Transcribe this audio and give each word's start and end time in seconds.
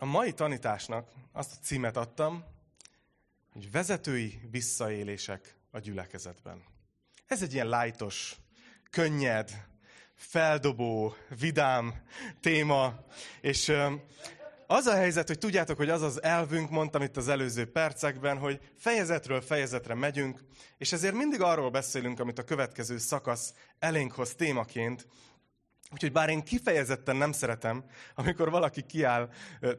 A 0.00 0.04
mai 0.04 0.32
tanításnak 0.32 1.10
azt 1.32 1.52
a 1.52 1.64
címet 1.64 1.96
adtam, 1.96 2.44
hogy 3.52 3.70
vezetői 3.70 4.40
visszaélések 4.50 5.56
a 5.70 5.78
gyülekezetben. 5.78 6.62
Ez 7.26 7.42
egy 7.42 7.52
ilyen 7.52 7.68
lájtos, 7.68 8.36
könnyed, 8.90 9.66
feldobó, 10.14 11.14
vidám 11.38 12.02
téma, 12.40 13.04
és 13.40 13.72
az 14.66 14.86
a 14.86 14.94
helyzet, 14.94 15.26
hogy 15.26 15.38
tudjátok, 15.38 15.76
hogy 15.76 15.90
az 15.90 16.02
az 16.02 16.22
elvünk, 16.22 16.70
mondtam 16.70 17.02
itt 17.02 17.16
az 17.16 17.28
előző 17.28 17.70
percekben, 17.70 18.38
hogy 18.38 18.60
fejezetről 18.76 19.40
fejezetre 19.40 19.94
megyünk, 19.94 20.40
és 20.76 20.92
ezért 20.92 21.14
mindig 21.14 21.40
arról 21.40 21.70
beszélünk, 21.70 22.20
amit 22.20 22.38
a 22.38 22.44
következő 22.44 22.98
szakasz 22.98 23.54
elénk 23.78 24.12
hoz 24.12 24.34
témaként, 24.34 25.06
Úgyhogy 25.92 26.12
bár 26.12 26.28
én 26.28 26.42
kifejezetten 26.42 27.16
nem 27.16 27.32
szeretem, 27.32 27.84
amikor 28.14 28.50
valaki 28.50 28.82
kiáll 28.82 29.28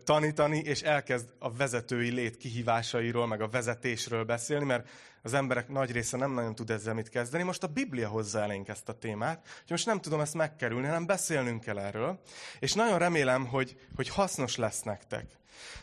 tanítani, 0.04 0.60
és 0.60 0.82
elkezd 0.82 1.30
a 1.40 1.52
vezetői 1.52 2.10
lét 2.10 2.38
kihívásairól, 2.38 3.28
meg 3.28 3.42
a 3.42 3.50
vezetésről 3.50 4.24
beszélni, 4.24 4.66
mert 4.66 4.90
az 5.22 5.34
emberek 5.34 5.68
nagy 5.68 5.92
része 5.92 6.18
nem 6.18 6.32
nagyon 6.32 6.56
tud 6.56 6.70
ezzel 6.70 6.94
mit 6.94 7.10
kezdeni. 7.10 7.44
Most 7.44 7.64
a 7.64 7.68
Biblia 7.68 8.08
hozza 8.08 8.40
elénk 8.40 8.68
ezt 8.68 8.90
a 8.90 8.94
témát, 8.94 9.42
hogy 9.44 9.70
most 9.70 9.86
nem 9.86 10.02
tudom 10.02 10.20
ezt 10.20 10.34
megkerülni, 10.34 10.88
hanem 10.88 11.06
beszélnünk 11.06 11.62
kell 11.62 11.80
erről. 11.80 12.20
És 12.60 12.74
nagyon 12.74 12.98
remélem, 12.98 13.46
hogy, 13.46 13.78
hogy 13.96 14.10
hasznos 14.10 14.56
lesz 14.56 14.82
nektek. 14.82 15.26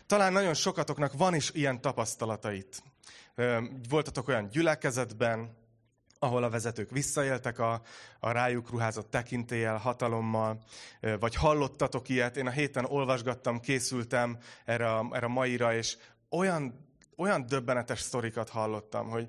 Talán 0.07 0.33
nagyon 0.33 0.55
sokatoknak 0.55 1.13
van 1.13 1.35
is 1.35 1.51
ilyen 1.53 1.81
tapasztalatait. 1.81 2.83
Voltatok 3.89 4.29
olyan 4.29 4.49
gyülekezetben, 4.49 5.57
ahol 6.19 6.45
a 6.45 6.51
vezetők 6.51 6.91
visszaéltek 6.91 7.59
a, 7.59 7.81
a 8.21 8.31
rájuk 8.31 8.71
ruházott 8.71 9.11
tekintéllyel, 9.11 9.77
hatalommal, 9.77 10.63
vagy 11.21 11.35
hallottatok 11.35 12.09
ilyet. 12.09 12.37
Én 12.37 12.47
a 12.47 12.51
héten 12.51 12.85
olvasgattam, 12.85 13.61
készültem 13.61 14.39
erre 14.65 14.93
a, 14.93 15.09
erre 15.13 15.27
a 15.27 15.29
maira, 15.29 15.75
és 15.75 15.97
olyan, 16.31 16.87
olyan 17.17 17.47
döbbenetes 17.47 18.01
sztorikat 18.01 18.49
hallottam, 18.49 19.09
hogy 19.09 19.29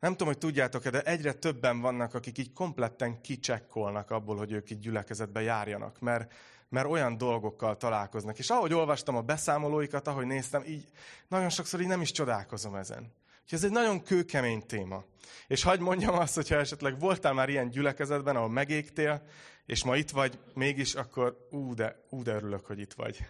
nem 0.00 0.10
tudom, 0.10 0.28
hogy 0.28 0.38
tudjátok-e, 0.38 0.90
de 0.90 1.02
egyre 1.02 1.32
többen 1.32 1.80
vannak, 1.80 2.14
akik 2.14 2.38
így 2.38 2.52
kompletten 2.52 3.20
kicsekkolnak 3.20 4.10
abból, 4.10 4.36
hogy 4.36 4.52
ők 4.52 4.70
így 4.70 4.78
gyülekezetbe 4.78 5.40
járjanak, 5.40 6.00
mert, 6.00 6.32
mert 6.68 6.88
olyan 6.88 7.18
dolgokkal 7.18 7.76
találkoznak. 7.76 8.38
És 8.38 8.50
ahogy 8.50 8.72
olvastam 8.72 9.16
a 9.16 9.20
beszámolóikat, 9.20 10.06
ahogy 10.06 10.26
néztem, 10.26 10.62
így 10.66 10.84
nagyon 11.28 11.48
sokszor 11.48 11.80
így 11.80 11.86
nem 11.86 12.00
is 12.00 12.10
csodálkozom 12.10 12.74
ezen. 12.74 13.12
Úgyhogy 13.46 13.58
ez 13.58 13.64
egy 13.64 13.82
nagyon 13.82 14.02
kőkemény 14.02 14.66
téma. 14.66 15.04
És 15.46 15.62
hagyd 15.62 15.80
mondjam 15.80 16.14
azt, 16.14 16.34
hogyha 16.34 16.56
esetleg 16.56 16.98
voltál 16.98 17.32
már 17.32 17.48
ilyen 17.48 17.70
gyülekezetben, 17.70 18.36
ahol 18.36 18.48
megégtél, 18.48 19.26
és 19.66 19.84
ma 19.84 19.96
itt 19.96 20.10
vagy 20.10 20.38
mégis, 20.54 20.94
akkor 20.94 21.46
ú, 21.50 21.74
de, 21.74 22.04
ú, 22.10 22.22
de 22.22 22.34
örülök, 22.34 22.66
hogy 22.66 22.78
itt 22.78 22.92
vagy. 22.92 23.26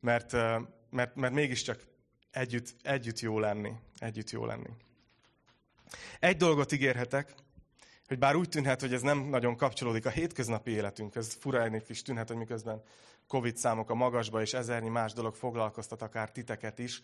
Mert, 0.00 0.32
mert, 0.90 1.14
mert 1.14 1.32
mégiscsak 1.32 1.86
együtt, 2.30 2.74
együtt 2.82 3.20
jó 3.20 3.38
lenni. 3.38 3.72
Együtt 3.98 4.30
jó 4.30 4.46
lenni. 4.46 4.70
Egy 6.20 6.36
dolgot 6.36 6.72
ígérhetek, 6.72 7.34
hogy 8.06 8.18
bár 8.18 8.36
úgy 8.36 8.48
tűnhet, 8.48 8.80
hogy 8.80 8.92
ez 8.92 9.02
nem 9.02 9.18
nagyon 9.18 9.56
kapcsolódik 9.56 10.06
a 10.06 10.10
hétköznapi 10.10 10.70
életünkhez, 10.70 11.36
fura 11.40 11.82
is 11.88 12.02
tűnhet, 12.02 12.28
hogy 12.28 12.36
miközben 12.36 12.82
Covid 13.28 13.56
számok 13.56 13.90
a 13.90 13.94
magasba, 13.94 14.40
és 14.40 14.54
ezernyi 14.54 14.88
más 14.88 15.12
dolog 15.12 15.34
foglalkoztat 15.34 16.02
akár 16.02 16.30
titeket 16.32 16.78
is, 16.78 17.02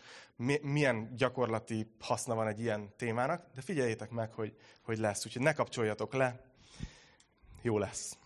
milyen 0.61 1.15
gyakorlati 1.15 1.91
haszna 1.99 2.35
van 2.35 2.47
egy 2.47 2.59
ilyen 2.59 2.93
témának, 2.97 3.45
de 3.53 3.61
figyeljétek 3.61 4.09
meg, 4.09 4.33
hogy, 4.33 4.55
hogy 4.81 4.97
lesz. 4.97 5.25
Úgyhogy 5.25 5.41
ne 5.41 5.53
kapcsoljatok 5.53 6.13
le, 6.13 6.41
jó 7.61 7.77
lesz. 7.77 8.17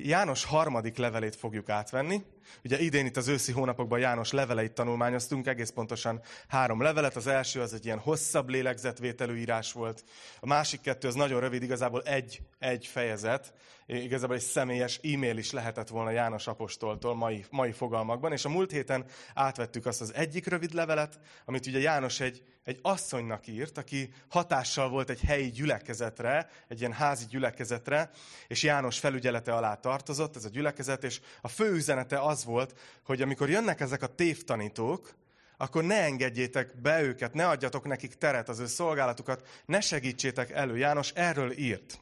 János 0.00 0.44
harmadik 0.44 0.96
levelét 0.96 1.36
fogjuk 1.36 1.68
átvenni. 1.68 2.22
Ugye 2.64 2.78
idén 2.78 3.06
itt 3.06 3.16
az 3.16 3.28
őszi 3.28 3.52
hónapokban 3.52 3.98
János 3.98 4.32
leveleit 4.32 4.72
tanulmányoztunk, 4.72 5.46
egész 5.46 5.70
pontosan 5.70 6.20
három 6.48 6.82
levelet. 6.82 7.16
Az 7.16 7.26
első 7.26 7.60
az 7.60 7.74
egy 7.74 7.84
ilyen 7.84 7.98
hosszabb 7.98 8.48
lélegzetvételű 8.48 9.36
írás 9.36 9.72
volt. 9.72 10.04
A 10.40 10.46
másik 10.46 10.80
kettő 10.80 11.08
az 11.08 11.14
nagyon 11.14 11.40
rövid, 11.40 11.62
igazából 11.62 12.02
egy, 12.02 12.40
egy 12.58 12.86
fejezet. 12.86 13.52
Igazából 13.86 14.36
egy 14.36 14.42
személyes 14.42 15.00
e-mail 15.02 15.36
is 15.36 15.50
lehetett 15.50 15.88
volna 15.88 16.10
János 16.10 16.46
apostoltól 16.46 17.14
mai, 17.14 17.44
mai 17.50 17.72
fogalmakban. 17.72 18.32
És 18.32 18.44
a 18.44 18.48
múlt 18.48 18.70
héten 18.70 19.04
átvettük 19.34 19.86
azt 19.86 20.00
az 20.00 20.14
egyik 20.14 20.46
rövid 20.46 20.74
levelet, 20.74 21.18
amit 21.44 21.66
ugye 21.66 21.78
János 21.78 22.20
egy, 22.20 22.42
egy 22.64 22.78
asszonynak 22.82 23.46
írt, 23.46 23.78
aki 23.78 24.12
hatással 24.28 24.88
volt 24.88 25.10
egy 25.10 25.20
helyi 25.20 25.50
gyülekezetre, 25.50 26.50
egy 26.68 26.80
ilyen 26.80 26.92
házi 26.92 27.24
gyülekezetre, 27.28 28.10
és 28.46 28.62
János 28.62 28.98
felügyelete 28.98 29.54
alá 29.54 29.74
tartozott 29.88 30.36
ez 30.36 30.44
a 30.44 30.48
gyülekezet, 30.48 31.04
és 31.04 31.20
a 31.40 31.48
fő 31.48 31.72
üzenete 31.72 32.20
az 32.20 32.44
volt, 32.44 32.78
hogy 33.04 33.22
amikor 33.22 33.50
jönnek 33.50 33.80
ezek 33.80 34.02
a 34.02 34.14
tévtanítók, 34.14 35.14
akkor 35.56 35.84
ne 35.84 36.02
engedjétek 36.02 36.80
be 36.80 37.02
őket, 37.02 37.34
ne 37.34 37.48
adjatok 37.48 37.84
nekik 37.84 38.14
teret 38.14 38.48
az 38.48 38.58
ő 38.58 38.66
szolgálatukat, 38.66 39.62
ne 39.66 39.80
segítsétek 39.80 40.50
elő. 40.50 40.76
János 40.76 41.10
erről 41.10 41.52
írt. 41.52 42.00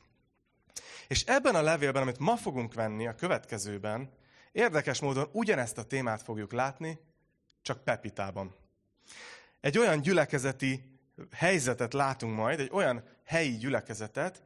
És 1.08 1.24
ebben 1.24 1.54
a 1.54 1.62
levélben, 1.62 2.02
amit 2.02 2.18
ma 2.18 2.36
fogunk 2.36 2.74
venni 2.74 3.06
a 3.06 3.14
következőben, 3.14 4.10
érdekes 4.52 5.00
módon 5.00 5.28
ugyanezt 5.32 5.78
a 5.78 5.84
témát 5.84 6.22
fogjuk 6.22 6.52
látni, 6.52 6.98
csak 7.62 7.84
Pepitában. 7.84 8.54
Egy 9.60 9.78
olyan 9.78 10.00
gyülekezeti 10.00 10.98
helyzetet 11.32 11.92
látunk 11.92 12.36
majd, 12.36 12.60
egy 12.60 12.70
olyan 12.72 13.04
helyi 13.24 13.56
gyülekezetet, 13.56 14.42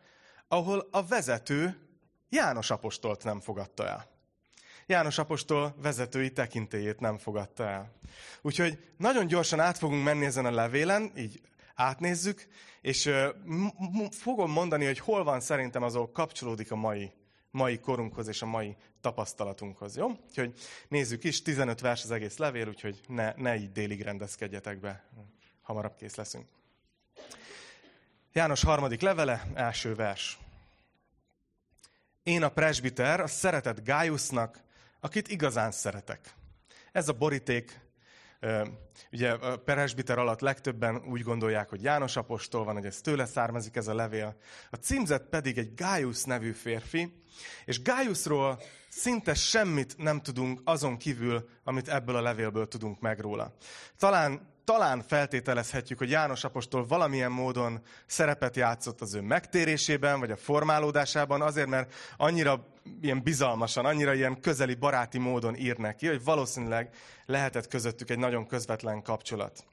ahol 0.49 0.89
a 0.91 1.07
vezető 1.07 1.90
János 2.31 2.71
apostolt 2.71 3.25
nem 3.25 3.41
fogadta 3.41 3.87
el. 3.87 4.09
János 4.87 5.19
apostol 5.19 5.75
vezetői 5.83 6.33
tekintélyét 6.33 7.01
nem 7.01 7.19
fogadta 7.19 7.69
el. 7.69 7.93
Úgyhogy 8.43 8.79
nagyon 8.97 9.27
gyorsan 9.27 9.61
át 9.61 9.79
fogunk 9.79 10.05
menni 10.05 10.25
ezen 10.25 10.45
a 10.45 10.51
levélen, 10.51 11.13
így 11.17 11.41
átnézzük, 11.75 12.47
és 12.81 13.11
fogom 14.11 14.51
mondani, 14.51 14.85
hogy 14.85 14.99
hol 14.99 15.25
van 15.25 15.41
szerintem 15.41 15.83
azok 15.83 16.13
kapcsolódik 16.13 16.73
a 16.73 16.77
mai, 16.77 17.13
mai 17.51 17.79
korunkhoz 17.79 18.29
és 18.29 18.43
a 18.43 18.47
mai 18.47 18.77
tapasztalatunkhoz. 19.01 19.97
Jó? 19.97 20.11
Úgyhogy 20.29 20.55
nézzük 20.89 21.25
is, 21.25 21.43
15 21.43 21.81
vers 21.81 22.03
az 22.05 22.11
egész 22.11 22.37
levél, 22.37 22.69
úgyhogy 22.69 23.01
ne, 23.07 23.33
ne 23.37 23.57
így 23.57 23.73
délig 23.73 24.03
rendezkedjetek 24.03 24.81
be. 24.81 25.05
Hamarabb 25.63 25.97
kész 25.97 26.15
leszünk. 26.15 26.47
János 28.33 28.63
harmadik 28.63 29.01
levele, 29.01 29.51
első 29.55 29.95
vers. 29.95 30.39
Én 32.23 32.43
a 32.43 32.49
presbiter, 32.49 33.21
a 33.21 33.27
szeretett 33.27 33.85
Gájusznak, 33.85 34.63
akit 35.01 35.29
igazán 35.29 35.71
szeretek. 35.71 36.35
Ez 36.93 37.09
a 37.09 37.13
boríték, 37.13 37.81
ugye 39.13 39.31
a 39.31 39.57
presbiter 39.57 40.19
alatt 40.19 40.41
legtöbben 40.41 41.03
úgy 41.07 41.23
gondolják, 41.23 41.69
hogy 41.69 41.83
János 41.83 42.17
apostol 42.17 42.65
van, 42.65 42.75
hogy 42.75 42.87
ez 42.87 43.01
tőle 43.01 43.27
származik 43.27 43.77
ez 43.77 43.89
a 43.89 43.95
levél. 43.95 44.37
A 44.71 44.77
címzet 44.77 45.23
pedig 45.23 45.59
egy 45.59 45.75
Gájusz 45.75 46.25
nevű 46.25 46.53
férfi, 46.53 47.23
és 47.65 47.83
Gájuszról 47.83 48.63
szinte 48.89 49.35
semmit 49.35 49.97
nem 49.97 50.21
tudunk 50.21 50.61
azon 50.65 50.97
kívül, 50.97 51.49
amit 51.65 51.89
ebből 51.89 52.17
a 52.17 52.23
levélből 52.23 52.69
tudunk 52.69 53.01
meg 53.01 53.21
róla. 53.21 53.55
Talán 53.97 54.50
talán 54.71 55.03
feltételezhetjük, 55.03 55.99
hogy 55.99 56.11
János 56.11 56.45
apostol 56.45 56.87
valamilyen 56.87 57.31
módon 57.31 57.81
szerepet 58.07 58.57
játszott 58.57 59.01
az 59.01 59.15
ő 59.15 59.21
megtérésében, 59.21 60.21
vagy 60.21 60.31
a 60.31 60.37
formálódásában, 60.37 61.43
azért, 61.43 61.69
mert 61.69 61.95
annyira 62.17 62.67
ilyen 63.01 63.23
bizalmasan, 63.23 63.85
annyira 63.85 64.15
ilyen 64.15 64.41
közeli 64.41 64.75
baráti 64.75 65.19
módon 65.19 65.57
ír 65.57 65.77
neki, 65.77 66.07
hogy 66.07 66.25
valószínűleg 66.25 66.95
lehetett 67.27 67.69
közöttük 67.69 68.11
egy 68.11 68.19
nagyon 68.19 68.47
közvetlen 68.47 69.03
kapcsolat. 69.03 69.65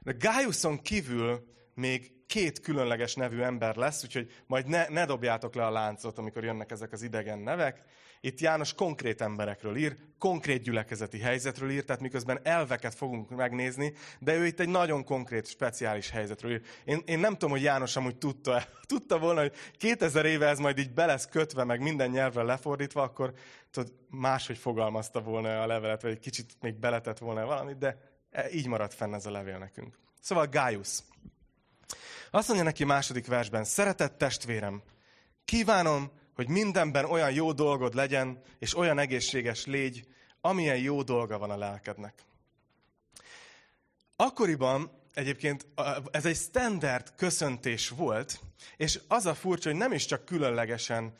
De 0.00 0.12
Gájuszon 0.12 0.78
kívül 0.78 1.44
még 1.80 2.12
két 2.26 2.60
különleges 2.60 3.14
nevű 3.14 3.40
ember 3.40 3.76
lesz, 3.76 4.04
úgyhogy 4.04 4.32
majd 4.46 4.66
ne, 4.66 4.88
ne 4.88 5.04
dobjátok 5.04 5.54
le 5.54 5.66
a 5.66 5.70
láncot, 5.70 6.18
amikor 6.18 6.44
jönnek 6.44 6.70
ezek 6.70 6.92
az 6.92 7.02
idegen 7.02 7.38
nevek. 7.38 7.82
Itt 8.20 8.40
János 8.40 8.74
konkrét 8.74 9.20
emberekről 9.20 9.76
ír, 9.76 9.96
konkrét 10.18 10.62
gyülekezeti 10.62 11.18
helyzetről 11.18 11.70
ír, 11.70 11.84
tehát 11.84 12.02
miközben 12.02 12.40
elveket 12.42 12.94
fogunk 12.94 13.30
megnézni, 13.30 13.92
de 14.18 14.34
ő 14.34 14.46
itt 14.46 14.60
egy 14.60 14.68
nagyon 14.68 15.04
konkrét, 15.04 15.46
speciális 15.46 16.10
helyzetről 16.10 16.52
ír. 16.52 16.62
Én, 16.84 17.02
én 17.04 17.18
nem 17.18 17.32
tudom, 17.32 17.50
hogy 17.50 17.62
János 17.62 17.96
amúgy 17.96 18.16
tudta, 18.16 18.64
tudta 18.86 19.18
volna, 19.18 19.40
hogy 19.40 19.52
2000 19.76 20.24
éve 20.24 20.48
ez 20.48 20.58
majd 20.58 20.78
így 20.78 20.90
be 20.90 21.06
lesz 21.06 21.26
kötve, 21.26 21.64
meg 21.64 21.80
minden 21.80 22.10
nyelvre 22.10 22.42
lefordítva, 22.42 23.02
akkor 23.02 23.32
tudod, 23.70 23.92
máshogy 24.08 24.58
fogalmazta 24.58 25.20
volna 25.20 25.62
a 25.62 25.66
levelet, 25.66 26.02
vagy 26.02 26.10
egy 26.10 26.20
kicsit 26.20 26.56
még 26.60 26.74
beletett 26.74 27.18
volna 27.18 27.46
valamit, 27.46 27.78
de 27.78 27.96
így 28.52 28.66
maradt 28.66 28.94
fenn 28.94 29.14
ez 29.14 29.26
a 29.26 29.30
levél 29.30 29.58
nekünk. 29.58 29.98
Szóval 30.20 30.46
Gájusz. 30.46 31.04
Azt 32.30 32.46
mondja 32.48 32.64
neki 32.66 32.84
második 32.84 33.26
versben, 33.26 33.64
szeretett 33.64 34.18
testvérem, 34.18 34.82
kívánom, 35.44 36.10
hogy 36.34 36.48
mindenben 36.48 37.04
olyan 37.04 37.32
jó 37.32 37.52
dolgod 37.52 37.94
legyen, 37.94 38.42
és 38.58 38.76
olyan 38.76 38.98
egészséges 38.98 39.66
légy, 39.66 40.08
amilyen 40.40 40.78
jó 40.78 41.02
dolga 41.02 41.38
van 41.38 41.50
a 41.50 41.56
lelkednek. 41.56 42.14
Akkoriban 44.16 44.90
egyébként 45.14 45.66
ez 46.10 46.26
egy 46.26 46.36
standard 46.36 47.12
köszöntés 47.16 47.88
volt, 47.88 48.40
és 48.76 49.00
az 49.08 49.26
a 49.26 49.34
furcsa, 49.34 49.68
hogy 49.68 49.78
nem 49.78 49.92
is 49.92 50.04
csak 50.04 50.24
különlegesen 50.24 51.12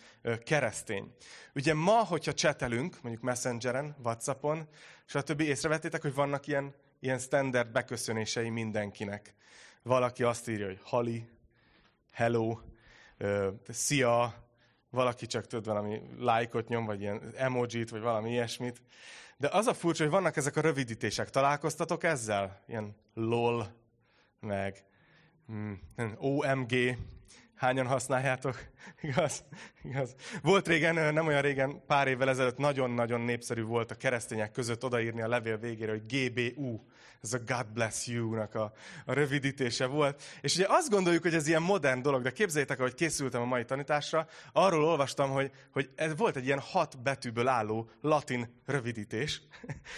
keresztény. 0.44 1.14
Ugye 1.54 1.74
ma, 1.74 2.04
hogyha 2.04 2.34
csetelünk, 2.34 3.02
mondjuk 3.02 3.24
Messengeren, 3.24 3.96
Whatsappon, 4.02 4.68
stb. 5.06 5.40
észrevettétek, 5.40 6.02
hogy 6.02 6.14
vannak 6.14 6.46
ilyen, 6.46 6.74
ilyen 7.00 7.18
standard 7.18 7.68
beköszönései 7.68 8.48
mindenkinek. 8.48 9.34
Valaki 9.82 10.22
azt 10.22 10.48
írja, 10.48 10.66
hogy 10.66 10.80
hali, 10.82 11.28
hello, 12.10 12.58
szia, 13.68 14.34
valaki 14.90 15.26
csak 15.26 15.46
tud 15.46 15.64
valami 15.64 16.00
lájkot 16.18 16.68
nyom, 16.68 16.84
vagy 16.84 17.00
ilyen 17.00 17.32
emojit, 17.36 17.90
vagy 17.90 18.00
valami 18.00 18.30
ilyesmit. 18.30 18.82
De 19.36 19.48
az 19.52 19.66
a 19.66 19.74
furcsa, 19.74 20.02
hogy 20.02 20.12
vannak 20.12 20.36
ezek 20.36 20.56
a 20.56 20.60
rövidítések. 20.60 21.30
Találkoztatok 21.30 22.04
ezzel? 22.04 22.62
Ilyen 22.66 22.96
LOL, 23.14 23.74
meg 24.40 24.84
mm, 25.52 25.72
OMG. 26.18 26.96
Hányan 27.60 27.86
használjátok? 27.86 28.58
Igaz? 29.02 29.44
Igaz. 29.82 30.14
Volt 30.42 30.68
régen, 30.68 31.14
nem 31.14 31.26
olyan 31.26 31.42
régen, 31.42 31.82
pár 31.86 32.08
évvel 32.08 32.28
ezelőtt 32.28 32.56
nagyon-nagyon 32.56 33.20
népszerű 33.20 33.62
volt 33.62 33.90
a 33.90 33.94
keresztények 33.94 34.52
között 34.52 34.84
odaírni 34.84 35.22
a 35.22 35.28
levél 35.28 35.58
végére, 35.58 35.90
hogy 35.90 36.02
GBU 36.06 36.80
ez 37.22 37.32
a 37.32 37.38
God 37.38 37.66
bless 37.72 38.06
you-nak 38.06 38.54
a, 38.54 38.72
a 39.04 39.12
rövidítése 39.12 39.86
volt. 39.86 40.22
És 40.40 40.54
ugye 40.54 40.66
azt 40.68 40.90
gondoljuk, 40.90 41.22
hogy 41.22 41.34
ez 41.34 41.46
ilyen 41.46 41.62
modern 41.62 42.02
dolog, 42.02 42.22
de 42.22 42.30
képzeljétek, 42.30 42.78
hogy 42.78 42.94
készültem 42.94 43.40
a 43.40 43.44
mai 43.44 43.64
tanításra, 43.64 44.26
arról 44.52 44.84
olvastam, 44.84 45.30
hogy, 45.30 45.50
hogy 45.72 45.90
ez 45.94 46.16
volt 46.16 46.36
egy 46.36 46.44
ilyen 46.44 46.60
hat 46.60 47.02
betűből 47.02 47.48
álló 47.48 47.90
latin 48.00 48.60
rövidítés. 48.66 49.42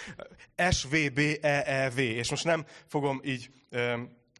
SVBEEV, 0.70 1.98
és 1.98 2.30
most 2.30 2.44
nem 2.44 2.64
fogom 2.86 3.20
így 3.24 3.50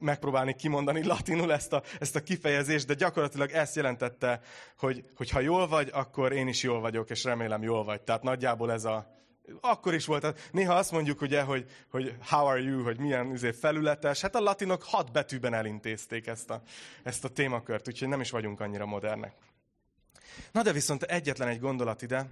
megpróbálni 0.03 0.55
kimondani 0.55 1.05
latinul 1.05 1.53
ezt 1.53 1.73
a, 1.73 1.83
ezt 2.01 2.17
a 2.17 2.23
kifejezést, 2.23 2.87
de 2.87 2.95
gyakorlatilag 2.95 3.51
ezt 3.51 3.77
jelentette, 3.77 4.41
hogy, 4.79 5.05
hogy 5.17 5.31
ha 5.31 5.41
jól 5.41 5.69
vagy, 5.69 5.91
akkor 5.93 6.33
én 6.33 6.49
is 6.49 6.63
jól 6.63 6.81
vagyok, 6.81 7.11
és 7.11 7.25
remélem 7.25 7.63
jól 7.63 7.85
vagy. 7.85 8.03
Tehát 8.03 8.23
nagyjából 8.23 8.73
ez 8.73 8.85
a, 8.85 9.21
akkor 9.61 9.95
is 9.95 10.07
volt. 10.07 10.51
Néha 10.53 10.75
azt 10.75 10.91
mondjuk, 10.91 11.21
ugye, 11.21 11.43
hogy, 11.43 11.71
hogy 11.91 12.17
how 12.21 12.47
are 12.47 12.61
you, 12.61 12.83
hogy 12.83 12.99
milyen 12.99 13.31
azért 13.31 13.59
felületes. 13.59 14.21
Hát 14.21 14.35
a 14.35 14.41
latinok 14.41 14.83
hat 14.83 15.13
betűben 15.13 15.55
elintézték 15.55 16.27
ezt 16.27 16.51
a, 16.51 16.63
ezt 17.03 17.25
a 17.25 17.29
témakört, 17.29 17.89
úgyhogy 17.89 18.09
nem 18.09 18.21
is 18.21 18.31
vagyunk 18.31 18.61
annyira 18.61 18.87
modernek. 18.87 19.35
Na 20.53 20.63
de 20.63 20.73
viszont 20.73 21.03
egyetlen 21.03 21.49
egy 21.49 21.61
gondolat 21.61 22.03
ide, 22.03 22.27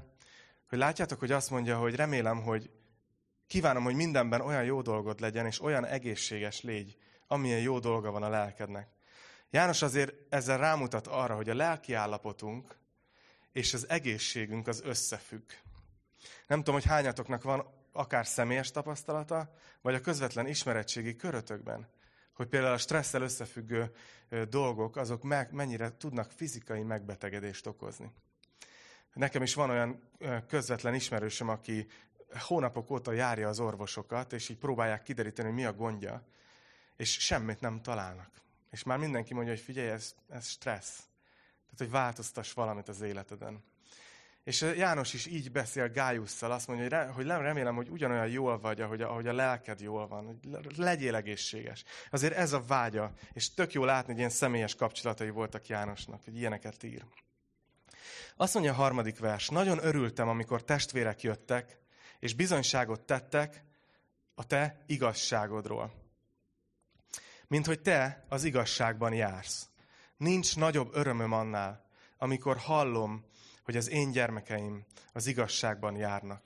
hogy 0.69 0.79
látjátok, 0.79 1.19
hogy 1.19 1.33
azt 1.33 1.51
mondja, 1.51 1.79
hogy 1.79 1.95
remélem, 1.95 2.43
hogy 2.43 2.71
kívánom, 3.47 3.83
hogy 3.83 3.95
mindenben 3.95 4.41
olyan 4.41 4.65
jó 4.65 4.83
dolgod 4.83 5.21
legyen, 5.21 5.47
és 5.47 5.63
olyan 5.63 5.87
egészséges 5.87 6.63
légy, 6.63 6.97
amilyen 7.31 7.61
jó 7.61 7.79
dolga 7.79 8.11
van 8.11 8.23
a 8.23 8.29
lelkednek. 8.29 8.89
János 9.51 9.83
azért 9.83 10.15
ezzel 10.29 10.59
rámutat 10.59 11.07
arra, 11.07 11.35
hogy 11.35 11.49
a 11.49 11.55
lelki 11.55 11.95
állapotunk 11.95 12.77
és 13.53 13.75
az 13.75 13.89
egészségünk 13.89 14.67
az 14.67 14.83
összefügg. 14.85 15.51
Nem 16.47 16.59
tudom, 16.59 16.75
hogy 16.75 16.85
hányatoknak 16.85 17.43
van 17.43 17.67
akár 17.93 18.27
személyes 18.27 18.71
tapasztalata, 18.71 19.55
vagy 19.81 19.95
a 19.95 20.01
közvetlen 20.01 20.47
ismeretségi 20.47 21.17
körötökben, 21.17 21.89
hogy 22.33 22.47
például 22.47 22.73
a 22.73 22.79
stresszel 22.79 23.23
összefüggő 23.23 23.93
dolgok, 24.49 24.97
azok 24.97 25.23
meg, 25.23 25.53
mennyire 25.53 25.97
tudnak 25.97 26.31
fizikai 26.31 26.83
megbetegedést 26.83 27.67
okozni. 27.67 28.13
Nekem 29.13 29.43
is 29.43 29.55
van 29.55 29.71
olyan 29.71 30.11
közvetlen 30.49 30.95
ismerősöm, 30.95 31.49
aki 31.49 31.87
hónapok 32.47 32.91
óta 32.91 33.13
járja 33.13 33.49
az 33.49 33.61
orvosokat, 33.61 34.33
és 34.33 34.49
így 34.49 34.59
próbálják 34.59 35.03
kideríteni, 35.03 35.49
hogy 35.49 35.57
mi 35.57 35.65
a 35.65 35.73
gondja, 35.73 36.25
és 37.01 37.11
semmit 37.21 37.61
nem 37.61 37.83
találnak. 37.83 38.31
És 38.71 38.83
már 38.83 38.99
mindenki 38.99 39.35
mondja, 39.35 39.53
hogy 39.53 39.63
figyelj, 39.63 39.89
ez, 39.89 40.15
ez 40.29 40.49
stressz. 40.49 40.97
Tehát, 41.63 41.79
hogy 41.79 41.91
változtass 41.91 42.53
valamit 42.53 42.89
az 42.89 43.01
életeden. 43.01 43.65
És 44.45 44.61
János 44.61 45.15
is 45.15 45.27
így 45.27 45.53
beszél 45.53 45.89
Gájusszal, 45.89 46.53
azt 46.53 46.67
mondja, 46.67 47.13
hogy, 47.13 47.27
re, 47.27 47.37
remélem, 47.37 47.75
hogy 47.75 47.89
ugyanolyan 47.89 48.29
jól 48.29 48.59
vagy, 48.59 48.81
ahogy 48.81 49.03
ahogy 49.03 49.27
a 49.27 49.33
lelked 49.33 49.81
jól 49.81 50.07
van, 50.07 50.25
hogy 50.25 50.77
legyél 50.77 51.15
egészséges. 51.15 51.85
Azért 52.11 52.35
ez 52.35 52.53
a 52.53 52.63
vágya, 52.63 53.13
és 53.33 53.55
tök 53.55 53.73
jó 53.73 53.85
látni, 53.85 54.07
hogy 54.07 54.19
ilyen 54.19 54.31
személyes 54.31 54.75
kapcsolatai 54.75 55.31
voltak 55.31 55.67
Jánosnak, 55.67 56.25
hogy 56.25 56.37
ilyeneket 56.37 56.83
ír. 56.83 57.05
Azt 58.37 58.55
mondja 58.55 58.73
a 58.73 58.77
harmadik 58.77 59.19
vers, 59.19 59.49
nagyon 59.49 59.79
örültem, 59.85 60.29
amikor 60.29 60.65
testvérek 60.65 61.23
jöttek, 61.23 61.79
és 62.19 62.35
bizonyságot 62.35 63.01
tettek 63.01 63.65
a 64.35 64.47
te 64.47 64.83
igazságodról. 64.87 66.00
Mint 67.51 67.67
hogy 67.67 67.81
te 67.81 68.25
az 68.29 68.45
igazságban 68.45 69.13
jársz. 69.13 69.69
Nincs 70.17 70.57
nagyobb 70.57 70.95
örömöm 70.95 71.33
annál, 71.33 71.85
amikor 72.19 72.57
hallom, 72.57 73.25
hogy 73.65 73.77
az 73.77 73.89
én 73.89 74.11
gyermekeim 74.11 74.85
az 75.13 75.27
igazságban 75.27 75.97
járnak. 75.97 76.43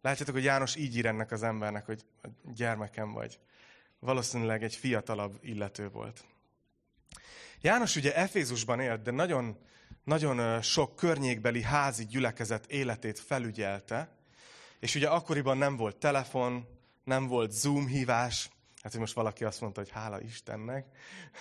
Látjátok, 0.00 0.34
hogy 0.34 0.44
János 0.44 0.76
így 0.76 0.96
ír 0.96 1.06
ennek 1.06 1.30
az 1.30 1.42
embernek, 1.42 1.86
hogy 1.86 2.04
gyermekem 2.54 3.12
vagy. 3.12 3.38
Valószínűleg 3.98 4.62
egy 4.62 4.74
fiatalabb 4.74 5.38
illető 5.40 5.88
volt. 5.88 6.24
János 7.60 7.96
ugye 7.96 8.14
Efézusban 8.14 8.80
élt, 8.80 9.02
de 9.02 9.10
nagyon, 9.10 9.58
nagyon 10.04 10.62
sok 10.62 10.96
környékbeli 10.96 11.62
házi 11.62 12.06
gyülekezet 12.06 12.66
életét 12.66 13.18
felügyelte, 13.18 14.16
és 14.80 14.94
ugye 14.94 15.08
akkoriban 15.08 15.58
nem 15.58 15.76
volt 15.76 15.96
telefon, 15.96 16.66
nem 17.04 17.26
volt 17.26 17.52
Zoom 17.52 17.86
hívás, 17.86 18.50
Hát, 18.82 18.92
hogy 18.92 19.00
most 19.00 19.14
valaki 19.14 19.44
azt 19.44 19.60
mondta, 19.60 19.80
hogy 19.80 19.90
hála 19.90 20.20
Istennek. 20.20 20.86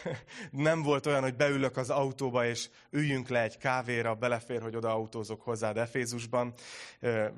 Nem 0.51 0.81
volt 0.81 1.05
olyan, 1.05 1.21
hogy 1.21 1.35
beülök 1.35 1.77
az 1.77 1.89
autóba, 1.89 2.45
és 2.45 2.69
üljünk 2.89 3.27
le 3.27 3.41
egy 3.41 3.57
kávéra, 3.57 4.15
belefér, 4.15 4.61
hogy 4.61 4.75
oda 4.75 4.93
autózok 4.93 5.41
hozzád 5.41 5.77
Efézusban, 5.77 6.53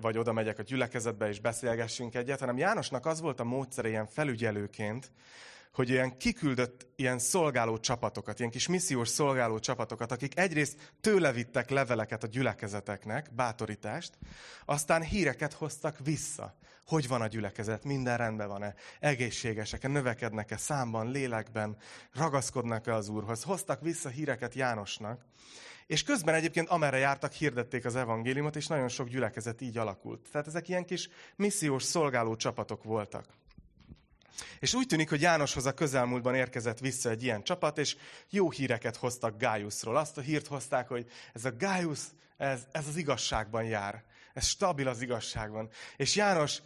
vagy 0.02 0.18
oda 0.18 0.34
megyek 0.34 0.60
a 0.60 0.64
gyülekezetbe, 0.64 1.28
és 1.28 1.40
beszélgessünk 1.40 2.16
egyet, 2.16 2.40
hanem 2.40 2.58
Jánosnak 2.58 3.06
az 3.06 3.22
volt 3.22 3.40
a 3.40 3.44
módszer 3.44 3.86
ilyen 3.86 4.06
felügyelőként, 4.06 5.12
hogy 5.74 5.90
ilyen 5.90 6.18
kiküldött 6.18 6.88
ilyen 6.96 7.20
szolgáló 7.20 7.78
csapatokat, 7.78 8.40
ilyen 8.40 8.52
kis 8.52 8.68
missziós 8.68 9.08
szolgáló 9.08 9.60
csapatokat, 9.60 10.12
akik 10.12 10.40
egyrészt 10.40 10.94
tőle 11.02 11.31
vittek 11.31 11.70
leveleket 11.70 12.24
a 12.24 12.28
gyülekezeteknek, 12.28 13.34
bátorítást, 13.36 14.18
aztán 14.66 15.02
híreket 15.02 15.54
hoztak 15.54 15.98
vissza. 16.04 16.56
Hogy 16.86 17.08
van 17.08 17.22
a 17.22 17.28
gyülekezet, 17.28 17.84
minden 17.84 18.18
rendben 18.18 18.48
van-e, 18.48 18.74
egészségesek-e, 19.00 19.88
növekednek-e 19.88 20.58
számban, 20.58 21.12
lélekben, 21.12 21.78
ragaszkodnak-e 22.14 22.94
az 22.94 23.10
Úrhoz. 23.10 23.44
Hoztak 23.44 23.81
vissza 23.81 24.10
híreket 24.10 24.54
Jánosnak, 24.54 25.25
és 25.88 26.04
közben 26.04 26.36
egyébként 26.36 26.70
amerre 26.70 26.98
jártak, 26.98 27.31
hirdették 27.31 27.86
az 27.86 27.96
evangéliumot, 27.96 28.56
és 28.56 28.68
nagyon 28.68 28.88
sok 28.88 29.08
gyülekezet 29.08 29.62
így 29.62 29.78
alakult. 29.78 30.30
Tehát 30.31 30.48
ezek 30.48 30.68
ilyen 30.70 30.86
kis 30.86 31.10
missziós 31.36 31.84
szolgáló 31.84 32.36
csapatok 32.36 32.84
voltak. 32.84 33.25
És 34.60 34.74
úgy 34.74 34.88
tűnik, 34.88 35.10
hogy 35.10 35.22
Jánoshoz 35.22 35.66
a 35.66 35.74
közelmúltban 35.74 36.36
érkezett 36.36 36.80
vissza 36.80 37.10
egy 37.10 37.24
ilyen 37.24 37.44
csapat, 37.44 37.78
és 37.78 37.96
jó 38.30 38.52
híreket 38.52 38.96
hoztak 38.96 39.38
Gájuszról. 39.38 39.98
Azt 39.98 40.18
a 40.18 40.22
hírt 40.22 40.48
hozták, 40.48 40.88
hogy 40.88 41.08
ez 41.34 41.46
a 41.46 41.56
Gájusz, 41.58 42.08
ez, 42.38 42.62
ez 42.72 42.88
az 42.88 42.96
igazságban 42.96 43.63
jár. 43.63 44.04
Ez 44.34 44.46
stabil 44.46 44.88
az 44.88 45.02
igazságban. 45.02 45.70
És 45.98 46.16
János 46.16 46.62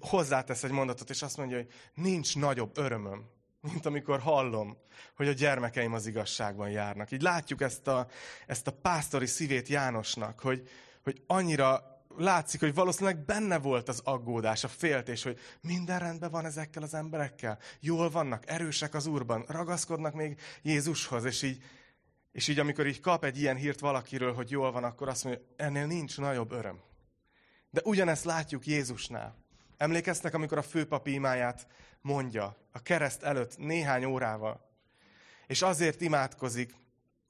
hozzátesz 0.00 0.62
egy 0.62 0.70
mondatot, 0.70 1.10
és 1.10 1.22
azt 1.22 1.36
mondja, 1.36 1.56
hogy 1.56 1.72
nincs 1.94 2.36
nagyobb 2.36 2.78
örömöm, 2.78 3.24
mint 3.60 3.86
amikor 3.86 4.20
hallom, 4.20 4.76
hogy 5.16 5.28
a 5.28 5.32
gyermekeim 5.32 5.92
az 5.92 6.06
igazságban 6.06 6.70
járnak. 6.70 7.10
Így 7.10 7.22
látjuk 7.22 7.60
ezt 7.60 7.86
a, 7.86 8.06
ezt 8.46 8.66
a 8.66 8.72
pásztori 8.72 9.26
szívét 9.26 9.68
Jánosnak, 9.68 10.40
hogy, 10.40 10.68
hogy 11.02 11.22
annyira 11.26 11.95
látszik, 12.18 12.60
hogy 12.60 12.74
valószínűleg 12.74 13.24
benne 13.24 13.58
volt 13.58 13.88
az 13.88 14.00
aggódás, 14.04 14.64
a 14.64 14.68
féltés, 14.68 15.22
hogy 15.22 15.38
minden 15.60 15.98
rendben 15.98 16.30
van 16.30 16.44
ezekkel 16.44 16.82
az 16.82 16.94
emberekkel, 16.94 17.58
jól 17.80 18.10
vannak, 18.10 18.50
erősek 18.50 18.94
az 18.94 19.06
Úrban, 19.06 19.44
ragaszkodnak 19.48 20.14
még 20.14 20.40
Jézushoz, 20.62 21.24
és 21.24 21.42
így, 21.42 21.62
és 22.32 22.48
így 22.48 22.58
amikor 22.58 22.86
így 22.86 23.00
kap 23.00 23.24
egy 23.24 23.40
ilyen 23.40 23.56
hírt 23.56 23.80
valakiről, 23.80 24.34
hogy 24.34 24.50
jól 24.50 24.72
van, 24.72 24.84
akkor 24.84 25.08
azt 25.08 25.24
mondja, 25.24 25.42
ennél 25.56 25.86
nincs 25.86 26.18
nagyobb 26.18 26.52
öröm. 26.52 26.80
De 27.70 27.80
ugyanezt 27.84 28.24
látjuk 28.24 28.66
Jézusnál. 28.66 29.36
Emlékeztek, 29.76 30.34
amikor 30.34 30.58
a 30.58 30.62
főpapi 30.62 31.12
imáját 31.12 31.66
mondja, 32.00 32.56
a 32.72 32.82
kereszt 32.82 33.22
előtt 33.22 33.58
néhány 33.58 34.04
órával, 34.04 34.70
és 35.46 35.62
azért 35.62 36.00
imádkozik, 36.00 36.74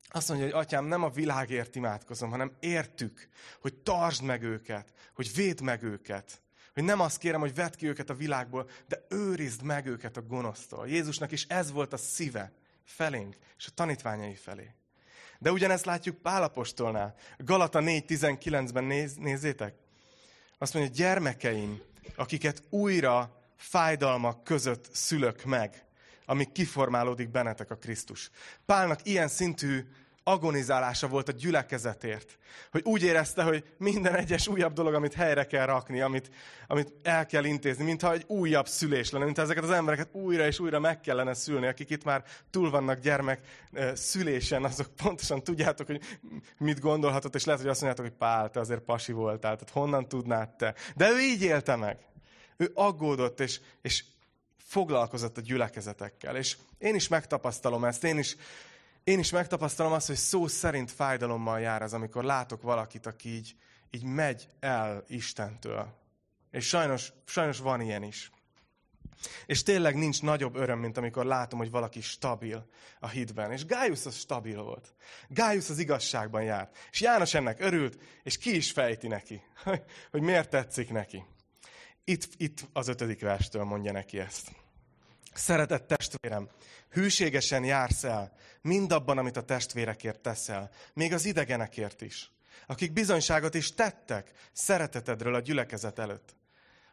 azt 0.08 0.28
mondja, 0.28 0.46
hogy 0.46 0.54
atyám, 0.54 0.84
nem 0.84 1.02
a 1.02 1.10
világért 1.10 1.74
imádkozom, 1.74 2.30
hanem 2.30 2.56
értük, 2.60 3.28
hogy 3.60 3.74
tartsd 3.74 4.22
meg 4.22 4.42
őket, 4.42 4.92
hogy 5.14 5.34
védd 5.34 5.62
meg 5.62 5.82
őket. 5.82 6.40
Hogy 6.74 6.84
nem 6.84 7.00
azt 7.00 7.18
kérem, 7.18 7.40
hogy 7.40 7.54
vedd 7.54 7.76
ki 7.76 7.86
őket 7.86 8.10
a 8.10 8.14
világból, 8.14 8.68
de 8.88 9.04
őrizd 9.08 9.62
meg 9.62 9.86
őket 9.86 10.16
a 10.16 10.22
gonosztól. 10.22 10.88
Jézusnak 10.88 11.32
is 11.32 11.44
ez 11.48 11.72
volt 11.72 11.92
a 11.92 11.96
szíve 11.96 12.52
felénk, 12.84 13.36
és 13.58 13.66
a 13.66 13.74
tanítványai 13.74 14.34
felé. 14.34 14.74
De 15.38 15.52
ugyanezt 15.52 15.84
látjuk 15.84 16.16
Pálapostolnál. 16.16 17.14
Galata 17.38 17.80
4.19-ben 17.80 18.84
néz, 18.84 19.14
nézzétek. 19.14 19.74
Azt 20.58 20.74
mondja, 20.74 20.92
gyermekeim, 20.94 21.80
akiket 22.16 22.62
újra 22.70 23.42
fájdalmak 23.56 24.44
között 24.44 24.88
szülök 24.92 25.44
meg, 25.44 25.85
amíg 26.26 26.52
kiformálódik 26.52 27.30
bennetek 27.30 27.70
a 27.70 27.76
Krisztus. 27.76 28.30
Pálnak 28.66 29.00
ilyen 29.02 29.28
szintű 29.28 29.84
agonizálása 30.28 31.08
volt 31.08 31.28
a 31.28 31.32
gyülekezetért. 31.32 32.38
Hogy 32.70 32.82
úgy 32.84 33.02
érezte, 33.02 33.42
hogy 33.42 33.64
minden 33.78 34.14
egyes 34.14 34.48
újabb 34.48 34.72
dolog, 34.72 34.94
amit 34.94 35.14
helyre 35.14 35.46
kell 35.46 35.66
rakni, 35.66 36.00
amit, 36.00 36.30
amit 36.66 36.92
el 37.02 37.26
kell 37.26 37.44
intézni, 37.44 37.84
mintha 37.84 38.12
egy 38.12 38.24
újabb 38.26 38.66
szülés 38.66 39.10
lenne, 39.10 39.24
mintha 39.24 39.42
ezeket 39.42 39.62
az 39.62 39.70
embereket 39.70 40.08
újra 40.12 40.46
és 40.46 40.58
újra 40.58 40.78
meg 40.78 41.00
kellene 41.00 41.34
szülni, 41.34 41.66
akik 41.66 41.90
itt 41.90 42.04
már 42.04 42.24
túl 42.50 42.70
vannak 42.70 43.00
gyermek 43.00 43.40
szülésen, 43.94 44.64
azok 44.64 44.86
pontosan 45.02 45.42
tudjátok, 45.42 45.86
hogy 45.86 46.00
mit 46.58 46.80
gondolhatott, 46.80 47.34
és 47.34 47.44
lehet, 47.44 47.60
hogy 47.60 47.70
azt 47.70 47.80
mondjátok, 47.82 48.10
hogy 48.10 48.18
Pál, 48.18 48.50
te 48.50 48.60
azért 48.60 48.80
pasi 48.80 49.12
voltál, 49.12 49.56
tehát 49.56 49.70
honnan 49.70 50.08
tudnád 50.08 50.56
te. 50.56 50.74
De 50.96 51.10
ő 51.10 51.20
így 51.20 51.42
élte 51.42 51.76
meg. 51.76 51.98
Ő 52.56 52.70
aggódott, 52.74 53.40
és, 53.40 53.60
és 53.82 54.04
foglalkozott 54.66 55.36
a 55.36 55.40
gyülekezetekkel. 55.40 56.36
És 56.36 56.56
én 56.78 56.94
is 56.94 57.08
megtapasztalom 57.08 57.84
ezt, 57.84 58.04
én 58.04 58.18
is 58.18 58.36
én 59.06 59.18
is 59.18 59.30
megtapasztalom 59.30 59.92
azt, 59.92 60.06
hogy 60.06 60.16
szó 60.16 60.46
szerint 60.46 60.90
fájdalommal 60.90 61.60
jár 61.60 61.82
az, 61.82 61.92
amikor 61.92 62.24
látok 62.24 62.62
valakit, 62.62 63.06
aki 63.06 63.28
így, 63.28 63.56
így 63.90 64.02
megy 64.02 64.48
el 64.60 65.04
Istentől. 65.08 65.94
És 66.50 66.66
sajnos, 66.68 67.12
sajnos 67.24 67.58
van 67.58 67.80
ilyen 67.80 68.02
is. 68.02 68.30
És 69.46 69.62
tényleg 69.62 69.96
nincs 69.96 70.22
nagyobb 70.22 70.56
öröm, 70.56 70.78
mint 70.78 70.96
amikor 70.96 71.24
látom, 71.24 71.58
hogy 71.58 71.70
valaki 71.70 72.00
stabil 72.00 72.66
a 73.00 73.08
hitben. 73.08 73.52
És 73.52 73.64
Gájusz 73.64 74.06
az 74.06 74.16
stabil 74.16 74.62
volt. 74.62 74.94
Gájusz 75.28 75.68
az 75.68 75.78
igazságban 75.78 76.42
járt. 76.42 76.76
És 76.90 77.00
János 77.00 77.34
ennek 77.34 77.60
örült, 77.60 77.98
és 78.22 78.38
ki 78.38 78.56
is 78.56 78.72
fejti 78.72 79.06
neki, 79.08 79.42
hogy 80.12 80.20
miért 80.20 80.50
tetszik 80.50 80.90
neki. 80.90 81.24
Itt, 82.08 82.28
itt 82.36 82.66
az 82.72 82.88
ötödik 82.88 83.20
verstől 83.20 83.64
mondja 83.64 83.92
neki 83.92 84.18
ezt. 84.18 84.50
Szeretett 85.34 85.86
testvérem, 85.86 86.48
hűségesen 86.90 87.64
jársz 87.64 88.04
el, 88.04 88.32
mindabban, 88.60 89.18
amit 89.18 89.36
a 89.36 89.44
testvérekért 89.44 90.20
teszel, 90.20 90.70
még 90.94 91.12
az 91.12 91.24
idegenekért 91.24 92.00
is, 92.02 92.30
akik 92.66 92.92
bizonyságot 92.92 93.54
is 93.54 93.74
tettek 93.74 94.30
szeretetedről 94.52 95.34
a 95.34 95.40
gyülekezet 95.40 95.98
előtt. 95.98 96.36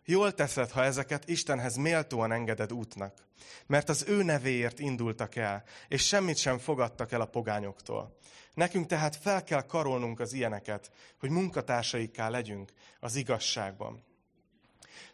Jól 0.06 0.34
teszed, 0.34 0.70
ha 0.70 0.84
ezeket 0.84 1.30
Istenhez 1.30 1.76
méltóan 1.76 2.32
engeded 2.32 2.74
útnak, 2.74 3.28
mert 3.66 3.90
az 3.90 4.06
ő 4.08 4.24
nevéért 4.24 4.80
indultak 4.80 5.36
el, 5.36 5.64
és 5.88 6.08
semmit 6.08 6.38
sem 6.38 6.58
fogadtak 6.58 7.12
el 7.12 7.22
a 7.22 7.26
pogányoktól. 7.26 8.18
Nekünk 8.54 8.88
tehát 8.88 9.16
fel 9.16 9.44
kell 9.44 9.66
karolnunk 9.66 10.20
az 10.20 10.34
ilyeneket, 10.34 10.92
hogy 11.20 11.30
munkatársaikká 11.30 12.30
legyünk 12.30 12.72
az 13.00 13.16
igazságban. 13.16 14.12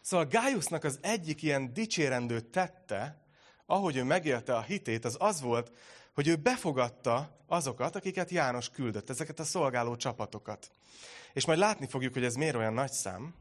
Szóval 0.00 0.26
Gájusznak 0.26 0.84
az 0.84 0.98
egyik 1.02 1.42
ilyen 1.42 1.72
dicsérendő 1.72 2.40
tette, 2.40 3.20
ahogy 3.66 3.96
ő 3.96 4.04
megélte 4.04 4.56
a 4.56 4.62
hitét, 4.62 5.04
az 5.04 5.16
az 5.18 5.40
volt, 5.40 5.72
hogy 6.14 6.28
ő 6.28 6.36
befogadta 6.36 7.36
azokat, 7.46 7.96
akiket 7.96 8.30
János 8.30 8.70
küldött, 8.70 9.10
ezeket 9.10 9.38
a 9.38 9.44
szolgáló 9.44 9.96
csapatokat. 9.96 10.70
És 11.32 11.46
majd 11.46 11.58
látni 11.58 11.86
fogjuk, 11.86 12.12
hogy 12.12 12.24
ez 12.24 12.34
miért 12.34 12.54
olyan 12.56 12.72
nagy 12.72 12.92
szám. 12.92 13.34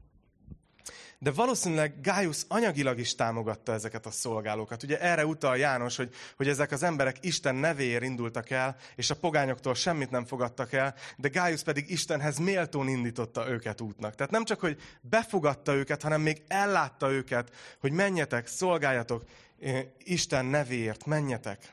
De 1.22 1.32
valószínűleg 1.32 2.02
Gájusz 2.02 2.46
anyagilag 2.48 3.00
is 3.00 3.16
támogatta 3.16 3.74
ezeket 3.74 4.06
a 4.06 4.12
szolgálókat. 4.12 4.84
Ugye 4.84 5.00
erre 5.00 5.26
utal 5.26 5.58
János, 5.58 5.96
hogy, 5.96 6.14
hogy 6.36 6.48
ezek 6.48 6.72
az 6.72 6.84
emberek 6.84 7.18
Isten 7.22 7.56
nevéért 7.56 8.04
indultak 8.04 8.50
el, 8.50 8.76
és 8.96 9.10
a 9.10 9.16
pogányoktól 9.16 9.76
semmit 9.76 10.10
nem 10.10 10.26
fogadtak 10.26 10.74
el, 10.74 10.96
de 11.18 11.28
Gájusz 11.28 11.62
pedig 11.62 11.90
Istenhez 11.90 12.38
méltón 12.38 12.88
indította 12.88 13.50
őket 13.50 13.82
útnak. 13.82 14.16
Tehát 14.16 14.32
nem 14.32 14.44
csak, 14.44 14.60
hogy 14.60 14.82
befogadta 15.02 15.74
őket, 15.74 16.02
hanem 16.02 16.22
még 16.22 16.42
ellátta 16.48 17.12
őket, 17.12 17.56
hogy 17.80 17.92
menjetek, 17.92 18.48
szolgáljatok, 18.48 19.24
eh, 19.60 19.86
Isten 20.04 20.46
nevéért, 20.46 21.06
menjetek. 21.06 21.72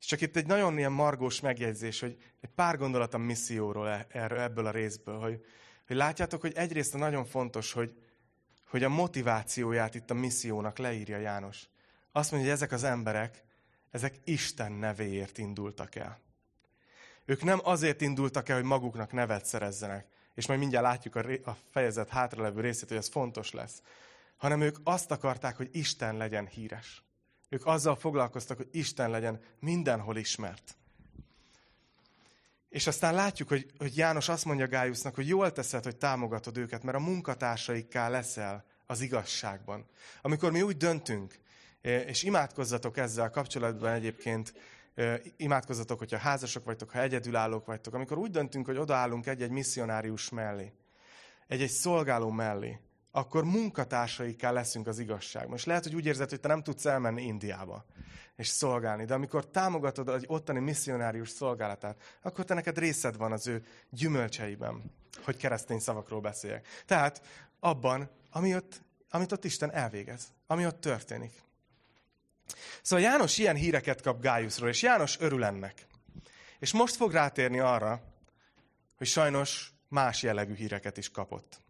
És 0.00 0.06
csak 0.06 0.20
itt 0.20 0.36
egy 0.36 0.46
nagyon 0.46 0.78
ilyen 0.78 0.92
margós 0.92 1.40
megjegyzés, 1.40 2.00
hogy 2.00 2.16
egy 2.40 2.50
pár 2.54 2.78
gondolat 2.78 3.14
a 3.14 3.18
misszióról 3.18 3.88
e, 3.88 4.06
erről, 4.08 4.38
ebből 4.38 4.66
a 4.66 4.70
részből, 4.70 5.18
hogy, 5.18 5.44
hogy 5.86 5.96
látjátok, 5.96 6.40
hogy 6.40 6.52
egyrészt 6.54 6.96
nagyon 6.96 7.24
fontos, 7.24 7.72
hogy, 7.72 7.92
hogy 8.68 8.82
a 8.82 8.88
motivációját 8.88 9.94
itt 9.94 10.10
a 10.10 10.14
missziónak 10.14 10.78
leírja 10.78 11.18
János. 11.18 11.68
Azt 12.12 12.30
mondja, 12.30 12.50
hogy 12.50 12.58
ezek 12.58 12.72
az 12.72 12.84
emberek, 12.84 13.42
ezek 13.90 14.20
Isten 14.24 14.72
nevéért 14.72 15.38
indultak 15.38 15.94
el. 15.94 16.20
Ők 17.24 17.42
nem 17.42 17.60
azért 17.62 18.00
indultak 18.00 18.48
el, 18.48 18.56
hogy 18.56 18.64
maguknak 18.64 19.12
nevet 19.12 19.44
szerezzenek, 19.44 20.06
és 20.34 20.46
majd 20.46 20.58
mindjárt 20.58 20.84
látjuk 20.84 21.14
a, 21.46 21.56
fejezet 21.70 22.08
hátralevő 22.08 22.60
részét, 22.60 22.88
hogy 22.88 22.96
ez 22.96 23.08
fontos 23.08 23.52
lesz, 23.52 23.82
hanem 24.36 24.60
ők 24.60 24.76
azt 24.84 25.10
akarták, 25.10 25.56
hogy 25.56 25.68
Isten 25.72 26.16
legyen 26.16 26.46
híres. 26.46 27.02
Ők 27.48 27.66
azzal 27.66 27.96
foglalkoztak, 27.96 28.56
hogy 28.56 28.68
Isten 28.70 29.10
legyen 29.10 29.40
mindenhol 29.60 30.16
ismert. 30.16 30.77
És 32.68 32.86
aztán 32.86 33.14
látjuk, 33.14 33.48
hogy, 33.48 33.66
hogy 33.78 33.96
János 33.96 34.28
azt 34.28 34.44
mondja 34.44 34.66
Gájusznak, 34.66 35.14
hogy 35.14 35.28
jól 35.28 35.52
teszed, 35.52 35.84
hogy 35.84 35.96
támogatod 35.96 36.56
őket, 36.56 36.82
mert 36.82 36.96
a 36.96 37.00
munkatársaikká 37.00 38.08
leszel 38.08 38.64
az 38.86 39.00
igazságban. 39.00 39.86
Amikor 40.22 40.52
mi 40.52 40.62
úgy 40.62 40.76
döntünk, 40.76 41.38
és 41.80 42.22
imádkozzatok 42.22 42.96
ezzel 42.96 43.30
kapcsolatban 43.30 43.92
egyébként, 43.92 44.52
imádkozzatok, 45.36 45.98
hogyha 45.98 46.18
házasok 46.18 46.64
vagytok, 46.64 46.90
ha 46.90 47.00
egyedülállók 47.00 47.66
vagytok, 47.66 47.94
amikor 47.94 48.18
úgy 48.18 48.30
döntünk, 48.30 48.66
hogy 48.66 48.76
odaállunk 48.76 49.26
egy-egy 49.26 49.50
misszionárius 49.50 50.28
mellé, 50.28 50.72
egy-egy 51.46 51.70
szolgáló 51.70 52.30
mellé, 52.30 52.78
akkor 53.18 53.44
munkatársaikká 53.44 54.50
leszünk 54.50 54.86
az 54.86 54.98
igazságban. 54.98 55.56
És 55.56 55.64
lehet, 55.64 55.82
hogy 55.82 55.94
úgy 55.94 56.06
érzed, 56.06 56.30
hogy 56.30 56.40
te 56.40 56.48
nem 56.48 56.62
tudsz 56.62 56.84
elmenni 56.84 57.22
Indiába 57.22 57.84
és 58.36 58.48
szolgálni, 58.48 59.04
de 59.04 59.14
amikor 59.14 59.46
támogatod 59.46 60.08
egy 60.08 60.24
ottani 60.26 60.58
misszionárius 60.58 61.28
szolgálatát, 61.28 62.18
akkor 62.22 62.44
te 62.44 62.54
neked 62.54 62.78
részed 62.78 63.16
van 63.16 63.32
az 63.32 63.46
ő 63.46 63.64
gyümölcseiben, 63.90 64.82
hogy 65.24 65.36
keresztény 65.36 65.78
szavakról 65.78 66.20
beszéljek. 66.20 66.66
Tehát 66.86 67.22
abban, 67.60 68.10
ami 68.30 68.54
ott, 68.54 68.82
amit 69.10 69.32
ott 69.32 69.44
Isten 69.44 69.72
elvégez, 69.72 70.32
ami 70.46 70.66
ott 70.66 70.80
történik. 70.80 71.42
Szóval 72.82 73.04
János 73.04 73.38
ilyen 73.38 73.56
híreket 73.56 74.02
kap 74.02 74.20
Gájuszról, 74.20 74.68
és 74.68 74.82
János 74.82 75.20
örül 75.20 75.44
ennek. 75.44 75.86
És 76.58 76.72
most 76.72 76.96
fog 76.96 77.12
rátérni 77.12 77.58
arra, 77.58 78.02
hogy 78.96 79.06
sajnos 79.06 79.72
más 79.88 80.22
jellegű 80.22 80.54
híreket 80.54 80.96
is 80.96 81.10
kapott 81.10 81.60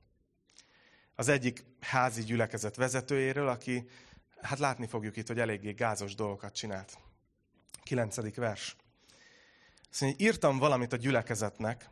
az 1.19 1.29
egyik 1.29 1.65
házi 1.81 2.23
gyülekezet 2.23 2.77
vezetőjéről, 2.77 3.49
aki, 3.49 3.89
hát 4.41 4.59
látni 4.59 4.87
fogjuk 4.87 5.17
itt, 5.17 5.27
hogy 5.27 5.39
eléggé 5.39 5.73
gázos 5.73 6.15
dolgokat 6.15 6.55
csinált. 6.55 6.99
Kilencedik 7.83 8.37
vers. 8.37 8.77
Mondja, 10.01 10.27
írtam 10.27 10.59
valamit 10.59 10.93
a 10.93 10.97
gyülekezetnek, 10.97 11.91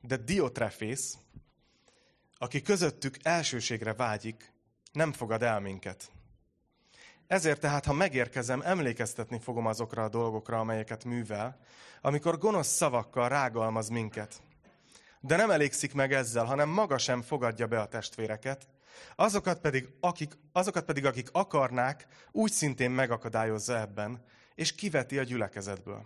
de 0.00 0.16
Diotrefész, 0.16 1.18
aki 2.38 2.62
közöttük 2.62 3.16
elsőségre 3.22 3.94
vágyik, 3.94 4.52
nem 4.92 5.12
fogad 5.12 5.42
el 5.42 5.60
minket. 5.60 6.10
Ezért 7.26 7.60
tehát, 7.60 7.84
ha 7.84 7.92
megérkezem, 7.92 8.60
emlékeztetni 8.60 9.38
fogom 9.38 9.66
azokra 9.66 10.04
a 10.04 10.08
dolgokra, 10.08 10.58
amelyeket 10.58 11.04
művel, 11.04 11.60
amikor 12.00 12.38
gonosz 12.38 12.74
szavakkal 12.74 13.28
rágalmaz 13.28 13.88
minket 13.88 14.42
de 15.24 15.36
nem 15.36 15.50
elégszik 15.50 15.94
meg 15.94 16.12
ezzel, 16.12 16.44
hanem 16.44 16.68
maga 16.68 16.98
sem 16.98 17.22
fogadja 17.22 17.66
be 17.66 17.80
a 17.80 17.86
testvéreket. 17.86 18.68
Azokat 19.16 19.60
pedig, 19.60 19.88
akik, 20.00 20.32
azokat 20.52 20.84
pedig, 20.84 21.04
akik 21.04 21.28
akarnák, 21.32 22.06
úgy 22.30 22.50
szintén 22.50 22.90
megakadályozza 22.90 23.78
ebben, 23.78 24.24
és 24.54 24.74
kiveti 24.74 25.18
a 25.18 25.22
gyülekezetből. 25.22 26.04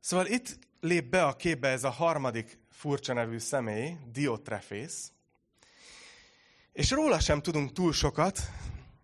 Szóval 0.00 0.26
itt 0.26 0.58
lép 0.80 1.10
be 1.10 1.24
a 1.24 1.36
képbe 1.36 1.68
ez 1.68 1.84
a 1.84 1.90
harmadik 1.90 2.58
furcsa 2.70 3.12
nevű 3.12 3.38
személy, 3.38 3.96
Diotrefész, 4.12 5.12
és 6.72 6.90
róla 6.90 7.20
sem 7.20 7.42
tudunk 7.42 7.72
túl 7.72 7.92
sokat, 7.92 8.40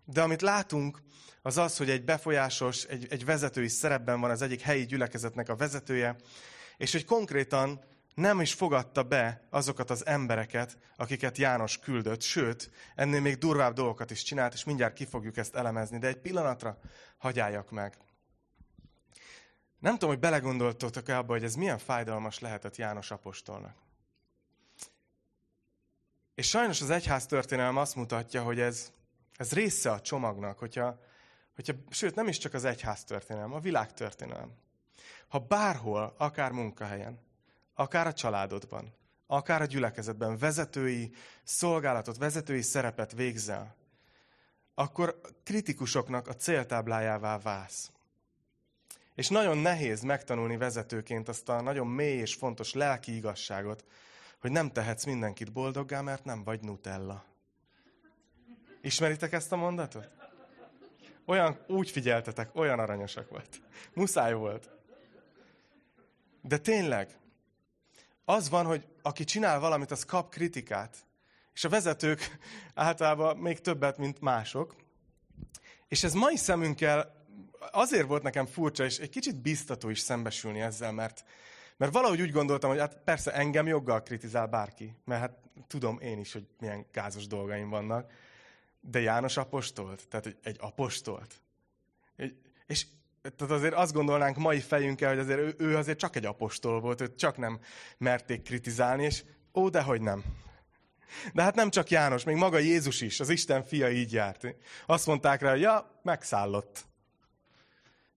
de 0.05 0.21
amit 0.21 0.41
látunk, 0.41 1.01
az 1.41 1.57
az, 1.57 1.77
hogy 1.77 1.89
egy 1.89 2.03
befolyásos, 2.03 2.83
egy, 2.83 3.07
egy 3.09 3.25
vezetői 3.25 3.67
szerepben 3.67 4.19
van 4.19 4.29
az 4.29 4.41
egyik 4.41 4.61
helyi 4.61 4.85
gyülekezetnek 4.85 5.49
a 5.49 5.55
vezetője, 5.55 6.15
és 6.77 6.91
hogy 6.91 7.05
konkrétan 7.05 7.83
nem 8.19 8.41
is 8.41 8.53
fogadta 8.53 9.03
be 9.03 9.47
azokat 9.49 9.89
az 9.89 10.05
embereket, 10.05 10.77
akiket 10.95 11.37
János 11.37 11.79
küldött, 11.79 12.21
sőt, 12.21 12.71
ennél 12.95 13.21
még 13.21 13.37
durvább 13.37 13.73
dolgokat 13.73 14.11
is 14.11 14.23
csinált, 14.23 14.53
és 14.53 14.63
mindjárt 14.63 14.93
ki 14.93 15.05
fogjuk 15.05 15.37
ezt 15.37 15.55
elemezni, 15.55 15.97
de 15.97 16.07
egy 16.07 16.17
pillanatra 16.17 16.79
hagyjáljak 17.17 17.71
meg. 17.71 17.97
Nem 19.79 19.93
tudom, 19.93 20.09
hogy 20.09 20.19
belegondoltok-e 20.19 21.17
abba, 21.17 21.33
hogy 21.33 21.43
ez 21.43 21.55
milyen 21.55 21.77
fájdalmas 21.77 22.39
lehetett 22.39 22.75
János 22.75 23.11
apostolnak. 23.11 23.77
És 26.35 26.47
sajnos 26.47 26.81
az 26.81 26.89
egyház 26.89 27.25
történelem 27.25 27.77
azt 27.77 27.95
mutatja, 27.95 28.43
hogy 28.43 28.59
ez, 28.59 28.91
ez 29.35 29.51
része 29.51 29.91
a 29.91 30.01
csomagnak, 30.01 30.59
hogyha, 30.59 30.99
hogyha, 31.55 31.73
sőt 31.89 32.15
nem 32.15 32.27
is 32.27 32.37
csak 32.37 32.53
az 32.53 32.65
egyház 32.65 33.03
történelem, 33.03 33.53
a 33.53 33.59
világ 33.59 33.93
történelem. 33.93 34.51
Ha 35.27 35.39
bárhol, 35.39 36.13
akár 36.17 36.51
munkahelyen, 36.51 37.27
akár 37.79 38.07
a 38.07 38.13
családodban, 38.13 38.93
akár 39.27 39.61
a 39.61 39.65
gyülekezetben 39.65 40.37
vezetői 40.37 41.11
szolgálatot, 41.43 42.17
vezetői 42.17 42.61
szerepet 42.61 43.11
végzel, 43.11 43.75
akkor 44.73 45.21
kritikusoknak 45.43 46.27
a 46.27 46.35
céltáblájává 46.35 47.37
válsz. 47.37 47.91
És 49.15 49.27
nagyon 49.27 49.57
nehéz 49.57 50.01
megtanulni 50.01 50.57
vezetőként 50.57 51.29
azt 51.29 51.49
a 51.49 51.61
nagyon 51.61 51.87
mély 51.87 52.17
és 52.17 52.33
fontos 52.33 52.73
lelki 52.73 53.15
igazságot, 53.15 53.85
hogy 54.39 54.51
nem 54.51 54.71
tehetsz 54.71 55.05
mindenkit 55.05 55.51
boldoggá, 55.51 56.01
mert 56.01 56.25
nem 56.25 56.43
vagy 56.43 56.61
Nutella. 56.61 57.23
Ismeritek 58.81 59.33
ezt 59.33 59.51
a 59.51 59.55
mondatot? 59.55 60.09
Olyan, 61.25 61.59
úgy 61.67 61.89
figyeltetek, 61.89 62.55
olyan 62.55 62.79
aranyosak 62.79 63.29
volt. 63.29 63.61
Muszáj 63.93 64.33
volt. 64.33 64.69
De 66.41 66.57
tényleg, 66.57 67.19
az 68.29 68.49
van, 68.49 68.65
hogy 68.65 68.87
aki 69.01 69.23
csinál 69.23 69.59
valamit, 69.59 69.91
az 69.91 70.05
kap 70.05 70.31
kritikát. 70.31 70.97
És 71.53 71.63
a 71.63 71.69
vezetők 71.69 72.37
általában 72.75 73.37
még 73.37 73.59
többet, 73.59 73.97
mint 73.97 74.21
mások. 74.21 74.75
És 75.87 76.03
ez 76.03 76.13
mai 76.13 76.35
szemünkkel 76.35 77.25
azért 77.71 78.07
volt 78.07 78.23
nekem 78.23 78.45
furcsa, 78.45 78.83
és 78.83 78.97
egy 78.97 79.09
kicsit 79.09 79.41
biztató 79.41 79.89
is 79.89 79.99
szembesülni 79.99 80.59
ezzel, 80.61 80.91
mert, 80.91 81.23
mert 81.77 81.91
valahogy 81.91 82.21
úgy 82.21 82.31
gondoltam, 82.31 82.69
hogy 82.69 82.79
hát 82.79 82.97
persze 83.03 83.33
engem 83.33 83.67
joggal 83.67 84.03
kritizál 84.03 84.47
bárki, 84.47 84.95
mert 85.05 85.21
hát 85.21 85.37
tudom 85.67 85.99
én 85.99 86.19
is, 86.19 86.33
hogy 86.33 86.47
milyen 86.59 86.85
gázos 86.91 87.27
dolgaim 87.27 87.69
vannak, 87.69 88.11
de 88.81 88.99
János 88.99 89.37
apostolt, 89.37 90.07
tehát 90.07 90.25
egy, 90.25 90.37
egy 90.43 90.57
apostolt. 90.59 91.41
Egy, 92.15 92.35
és 92.65 92.85
tehát 93.35 93.53
azért 93.53 93.73
azt 93.73 93.93
gondolnánk 93.93 94.37
mai 94.37 94.59
fejünkkel, 94.59 95.09
hogy 95.09 95.19
azért 95.19 95.39
ő, 95.39 95.55
ő 95.57 95.77
azért 95.77 95.99
csak 95.99 96.15
egy 96.15 96.25
apostol 96.25 96.79
volt, 96.79 97.01
őt 97.01 97.17
csak 97.17 97.37
nem 97.37 97.59
merték 97.97 98.41
kritizálni, 98.41 99.03
és 99.03 99.23
ó, 99.53 99.69
dehogy 99.69 100.01
nem. 100.01 100.23
De 101.33 101.41
hát 101.41 101.55
nem 101.55 101.69
csak 101.69 101.89
János, 101.89 102.23
még 102.23 102.35
maga 102.35 102.57
Jézus 102.57 103.01
is, 103.01 103.19
az 103.19 103.29
Isten 103.29 103.63
fia 103.63 103.89
így 103.89 104.13
járt. 104.13 104.55
Azt 104.85 105.05
mondták 105.05 105.41
rá, 105.41 105.49
hogy 105.49 105.61
ja, 105.61 105.99
megszállott. 106.03 106.87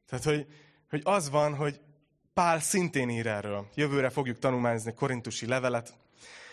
Tehát, 0.08 0.24
hogy, 0.24 0.46
hogy 0.90 1.00
az 1.04 1.30
van, 1.30 1.54
hogy 1.54 1.80
Pál 2.34 2.60
szintén 2.60 3.08
ír 3.08 3.26
erről. 3.26 3.68
Jövőre 3.74 4.10
fogjuk 4.10 4.38
tanulmányozni 4.38 4.94
korintusi 4.94 5.46
levelet, 5.46 5.94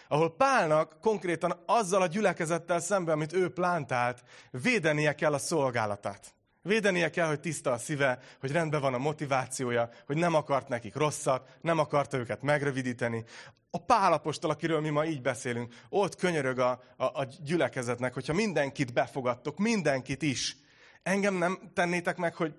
ahol 0.07 0.35
Pálnak 0.35 1.01
konkrétan 1.01 1.63
azzal 1.65 2.01
a 2.01 2.07
gyülekezettel 2.07 2.79
szemben, 2.79 3.15
amit 3.15 3.33
ő 3.33 3.49
plántált, 3.49 4.23
védenie 4.51 5.15
kell 5.15 5.33
a 5.33 5.37
szolgálatát. 5.37 6.33
Védenie 6.61 7.09
kell, 7.09 7.27
hogy 7.27 7.39
tiszta 7.39 7.71
a 7.71 7.77
szíve, 7.77 8.19
hogy 8.39 8.51
rendben 8.51 8.81
van 8.81 8.93
a 8.93 8.97
motivációja, 8.97 9.89
hogy 10.05 10.17
nem 10.17 10.33
akart 10.33 10.67
nekik 10.67 10.95
rosszat, 10.95 11.49
nem 11.61 11.79
akarta 11.79 12.17
őket 12.17 12.41
megrövidíteni. 12.41 13.23
A 13.71 13.83
pálapostól, 13.83 14.49
akiről 14.51 14.79
mi 14.79 14.89
ma 14.89 15.05
így 15.05 15.21
beszélünk, 15.21 15.73
ott 15.89 16.15
könyörög 16.15 16.59
a, 16.59 16.81
a, 16.97 17.03
a 17.03 17.27
gyülekezetnek, 17.43 18.13
hogyha 18.13 18.33
mindenkit 18.33 18.93
befogadtok, 18.93 19.57
mindenkit 19.57 20.21
is, 20.21 20.57
engem 21.03 21.33
nem 21.33 21.71
tennétek 21.73 22.17
meg, 22.17 22.35
hogy 22.35 22.53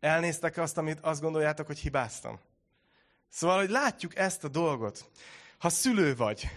elnéztek 0.00 0.56
azt, 0.56 0.78
amit 0.78 1.00
azt 1.00 1.20
gondoljátok, 1.20 1.66
hogy 1.66 1.78
hibáztam. 1.78 2.40
Szóval, 3.28 3.58
hogy 3.58 3.70
látjuk 3.70 4.16
ezt 4.16 4.44
a 4.44 4.48
dolgot. 4.48 5.10
Ha 5.58 5.68
szülő 5.68 6.16
vagy, 6.16 6.48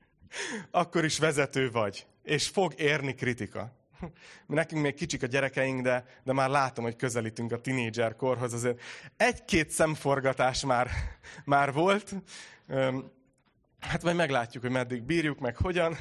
akkor 0.70 1.04
is 1.04 1.18
vezető 1.18 1.70
vagy, 1.70 2.06
és 2.22 2.48
fog 2.48 2.74
érni 2.76 3.14
kritika. 3.14 3.72
Nekünk 4.46 4.82
még 4.82 4.94
kicsik 4.94 5.22
a 5.22 5.26
gyerekeink, 5.26 5.82
de, 5.82 6.04
de 6.24 6.32
már 6.32 6.48
látom, 6.48 6.84
hogy 6.84 6.96
közelítünk 6.96 7.52
a 7.52 7.60
tinédzser 7.60 8.16
korhoz. 8.16 8.52
Azért 8.52 8.80
egy-két 9.16 9.70
szemforgatás 9.70 10.64
már, 10.64 10.88
már 11.44 11.72
volt. 11.72 12.14
Hát 13.80 14.02
majd 14.02 14.16
meglátjuk, 14.16 14.62
hogy 14.62 14.72
meddig 14.72 15.02
bírjuk, 15.02 15.38
meg 15.38 15.56
hogyan. 15.56 15.96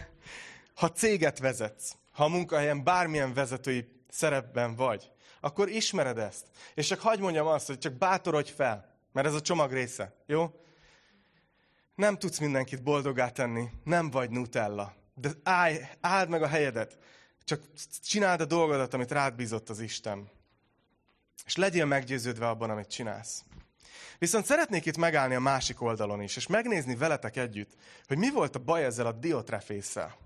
Ha 0.76 0.92
céget 0.92 1.40
vezetsz, 1.40 1.96
ha 2.12 2.24
a 2.24 2.28
munkahelyen 2.28 2.84
bármilyen 2.84 3.34
vezetői 3.34 3.88
szerepben 4.10 4.76
vagy, 4.76 5.12
akkor 5.40 5.70
ismered 5.70 6.18
ezt. 6.18 6.48
És 6.74 6.88
csak 6.88 7.00
hagyd 7.00 7.22
mondjam 7.22 7.48
azt, 7.48 7.68
hogy 7.68 7.78
csak 7.78 7.94
bátorodj 7.94 8.52
fel, 8.52 8.94
mert 9.12 9.28
ez 9.28 9.34
a 9.34 9.42
csomag 9.42 9.72
része, 9.72 10.14
jó? 10.26 10.52
Nem 11.96 12.18
tudsz 12.18 12.40
mindenkit 12.40 12.84
boldogá 12.84 13.30
tenni, 13.30 13.70
nem 13.84 14.10
vagy 14.10 14.30
Nutella. 14.30 14.94
De 15.16 15.30
állj, 15.44 15.80
áld 16.02 16.30
meg 16.30 16.42
a 16.42 16.48
helyedet. 16.48 16.98
Csak 17.44 17.62
csináld 18.04 18.42
a 18.42 18.46
dolgodat, 18.46 18.94
amit 18.94 19.12
rád 19.12 19.36
bízott 19.36 19.70
az 19.70 19.80
Isten. 19.80 20.30
És 21.46 21.56
legyél 21.56 21.86
meggyőződve 21.86 22.48
abban, 22.48 22.70
amit 22.70 22.90
csinálsz. 22.90 23.44
Viszont 24.20 24.46
szeretnék 24.46 24.86
itt 24.86 24.98
megállni 24.98 25.36
a 25.36 25.40
másik 25.40 25.82
oldalon 25.82 26.22
is, 26.22 26.36
és 26.36 26.48
megnézni 26.48 26.96
veletek 26.96 27.38
együtt, 27.38 27.72
hogy 28.08 28.18
mi 28.18 28.32
volt 28.32 28.56
a 28.56 28.60
baj 28.60 28.84
ezzel 28.84 29.06
a 29.06 29.12
diotrefésszel. 29.12 30.18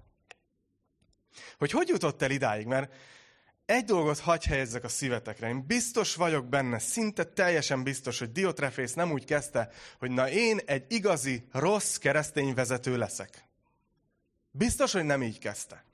Hogy 1.57 1.71
hogy 1.71 1.87
jutott 1.87 2.21
el 2.21 2.31
idáig, 2.31 2.65
mert 2.65 2.93
egy 3.65 3.85
dolgot 3.85 4.19
hagy 4.19 4.45
helyezzek 4.45 4.83
a 4.83 4.87
szívetekre. 4.87 5.47
Én 5.47 5.65
biztos 5.65 6.15
vagyok 6.15 6.45
benne, 6.45 6.79
szinte 6.79 7.23
teljesen 7.23 7.83
biztos, 7.83 8.19
hogy 8.19 8.31
Diotrefész 8.31 8.93
nem 8.93 9.11
úgy 9.11 9.25
kezdte, 9.25 9.69
hogy 9.99 10.11
na 10.11 10.29
én 10.29 10.59
egy 10.65 10.85
igazi, 10.87 11.47
rossz 11.51 11.95
keresztény 11.95 12.53
vezető 12.53 12.97
leszek. 12.97 13.47
Biztos, 14.51 14.91
hogy 14.91 15.03
nem 15.03 15.23
így 15.23 15.39
kezdte. 15.39 15.86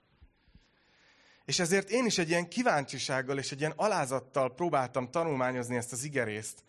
És 1.45 1.59
ezért 1.59 1.89
én 1.89 2.05
is 2.05 2.17
egy 2.17 2.29
ilyen 2.29 2.47
kíváncsisággal 2.47 3.37
és 3.37 3.51
egy 3.51 3.59
ilyen 3.59 3.73
alázattal 3.75 4.53
próbáltam 4.53 5.11
tanulmányozni 5.11 5.75
ezt 5.75 5.91
az 5.91 6.03
igerészt. 6.03 6.63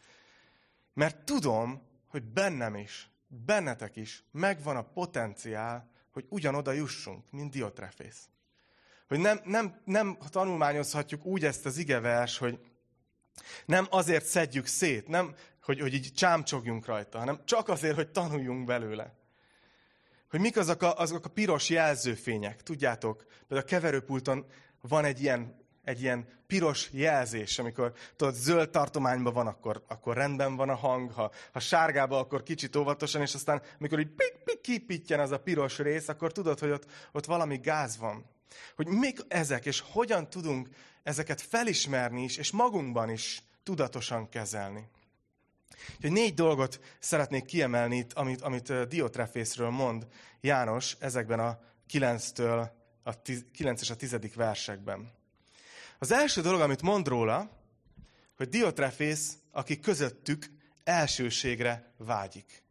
Mert 0.94 1.24
tudom, 1.24 1.82
hogy 2.08 2.22
bennem 2.22 2.74
is, 2.74 3.10
bennetek 3.26 3.96
is 3.96 4.24
megvan 4.30 4.76
a 4.76 4.82
potenciál, 4.82 5.90
hogy 6.12 6.26
ugyanoda 6.28 6.72
jussunk, 6.72 7.30
mint 7.30 7.50
Diotrefész. 7.50 8.28
Hogy 9.08 9.18
nem, 9.18 9.40
nem, 9.44 9.80
nem 9.84 10.18
tanulmányozhatjuk 10.30 11.24
úgy 11.24 11.44
ezt 11.44 11.66
az 11.66 11.76
igevers, 11.76 12.38
hogy 12.38 12.58
nem 13.66 13.87
azért 13.90 14.24
szedjük 14.24 14.66
szét, 14.66 15.08
nem, 15.08 15.34
hogy, 15.62 15.80
hogy 15.80 15.94
így 15.94 16.12
csámcsogjunk 16.14 16.87
rajta, 16.87 17.18
hanem 17.18 17.40
csak 17.44 17.68
azért, 17.68 17.94
hogy 17.94 18.10
tanuljunk 18.10 18.64
belőle. 18.64 19.14
Hogy 20.35 20.42
mik 20.42 20.57
azok 20.57 20.83
a, 20.83 20.99
azok 20.99 21.25
a 21.25 21.29
piros 21.29 21.68
jelzőfények, 21.68 22.62
tudjátok? 22.62 23.25
Például 23.27 23.61
a 23.61 23.70
keverőpulton 23.70 24.47
van 24.81 25.05
egy 25.05 25.23
ilyen, 25.23 25.57
egy 25.85 26.03
ilyen 26.03 26.27
piros 26.47 26.88
jelzés, 26.92 27.59
amikor 27.59 27.92
tudod, 28.16 28.35
zöld 28.35 28.70
tartományban 28.70 29.33
van, 29.33 29.47
akkor, 29.47 29.85
akkor 29.88 30.16
rendben 30.16 30.57
van 30.57 30.68
a 30.68 30.75
hang, 30.75 31.12
ha, 31.12 31.31
ha 31.53 31.61
sárgában, 31.61 32.18
akkor 32.18 32.42
kicsit 32.42 32.77
óvatosan, 32.77 33.23
és 33.23 33.35
aztán, 33.35 33.62
amikor 33.79 33.99
így 33.99 34.11
pik, 34.16 34.37
pik, 34.44 34.61
kipítjen 34.61 35.20
az 35.20 35.31
a 35.31 35.40
piros 35.40 35.79
rész, 35.79 36.09
akkor 36.09 36.33
tudod, 36.33 36.59
hogy 36.59 36.70
ott, 36.70 36.87
ott 37.12 37.27
valami 37.27 37.57
gáz 37.57 37.99
van. 37.99 38.25
Hogy 38.77 38.87
mik 38.87 39.18
ezek, 39.29 39.66
és 39.66 39.83
hogyan 39.92 40.31
tudunk 40.31 40.68
ezeket 41.03 41.40
felismerni 41.40 42.23
is, 42.23 42.37
és 42.37 42.51
magunkban 42.51 43.11
is 43.11 43.42
tudatosan 43.62 44.29
kezelni. 44.29 44.88
Úgyhogy 45.94 46.12
négy 46.12 46.35
dolgot 46.35 46.81
szeretnék 46.98 47.44
kiemelni 47.44 47.96
itt, 47.96 48.12
amit, 48.12 48.40
amit 48.40 48.88
Diotrefészről 48.88 49.70
mond 49.70 50.07
János 50.40 50.96
ezekben 50.98 51.40
a 51.40 51.59
9-től 51.92 52.70
a 53.03 53.22
9 53.53 53.81
és 53.81 53.90
a 53.90 53.96
10. 53.96 54.16
versekben. 54.35 55.12
Az 55.98 56.12
első 56.12 56.40
dolog, 56.40 56.61
amit 56.61 56.83
mond 56.83 57.09
róla, 57.09 57.50
hogy 58.37 58.48
Diotrefész, 58.48 59.38
aki 59.50 59.81
közöttük 59.81 60.46
elsőségre 60.85 61.92
vágyik. 61.96 62.62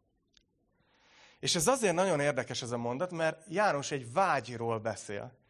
És 1.40 1.54
ez 1.54 1.66
azért 1.66 1.94
nagyon 1.94 2.20
érdekes 2.20 2.62
ez 2.62 2.70
a 2.70 2.76
mondat, 2.76 3.10
mert 3.10 3.44
János 3.48 3.90
egy 3.90 4.12
vágyról 4.12 4.78
beszél 4.78 5.42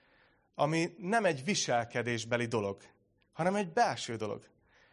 ami 0.55 0.95
nem 0.99 1.25
egy 1.25 1.45
viselkedésbeli 1.45 2.47
dolog, 2.47 2.83
hanem 3.33 3.55
egy 3.55 3.73
belső 3.73 4.17
dolog. 4.17 4.45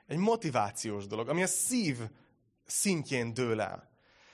Egy 0.08 0.18
motivációs 0.18 1.08
dolog, 1.08 1.30
ami 1.30 1.44
a 1.44 1.48
szív 1.48 1.98
szintjén 2.72 3.34
dől 3.34 3.62
el. 3.62 3.90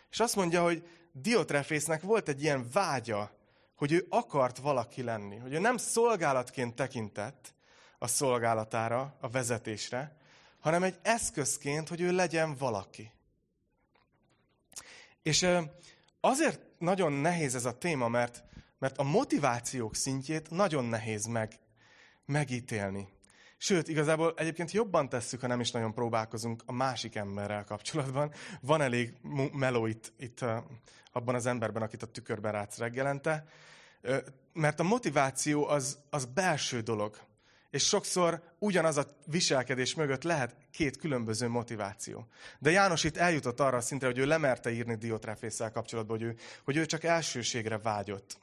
És 0.09 0.19
azt 0.19 0.35
mondja, 0.35 0.63
hogy 0.63 0.87
Diotrefésznek 1.11 2.01
volt 2.01 2.27
egy 2.27 2.41
ilyen 2.41 2.69
vágya, 2.71 3.31
hogy 3.75 3.91
ő 3.91 4.05
akart 4.09 4.57
valaki 4.57 5.03
lenni, 5.03 5.37
hogy 5.37 5.53
ő 5.53 5.59
nem 5.59 5.77
szolgálatként 5.77 6.75
tekintett 6.75 7.53
a 7.99 8.07
szolgálatára, 8.07 9.17
a 9.21 9.29
vezetésre, 9.29 10.17
hanem 10.59 10.83
egy 10.83 10.99
eszközként, 11.01 11.87
hogy 11.87 12.01
ő 12.01 12.11
legyen 12.11 12.55
valaki. 12.55 13.11
És 15.23 15.47
azért 16.19 16.61
nagyon 16.77 17.11
nehéz 17.11 17.55
ez 17.55 17.65
a 17.65 17.77
téma, 17.77 18.07
mert 18.07 18.45
mert 18.79 18.97
a 18.97 19.03
motivációk 19.03 19.95
szintjét 19.95 20.49
nagyon 20.49 20.85
nehéz 20.85 21.25
meg, 21.25 21.59
megítélni. 22.25 23.07
Sőt, 23.57 23.87
igazából 23.87 24.33
egyébként 24.37 24.71
jobban 24.71 25.09
tesszük, 25.09 25.41
ha 25.41 25.47
nem 25.47 25.59
is 25.59 25.71
nagyon 25.71 25.93
próbálkozunk 25.93 26.63
a 26.65 26.71
másik 26.71 27.15
emberrel 27.15 27.63
kapcsolatban. 27.63 28.31
Van 28.61 28.81
elég 28.81 29.13
meló 29.53 29.85
itt, 29.85 30.13
itt 30.19 30.45
abban 31.11 31.35
az 31.35 31.45
emberben, 31.45 31.81
akit 31.81 32.03
a 32.03 32.05
tükörben 32.05 32.51
rátsz 32.51 32.77
reggelente. 32.77 33.47
Mert 34.53 34.79
a 34.79 34.83
motiváció 34.83 35.67
az, 35.67 35.97
az 36.09 36.25
belső 36.25 36.81
dolog. 36.81 37.17
És 37.69 37.87
sokszor 37.87 38.41
ugyanaz 38.59 38.97
a 38.97 39.05
viselkedés 39.25 39.95
mögött 39.95 40.23
lehet 40.23 40.55
két 40.71 40.97
különböző 40.97 41.47
motiváció. 41.47 42.27
De 42.59 42.71
János 42.71 43.03
itt 43.03 43.17
eljutott 43.17 43.59
arra 43.59 43.77
a 43.77 43.81
szintre, 43.81 44.07
hogy 44.07 44.17
ő 44.17 44.25
lemerte 44.25 44.71
írni 44.71 44.95
Diotrefésszel 44.95 45.71
kapcsolatban, 45.71 46.17
hogy 46.17 46.25
ő, 46.25 46.35
hogy 46.63 46.77
ő 46.77 46.85
csak 46.85 47.03
elsőségre 47.03 47.77
vágyott. 47.77 48.37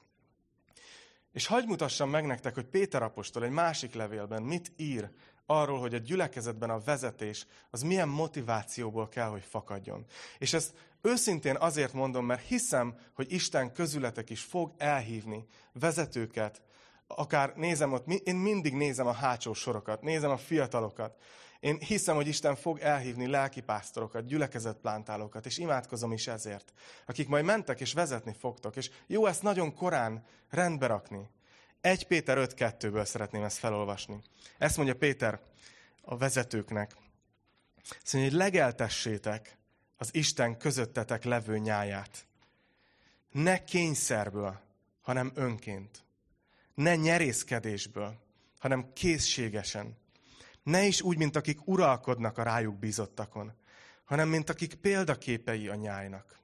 És 1.35 1.47
hagyd 1.47 1.69
mutassam 1.69 2.11
meg 2.11 2.27
nektek, 2.27 2.55
hogy 2.55 2.65
Péter 2.65 3.03
apostol 3.03 3.45
egy 3.45 3.51
másik 3.51 3.95
levélben 3.95 4.43
mit 4.43 4.73
ír 4.77 5.11
arról, 5.47 5.79
hogy 5.79 5.95
a 5.95 5.99
gyülekezetben 5.99 6.71
a 6.71 6.79
vezetés 6.79 7.47
az 7.71 7.83
milyen 7.83 8.09
motivációból 8.09 9.09
kell, 9.09 9.29
hogy 9.29 9.43
fakadjon. 9.49 10.05
És 10.39 10.53
ezt 10.53 10.75
őszintén 11.03 11.57
azért 11.57 11.93
mondom, 11.93 12.27
mert 12.27 12.47
hiszem, 12.47 12.99
hogy 13.15 13.33
Isten 13.33 13.73
közületek 13.73 14.31
is 14.31 14.41
fog 14.41 14.73
elhívni 14.77 15.47
vezetőket, 15.73 16.63
akár 17.07 17.53
nézem 17.57 17.93
ott, 17.93 18.07
én 18.07 18.37
mindig 18.37 18.75
nézem 18.75 19.07
a 19.07 19.13
hátsó 19.13 19.53
sorokat, 19.53 20.03
nézem 20.03 20.31
a 20.31 20.37
fiatalokat. 20.37 21.17
Én 21.65 21.79
hiszem, 21.79 22.15
hogy 22.15 22.27
Isten 22.27 22.57
fog 22.57 22.79
elhívni 22.79 23.27
lelkipásztorokat, 23.27 24.27
gyülekezetplántálókat, 24.27 25.47
és 25.47 25.59
imádkozom 25.59 26.13
is 26.13 26.27
ezért, 26.27 26.73
akik 27.07 27.29
majd 27.29 27.45
mentek 27.45 27.81
és 27.81 27.93
vezetni 27.93 28.35
fogtok. 28.39 28.77
És 28.77 28.91
jó 29.07 29.27
ezt 29.27 29.43
nagyon 29.43 29.75
korán 29.75 30.25
rendbe 30.51 30.87
rakni. 30.87 31.29
1 31.81 32.07
Péter 32.07 32.39
5.2-ből 32.39 33.05
szeretném 33.05 33.43
ezt 33.43 33.59
felolvasni. 33.59 34.23
Ezt 34.59 34.77
mondja 34.77 34.95
Péter 34.95 35.41
a 36.03 36.17
vezetőknek. 36.17 36.97
Azt 38.03 38.13
mondja, 38.13 38.31
hogy 38.31 38.41
legeltessétek 38.41 39.57
az 39.97 40.15
Isten 40.15 40.59
közöttetek 40.59 41.25
levő 41.25 41.59
nyáját. 41.59 42.27
Ne 43.31 43.65
kényszerből, 43.65 44.61
hanem 45.03 45.33
önként. 45.35 46.05
Ne 46.75 46.97
nyerészkedésből, 46.97 48.19
hanem 48.59 48.93
készségesen. 48.93 50.03
Ne 50.65 50.85
is 50.85 51.03
úgy, 51.03 51.17
mint 51.17 51.37
akik 51.37 51.67
uralkodnak 51.67 52.39
a 52.39 52.43
rájuk 52.43 52.79
bízottakon, 52.79 53.53
hanem 54.05 54.29
mint 54.29 54.51
akik 54.51 54.75
példaképei 54.75 55.69
a 55.69 55.75
nyájnak. 55.75 56.39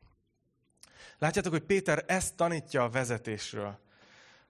Látjátok, 1.19 1.53
hogy 1.53 1.63
Péter 1.63 2.05
ezt 2.07 2.37
tanítja 2.37 2.83
a 2.83 2.91
vezetésről 2.91 3.79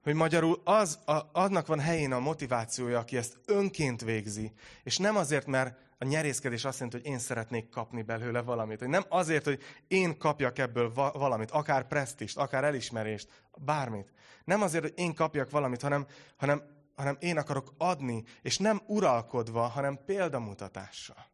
hogy 0.03 0.15
magyarul 0.15 0.61
az, 0.65 0.99
a, 1.07 1.19
annak 1.33 1.67
van 1.67 1.81
helyén 1.81 2.13
a 2.13 2.21
motivációja, 2.21 2.99
aki 2.99 3.17
ezt 3.17 3.39
önként 3.47 4.01
végzi, 4.01 4.53
és 4.83 4.97
nem 4.97 5.17
azért, 5.17 5.47
mert 5.47 5.79
a 5.99 6.05
nyerészkedés 6.05 6.65
azt 6.65 6.79
jelenti, 6.79 7.01
hogy 7.01 7.13
én 7.13 7.19
szeretnék 7.19 7.69
kapni 7.69 8.03
belőle 8.03 8.41
valamit. 8.41 8.79
Hogy 8.79 8.89
nem 8.89 9.05
azért, 9.09 9.45
hogy 9.45 9.61
én 9.89 10.19
kapjak 10.19 10.59
ebből 10.59 10.93
va- 10.93 11.15
valamit, 11.15 11.51
akár 11.51 11.87
presztist, 11.87 12.37
akár 12.37 12.65
elismerést, 12.65 13.29
bármit. 13.65 14.13
Nem 14.45 14.63
azért, 14.63 14.83
hogy 14.83 14.93
én 14.97 15.15
kapjak 15.15 15.51
valamit, 15.51 15.83
hanem, 15.83 16.07
hanem, 16.37 16.63
hanem 17.01 17.17
én 17.21 17.39
akarok 17.39 17.75
adni, 17.79 18.25
és 18.43 18.59
nem 18.59 18.81
uralkodva, 18.87 19.63
hanem 19.63 20.05
példamutatással. 20.05 21.27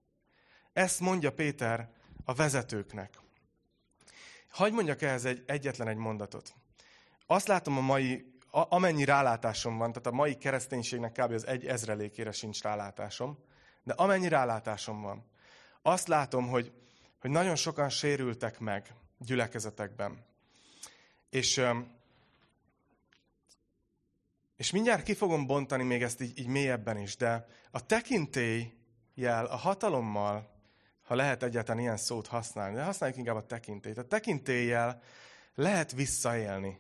Ezt 0.72 1.00
mondja 1.00 1.32
Péter 1.32 1.90
a 2.24 2.34
vezetőknek. 2.34 3.18
Hagy 4.48 4.72
mondjak 4.72 5.02
ehhez 5.02 5.24
egy, 5.24 5.42
egyetlen 5.46 5.88
egy 5.88 5.96
mondatot. 5.96 6.54
Azt 7.26 7.46
látom 7.46 7.78
a 7.78 7.80
mai 7.80 8.34
amennyi 8.50 9.04
rálátásom 9.04 9.78
van, 9.78 9.92
tehát 9.92 10.06
a 10.06 10.10
mai 10.10 10.36
kereszténységnek 10.36 11.12
kb. 11.12 11.32
az 11.32 11.46
egy 11.46 11.66
ezrelékére 11.66 12.32
sincs 12.32 12.62
rálátásom, 12.62 13.38
de 13.82 13.92
amennyi 13.92 14.28
rálátásom 14.28 15.02
van, 15.02 15.24
azt 15.82 16.08
látom, 16.08 16.48
hogy, 16.48 16.72
hogy 17.20 17.30
nagyon 17.30 17.56
sokan 17.56 17.88
sérültek 17.88 18.58
meg 18.58 18.94
gyülekezetekben. 19.18 20.24
És, 21.30 21.60
és 24.56 24.70
mindjárt 24.70 25.02
ki 25.02 25.14
fogom 25.14 25.46
bontani 25.46 25.82
még 25.82 26.02
ezt 26.02 26.20
így, 26.20 26.38
így 26.38 26.46
mélyebben 26.46 26.98
is, 26.98 27.16
de 27.16 27.46
a 27.70 27.86
tekintélyjel, 27.86 29.44
a 29.46 29.56
hatalommal, 29.56 30.54
ha 31.02 31.14
lehet 31.14 31.42
egyáltalán 31.42 31.80
ilyen 31.80 31.96
szót 31.96 32.26
használni, 32.26 32.74
de 32.74 32.82
használjuk 32.82 33.18
inkább 33.18 33.36
a 33.36 33.46
tekintélyt. 33.46 33.98
A 33.98 34.04
tekintélyjel 34.04 35.02
lehet 35.54 35.92
visszaélni. 35.92 36.78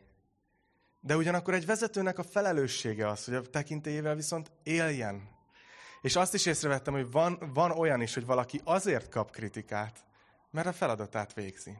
De 1.00 1.16
ugyanakkor 1.16 1.54
egy 1.54 1.66
vezetőnek 1.66 2.18
a 2.18 2.22
felelőssége 2.22 3.08
az, 3.08 3.24
hogy 3.24 3.34
a 3.34 3.42
tekintélyével 3.42 4.14
viszont 4.14 4.50
éljen. 4.62 5.28
És 6.00 6.16
azt 6.16 6.34
is 6.34 6.46
észrevettem, 6.46 6.94
hogy 6.94 7.10
van, 7.10 7.50
van 7.54 7.70
olyan 7.70 8.00
is, 8.00 8.14
hogy 8.14 8.26
valaki 8.26 8.60
azért 8.64 9.08
kap 9.08 9.30
kritikát, 9.30 10.04
mert 10.50 10.66
a 10.66 10.72
feladatát 10.72 11.34
végzi. 11.34 11.78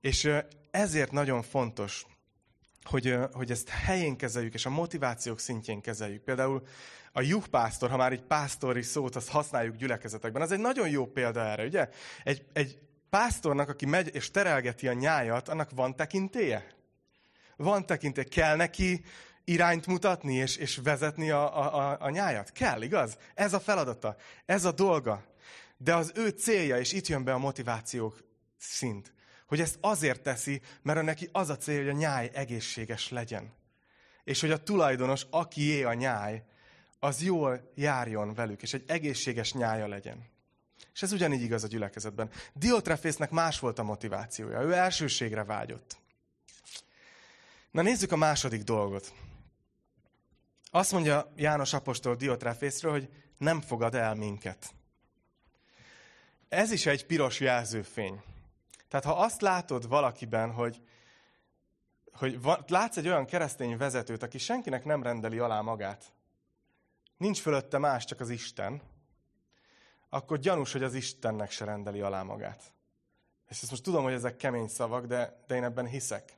És 0.00 0.30
ezért 0.70 1.10
nagyon 1.12 1.42
fontos, 1.42 2.06
hogy, 2.84 3.18
hogy 3.32 3.50
ezt 3.50 3.68
helyén 3.68 4.16
kezeljük, 4.16 4.54
és 4.54 4.66
a 4.66 4.70
motivációk 4.70 5.38
szintjén 5.38 5.80
kezeljük. 5.80 6.22
Például 6.22 6.62
a 7.12 7.20
juhpásztor, 7.20 7.90
ha 7.90 7.96
már 7.96 8.12
egy 8.12 8.22
pásztori 8.22 8.82
szót 8.82 9.16
azt 9.16 9.28
használjuk 9.28 9.76
gyülekezetekben, 9.76 10.42
az 10.42 10.52
egy 10.52 10.58
nagyon 10.58 10.88
jó 10.88 11.06
példa 11.06 11.40
erre, 11.40 11.64
ugye? 11.64 11.88
Egy, 12.24 12.44
egy 12.52 12.78
pásztornak, 13.10 13.68
aki 13.68 13.86
megy 13.86 14.14
és 14.14 14.30
terelgeti 14.30 14.88
a 14.88 14.92
nyájat, 14.92 15.48
annak 15.48 15.70
van 15.70 15.96
tekintélye? 15.96 16.66
Van 17.56 17.86
tekintély, 17.86 18.24
kell 18.24 18.56
neki 18.56 19.04
irányt 19.44 19.86
mutatni 19.86 20.34
és, 20.34 20.56
és 20.56 20.80
vezetni 20.82 21.30
a, 21.30 21.58
a, 21.58 21.90
a, 21.90 21.96
a 22.00 22.10
nyájat? 22.10 22.52
Kell, 22.52 22.82
igaz? 22.82 23.18
Ez 23.34 23.52
a 23.52 23.60
feladata, 23.60 24.16
ez 24.46 24.64
a 24.64 24.72
dolga. 24.72 25.24
De 25.76 25.94
az 25.94 26.12
ő 26.14 26.28
célja, 26.28 26.78
és 26.78 26.92
itt 26.92 27.06
jön 27.06 27.24
be 27.24 27.32
a 27.32 27.38
motivációk 27.38 28.24
szint, 28.58 29.12
hogy 29.52 29.60
ezt 29.60 29.78
azért 29.80 30.22
teszi, 30.22 30.60
mert 30.82 31.02
neki 31.02 31.28
az 31.32 31.48
a 31.48 31.56
célja, 31.56 31.80
hogy 31.80 31.90
a 31.90 31.98
nyáj 31.98 32.30
egészséges 32.34 33.08
legyen. 33.08 33.52
És 34.24 34.40
hogy 34.40 34.50
a 34.50 34.62
tulajdonos, 34.62 35.26
akié 35.30 35.82
a 35.82 35.92
nyáj, 35.92 36.42
az 36.98 37.22
jól 37.22 37.72
járjon 37.74 38.34
velük, 38.34 38.62
és 38.62 38.74
egy 38.74 38.84
egészséges 38.86 39.52
nyája 39.52 39.86
legyen. 39.86 40.28
És 40.94 41.02
ez 41.02 41.12
ugyanígy 41.12 41.42
igaz 41.42 41.64
a 41.64 41.66
gyülekezetben. 41.66 42.30
Diotrefésznek 42.52 43.30
más 43.30 43.58
volt 43.58 43.78
a 43.78 43.82
motivációja. 43.82 44.60
Ő 44.60 44.72
elsőségre 44.72 45.44
vágyott. 45.44 45.96
Na 47.70 47.82
nézzük 47.82 48.12
a 48.12 48.16
második 48.16 48.62
dolgot. 48.62 49.12
Azt 50.70 50.92
mondja 50.92 51.32
János 51.36 51.72
apostol 51.72 52.14
Diotráfészről, 52.14 52.92
hogy 52.92 53.08
nem 53.38 53.60
fogad 53.60 53.94
el 53.94 54.14
minket. 54.14 54.74
Ez 56.48 56.70
is 56.70 56.86
egy 56.86 57.06
piros 57.06 57.40
jelzőfény. 57.40 58.22
Tehát 58.92 59.06
ha 59.06 59.22
azt 59.22 59.40
látod 59.40 59.88
valakiben, 59.88 60.52
hogy, 60.52 60.80
hogy 62.12 62.38
látsz 62.66 62.96
egy 62.96 63.06
olyan 63.06 63.26
keresztény 63.26 63.76
vezetőt, 63.76 64.22
aki 64.22 64.38
senkinek 64.38 64.84
nem 64.84 65.02
rendeli 65.02 65.38
alá 65.38 65.60
magát, 65.60 66.12
nincs 67.16 67.40
fölötte 67.40 67.78
más, 67.78 68.04
csak 68.04 68.20
az 68.20 68.30
Isten, 68.30 68.82
akkor 70.08 70.38
gyanús, 70.38 70.72
hogy 70.72 70.82
az 70.82 70.94
Istennek 70.94 71.50
se 71.50 71.64
rendeli 71.64 72.00
alá 72.00 72.22
magát. 72.22 72.72
És 73.48 73.62
ezt 73.62 73.70
most 73.70 73.82
tudom, 73.82 74.02
hogy 74.02 74.12
ezek 74.12 74.36
kemény 74.36 74.68
szavak, 74.68 75.06
de, 75.06 75.42
de 75.46 75.54
én 75.54 75.64
ebben 75.64 75.86
hiszek. 75.86 76.36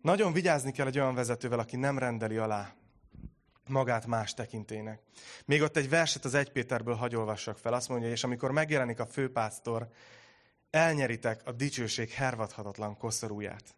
Nagyon 0.00 0.32
vigyázni 0.32 0.72
kell 0.72 0.86
egy 0.86 0.98
olyan 0.98 1.14
vezetővel, 1.14 1.58
aki 1.58 1.76
nem 1.76 1.98
rendeli 1.98 2.36
alá 2.36 2.74
magát 3.68 4.06
más 4.06 4.34
tekintének. 4.34 5.02
Még 5.44 5.62
ott 5.62 5.76
egy 5.76 5.88
verset 5.88 6.24
az 6.24 6.34
1 6.34 6.52
Péterből 6.52 6.94
hagyolvassak 6.94 7.58
fel. 7.58 7.72
Azt 7.72 7.88
mondja, 7.88 8.10
és 8.10 8.24
amikor 8.24 8.50
megjelenik 8.50 9.00
a 9.00 9.06
főpásztor, 9.06 9.88
elnyeritek 10.74 11.46
a 11.46 11.52
dicsőség 11.52 12.10
hervadhatatlan 12.10 12.96
koszorúját. 12.96 13.76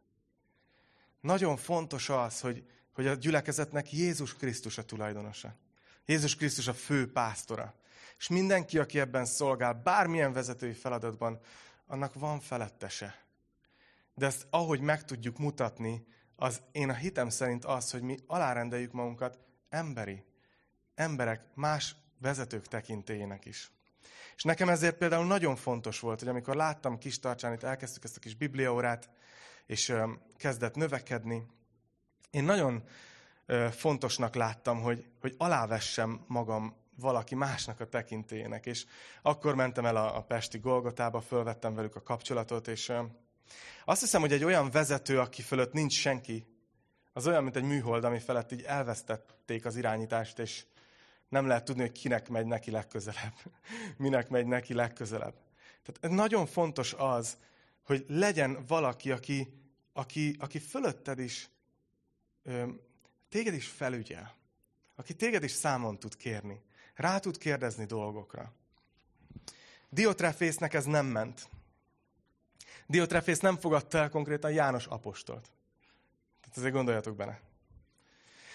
Nagyon 1.20 1.56
fontos 1.56 2.08
az, 2.08 2.40
hogy, 2.40 2.64
hogy 2.92 3.06
a 3.06 3.14
gyülekezetnek 3.14 3.92
Jézus 3.92 4.34
Krisztus 4.34 4.78
a 4.78 4.84
tulajdonosa. 4.84 5.56
Jézus 6.06 6.36
Krisztus 6.36 6.66
a 6.66 6.74
fő 6.74 7.12
pásztora. 7.12 7.74
És 8.18 8.28
mindenki, 8.28 8.78
aki 8.78 9.00
ebben 9.00 9.24
szolgál, 9.24 9.74
bármilyen 9.74 10.32
vezetői 10.32 10.72
feladatban, 10.72 11.40
annak 11.86 12.14
van 12.14 12.40
felettese. 12.40 13.24
De 14.14 14.26
ezt 14.26 14.46
ahogy 14.50 14.80
meg 14.80 15.04
tudjuk 15.04 15.38
mutatni, 15.38 16.06
az 16.36 16.62
én 16.72 16.88
a 16.88 16.94
hitem 16.94 17.28
szerint 17.28 17.64
az, 17.64 17.90
hogy 17.90 18.02
mi 18.02 18.16
alárendeljük 18.26 18.92
magunkat 18.92 19.38
emberi, 19.68 20.24
emberek, 20.94 21.42
más 21.54 21.96
vezetők 22.18 22.66
tekintélyének 22.66 23.44
is. 23.44 23.70
És 24.36 24.42
nekem 24.42 24.68
ezért 24.68 24.96
például 24.96 25.26
nagyon 25.26 25.56
fontos 25.56 26.00
volt, 26.00 26.18
hogy 26.18 26.28
amikor 26.28 26.56
láttam 26.56 26.98
kis 26.98 27.18
tartsán, 27.18 27.52
itt 27.52 27.62
elkezdtük 27.62 28.04
ezt 28.04 28.16
a 28.16 28.20
kis 28.20 28.34
bibliaórát, 28.34 29.10
és 29.66 29.94
kezdett 30.36 30.74
növekedni, 30.74 31.46
én 32.30 32.44
nagyon 32.44 32.82
fontosnak 33.70 34.34
láttam, 34.34 34.80
hogy, 34.80 35.04
hogy 35.20 35.34
alávessem 35.38 36.24
magam 36.26 36.76
valaki 36.96 37.34
másnak 37.34 37.80
a 37.80 37.88
tekintélyének. 37.88 38.66
És 38.66 38.86
akkor 39.22 39.54
mentem 39.54 39.86
el 39.86 39.96
a, 39.96 40.16
a 40.16 40.22
Pesti 40.22 40.58
Golgotába, 40.58 41.20
fölvettem 41.20 41.74
velük 41.74 41.96
a 41.96 42.02
kapcsolatot, 42.02 42.68
és 42.68 42.92
azt 43.84 44.00
hiszem, 44.00 44.20
hogy 44.20 44.32
egy 44.32 44.44
olyan 44.44 44.70
vezető, 44.70 45.20
aki 45.20 45.42
fölött 45.42 45.72
nincs 45.72 45.92
senki, 45.92 46.46
az 47.12 47.26
olyan, 47.26 47.42
mint 47.42 47.56
egy 47.56 47.62
műhold, 47.62 48.04
ami 48.04 48.18
felett 48.18 48.52
így 48.52 48.62
elvesztették 48.62 49.64
az 49.64 49.76
irányítást, 49.76 50.38
és 50.38 50.64
nem 51.28 51.46
lehet 51.46 51.64
tudni, 51.64 51.80
hogy 51.80 51.92
kinek 51.92 52.28
megy 52.28 52.46
neki 52.46 52.70
legközelebb. 52.70 53.34
Minek 53.96 54.28
megy 54.28 54.46
neki 54.46 54.74
legközelebb. 54.74 55.34
Tehát 55.82 56.16
nagyon 56.16 56.46
fontos 56.46 56.92
az, 56.92 57.38
hogy 57.82 58.04
legyen 58.08 58.64
valaki, 58.66 59.10
aki, 59.10 59.60
aki, 59.92 60.36
aki 60.38 60.58
fölötted 60.58 61.18
is, 61.18 61.48
ö, 62.42 62.66
téged 63.28 63.54
is 63.54 63.68
felügyel. 63.68 64.34
Aki 64.96 65.14
téged 65.14 65.42
is 65.42 65.50
számon 65.50 65.98
tud 65.98 66.16
kérni. 66.16 66.62
Rá 66.94 67.18
tud 67.18 67.38
kérdezni 67.38 67.84
dolgokra. 67.84 68.52
Diotrefésznek 69.88 70.74
ez 70.74 70.84
nem 70.84 71.06
ment. 71.06 71.48
Diotrefész 72.86 73.40
nem 73.40 73.56
fogadta 73.56 73.98
el 73.98 74.08
konkrétan 74.08 74.52
János 74.52 74.86
apostolt. 74.86 75.50
Tehát 76.40 76.56
azért 76.56 76.72
gondoljatok 76.72 77.16
bele. 77.16 77.40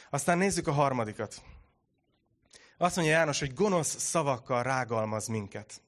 Aztán 0.10 0.38
nézzük 0.38 0.68
a 0.68 0.72
harmadikat. 0.72 1.44
Azt 2.82 2.96
mondja 2.96 3.14
János, 3.14 3.40
hogy 3.40 3.54
gonosz 3.54 4.00
szavakkal 4.00 4.64
rágalmaz 4.64 5.28
minket. 5.28 5.82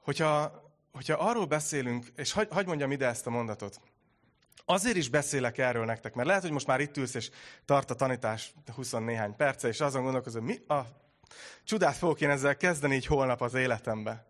Hogyha, 0.00 0.62
hogyha 0.92 1.14
arról 1.14 1.44
beszélünk, 1.44 2.06
és 2.16 2.32
hagy, 2.32 2.48
hagy 2.50 2.66
mondjam 2.66 2.90
ide 2.90 3.06
ezt 3.06 3.26
a 3.26 3.30
mondatot, 3.30 3.80
Azért 4.64 4.96
is 4.96 5.08
beszélek 5.08 5.58
erről 5.58 5.84
nektek, 5.84 6.14
mert 6.14 6.28
lehet, 6.28 6.42
hogy 6.42 6.50
most 6.50 6.66
már 6.66 6.80
itt 6.80 6.96
ülsz, 6.96 7.14
és 7.14 7.30
tart 7.64 7.90
a 7.90 7.94
tanítás 7.94 8.54
20 8.74 8.90
néhány 8.90 9.36
perce, 9.36 9.68
és 9.68 9.80
azon 9.80 10.02
gondolkozom, 10.02 10.44
mi 10.44 10.58
a 10.66 10.80
csodát 11.64 11.96
fogok 11.96 12.20
én 12.20 12.30
ezzel 12.30 12.56
kezdeni 12.56 12.94
így 12.94 13.06
holnap 13.06 13.40
az 13.40 13.54
életembe. 13.54 14.26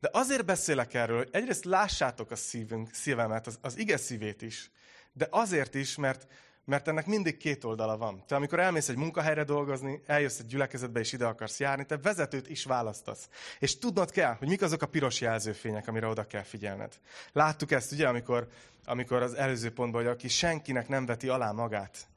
De 0.00 0.08
azért 0.12 0.44
beszélek 0.44 0.94
erről, 0.94 1.16
hogy 1.16 1.28
egyrészt 1.32 1.64
lássátok 1.64 2.30
a 2.30 2.36
szívünk, 2.36 2.94
szívemet, 2.94 3.46
az, 3.46 3.58
az 3.60 3.78
ige 3.78 3.96
szívét 3.96 4.42
is, 4.42 4.70
de 5.12 5.26
azért 5.30 5.74
is, 5.74 5.96
mert, 5.96 6.26
mert 6.64 6.88
ennek 6.88 7.06
mindig 7.06 7.36
két 7.36 7.64
oldala 7.64 7.96
van. 7.96 8.24
Te 8.26 8.34
amikor 8.34 8.60
elmész 8.60 8.88
egy 8.88 8.96
munkahelyre 8.96 9.44
dolgozni, 9.44 10.02
eljössz 10.06 10.38
egy 10.38 10.46
gyülekezetbe 10.46 11.00
és 11.00 11.12
ide 11.12 11.26
akarsz 11.26 11.60
járni, 11.60 11.86
te 11.86 11.96
vezetőt 11.96 12.48
is 12.48 12.64
választasz. 12.64 13.28
És 13.58 13.78
tudnod 13.78 14.10
kell, 14.10 14.34
hogy 14.34 14.48
mik 14.48 14.62
azok 14.62 14.82
a 14.82 14.86
piros 14.86 15.20
jelzőfények, 15.20 15.88
amire 15.88 16.06
oda 16.06 16.26
kell 16.26 16.42
figyelned. 16.42 16.98
Láttuk 17.32 17.70
ezt 17.70 17.92
ugye, 17.92 18.08
amikor, 18.08 18.48
amikor 18.84 19.22
az 19.22 19.34
előző 19.34 19.72
pontban, 19.72 20.02
hogy 20.02 20.10
aki 20.10 20.28
senkinek 20.28 20.88
nem 20.88 21.06
veti 21.06 21.28
alá 21.28 21.50
magát. 21.52 22.08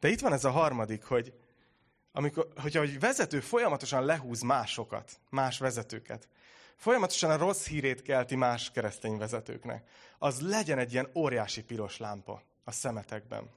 De 0.00 0.08
itt 0.08 0.20
van 0.20 0.32
ez 0.32 0.44
a 0.44 0.50
harmadik, 0.50 1.04
hogy 1.04 1.32
amikor, 2.12 2.48
hogyha 2.56 2.82
egy 2.82 3.00
vezető 3.00 3.40
folyamatosan 3.40 4.04
lehúz 4.04 4.40
másokat, 4.40 5.20
más 5.30 5.58
vezetőket, 5.58 6.28
folyamatosan 6.76 7.30
a 7.30 7.36
rossz 7.36 7.66
hírét 7.66 8.02
kelti 8.02 8.36
más 8.36 8.70
keresztény 8.70 9.18
vezetőknek, 9.18 9.88
az 10.18 10.40
legyen 10.40 10.78
egy 10.78 10.92
ilyen 10.92 11.10
óriási 11.14 11.62
piros 11.62 11.98
lámpa 11.98 12.42
a 12.64 12.70
szemetekben. 12.70 13.50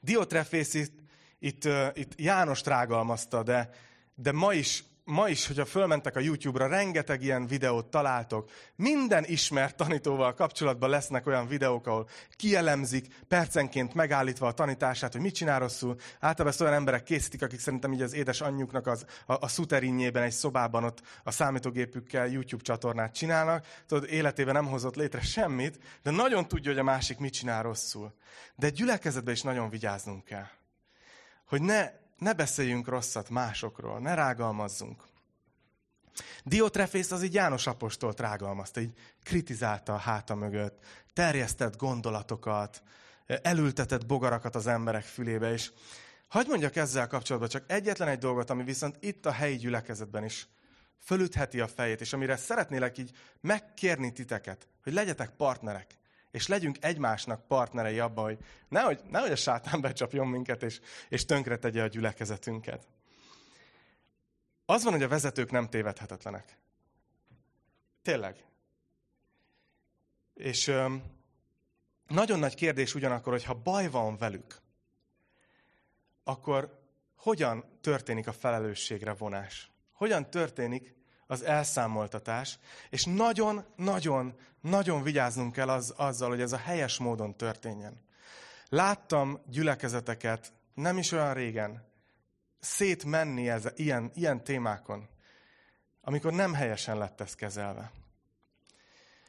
Diotrefész 0.00 0.74
itt, 0.74 0.98
itt, 1.38 1.68
itt 1.94 2.12
János 2.16 2.64
rágalmazta, 2.64 3.42
de, 3.42 3.70
de 4.14 4.32
ma 4.32 4.52
is 4.52 4.84
ma 5.06 5.28
is, 5.28 5.46
hogyha 5.46 5.64
fölmentek 5.64 6.16
a 6.16 6.20
YouTube-ra, 6.20 6.66
rengeteg 6.66 7.22
ilyen 7.22 7.46
videót 7.46 7.86
találtok. 7.86 8.50
Minden 8.76 9.24
ismert 9.24 9.76
tanítóval 9.76 10.34
kapcsolatban 10.34 10.90
lesznek 10.90 11.26
olyan 11.26 11.46
videók, 11.46 11.86
ahol 11.86 12.08
kielemzik, 12.36 13.06
percenként 13.28 13.94
megállítva 13.94 14.46
a 14.46 14.52
tanítását, 14.52 15.12
hogy 15.12 15.20
mit 15.20 15.34
csinál 15.34 15.58
rosszul. 15.58 15.96
Általában 16.14 16.46
ezt 16.46 16.60
olyan 16.60 16.72
emberek 16.72 17.02
készítik, 17.02 17.42
akik 17.42 17.60
szerintem 17.60 17.92
így 17.92 18.02
az 18.02 18.12
édes 18.14 18.40
anyjuknak 18.40 18.86
az, 18.86 19.04
a, 19.26 19.32
a 19.44 19.48
szuterinjében, 19.48 20.22
egy 20.22 20.32
szobában 20.32 20.84
ott 20.84 21.02
a 21.24 21.30
számítógépükkel 21.30 22.26
YouTube 22.26 22.62
csatornát 22.62 23.14
csinálnak. 23.14 23.66
Tudod, 23.86 24.10
életében 24.10 24.54
nem 24.54 24.66
hozott 24.66 24.96
létre 24.96 25.20
semmit, 25.20 25.78
de 26.02 26.10
nagyon 26.10 26.48
tudja, 26.48 26.70
hogy 26.70 26.80
a 26.80 26.84
másik 26.84 27.18
mit 27.18 27.32
csinál 27.32 27.62
rosszul. 27.62 28.14
De 28.54 28.68
gyülekezetben 28.68 29.34
is 29.34 29.42
nagyon 29.42 29.70
vigyáznunk 29.70 30.24
kell. 30.24 30.46
Hogy 31.44 31.62
ne 31.62 31.90
ne 32.18 32.32
beszéljünk 32.32 32.88
rosszat 32.88 33.30
másokról, 33.30 33.98
ne 34.00 34.14
rágalmazzunk. 34.14 35.02
Diotrefész 36.44 37.10
az 37.10 37.22
így 37.22 37.34
János 37.34 37.66
apostolt 37.66 38.20
rágalmazta, 38.20 38.80
így 38.80 38.92
kritizálta 39.22 39.94
a 39.94 39.98
háta 39.98 40.34
mögött, 40.34 40.84
terjesztett 41.12 41.76
gondolatokat, 41.76 42.82
elültetett 43.26 44.06
bogarakat 44.06 44.54
az 44.54 44.66
emberek 44.66 45.04
fülébe, 45.04 45.52
és 45.52 45.72
hagyd 46.28 46.48
mondjak 46.48 46.76
ezzel 46.76 47.06
kapcsolatban 47.06 47.50
csak 47.50 47.64
egyetlen 47.66 48.08
egy 48.08 48.18
dolgot, 48.18 48.50
ami 48.50 48.64
viszont 48.64 48.96
itt 49.00 49.26
a 49.26 49.32
helyi 49.32 49.56
gyülekezetben 49.56 50.24
is 50.24 50.48
fölütheti 50.98 51.60
a 51.60 51.68
fejét, 51.68 52.00
és 52.00 52.12
amire 52.12 52.36
szeretnélek 52.36 52.98
így 52.98 53.10
megkérni 53.40 54.12
titeket, 54.12 54.68
hogy 54.82 54.92
legyetek 54.92 55.30
partnerek 55.30 55.98
és 56.36 56.46
legyünk 56.46 56.76
egymásnak 56.80 57.46
partnerei 57.46 57.98
abban, 57.98 58.24
hogy 58.24 58.38
nehogy, 58.68 59.00
nehogy 59.10 59.30
a 59.30 59.36
sátán 59.36 59.80
becsapjon 59.80 60.26
minket, 60.26 60.62
és, 60.62 60.80
és 61.08 61.24
tönkre 61.24 61.56
tegye 61.56 61.82
a 61.82 61.86
gyülekezetünket. 61.86 62.88
Az 64.64 64.82
van, 64.82 64.92
hogy 64.92 65.02
a 65.02 65.08
vezetők 65.08 65.50
nem 65.50 65.68
tévedhetetlenek. 65.68 66.58
Tényleg. 68.02 68.44
És 70.34 70.66
öm, 70.66 71.02
nagyon 72.06 72.38
nagy 72.38 72.54
kérdés 72.54 72.94
ugyanakkor, 72.94 73.32
hogy 73.32 73.44
ha 73.44 73.54
baj 73.54 73.88
van 73.88 74.16
velük, 74.16 74.60
akkor 76.24 76.82
hogyan 77.14 77.78
történik 77.80 78.26
a 78.26 78.32
felelősségre 78.32 79.12
vonás? 79.12 79.70
Hogyan 79.92 80.30
történik 80.30 80.94
az 81.26 81.42
elszámoltatás, 81.44 82.58
és 82.90 83.04
nagyon-nagyon-nagyon 83.04 85.02
vigyáznunk 85.02 85.52
kell 85.52 85.68
az, 85.68 85.94
azzal, 85.96 86.28
hogy 86.28 86.40
ez 86.40 86.52
a 86.52 86.56
helyes 86.56 86.98
módon 86.98 87.36
történjen. 87.36 88.04
Láttam 88.68 89.40
gyülekezeteket 89.46 90.52
nem 90.74 90.98
is 90.98 91.12
olyan 91.12 91.34
régen 91.34 91.84
szétmenni 92.60 93.48
ez, 93.48 93.64
ilyen, 93.74 94.10
ilyen 94.14 94.44
témákon, 94.44 95.08
amikor 96.00 96.32
nem 96.32 96.54
helyesen 96.54 96.98
lett 96.98 97.20
ez 97.20 97.34
kezelve. 97.34 97.90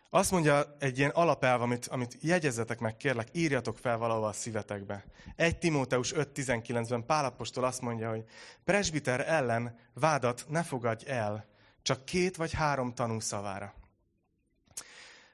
Azt 0.10 0.32
mondja 0.32 0.76
egy 0.80 0.98
ilyen 0.98 1.10
alapelv, 1.10 1.62
amit, 1.62 1.88
amit 1.88 2.18
jegyezetek 2.22 2.80
meg, 2.80 2.98
kérlek, 2.98 3.28
írjatok 3.32 3.78
fel 3.78 3.98
valahol 3.98 4.28
a 4.28 4.32
szívetekbe. 4.32 5.06
Egy 5.36 5.58
Timóteus 5.58 6.14
5.19-ben 6.14 7.06
Pálapostól 7.06 7.64
azt 7.64 7.82
mondja, 7.82 8.10
hogy 8.10 8.24
presbiter 8.64 9.20
ellen 9.20 9.80
vádat 9.94 10.46
ne 10.48 10.64
fogadj 10.64 11.10
el, 11.10 11.46
csak 11.88 12.06
két 12.06 12.36
vagy 12.36 12.54
három 12.54 12.94
tanú 12.94 13.20
szavára. 13.20 13.74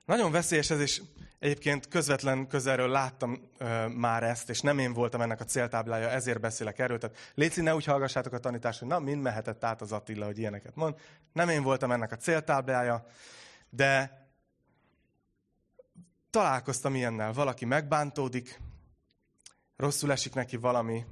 Nagyon 0.05 0.31
veszélyes 0.31 0.69
ez, 0.69 0.79
és 0.79 1.01
egyébként 1.39 1.87
közvetlen 1.87 2.47
közelről 2.47 2.89
láttam 2.89 3.49
ö, 3.57 3.87
már 3.87 4.23
ezt, 4.23 4.49
és 4.49 4.61
nem 4.61 4.79
én 4.79 4.93
voltam 4.93 5.21
ennek 5.21 5.39
a 5.39 5.45
céltáblája, 5.45 6.09
ezért 6.09 6.39
beszélek 6.39 6.79
erről. 6.79 6.97
Tehát 6.97 7.17
Léci, 7.33 7.61
ne 7.61 7.75
úgy 7.75 7.85
hallgassátok 7.85 8.33
a 8.33 8.39
tanítást, 8.39 8.79
hogy 8.79 8.87
na, 8.87 8.99
mind 8.99 9.21
mehetett 9.21 9.63
át 9.63 9.81
az 9.81 9.91
Attila, 9.91 10.25
hogy 10.25 10.37
ilyeneket 10.37 10.75
mond. 10.75 10.95
Nem 11.31 11.49
én 11.49 11.63
voltam 11.63 11.91
ennek 11.91 12.11
a 12.11 12.15
céltáblája, 12.15 13.05
de 13.69 14.21
találkoztam 16.29 16.95
ilyennel. 16.95 17.33
Valaki 17.33 17.65
megbántódik, 17.65 18.59
rosszul 19.75 20.11
esik 20.11 20.33
neki 20.33 20.57
valami, 20.57 21.05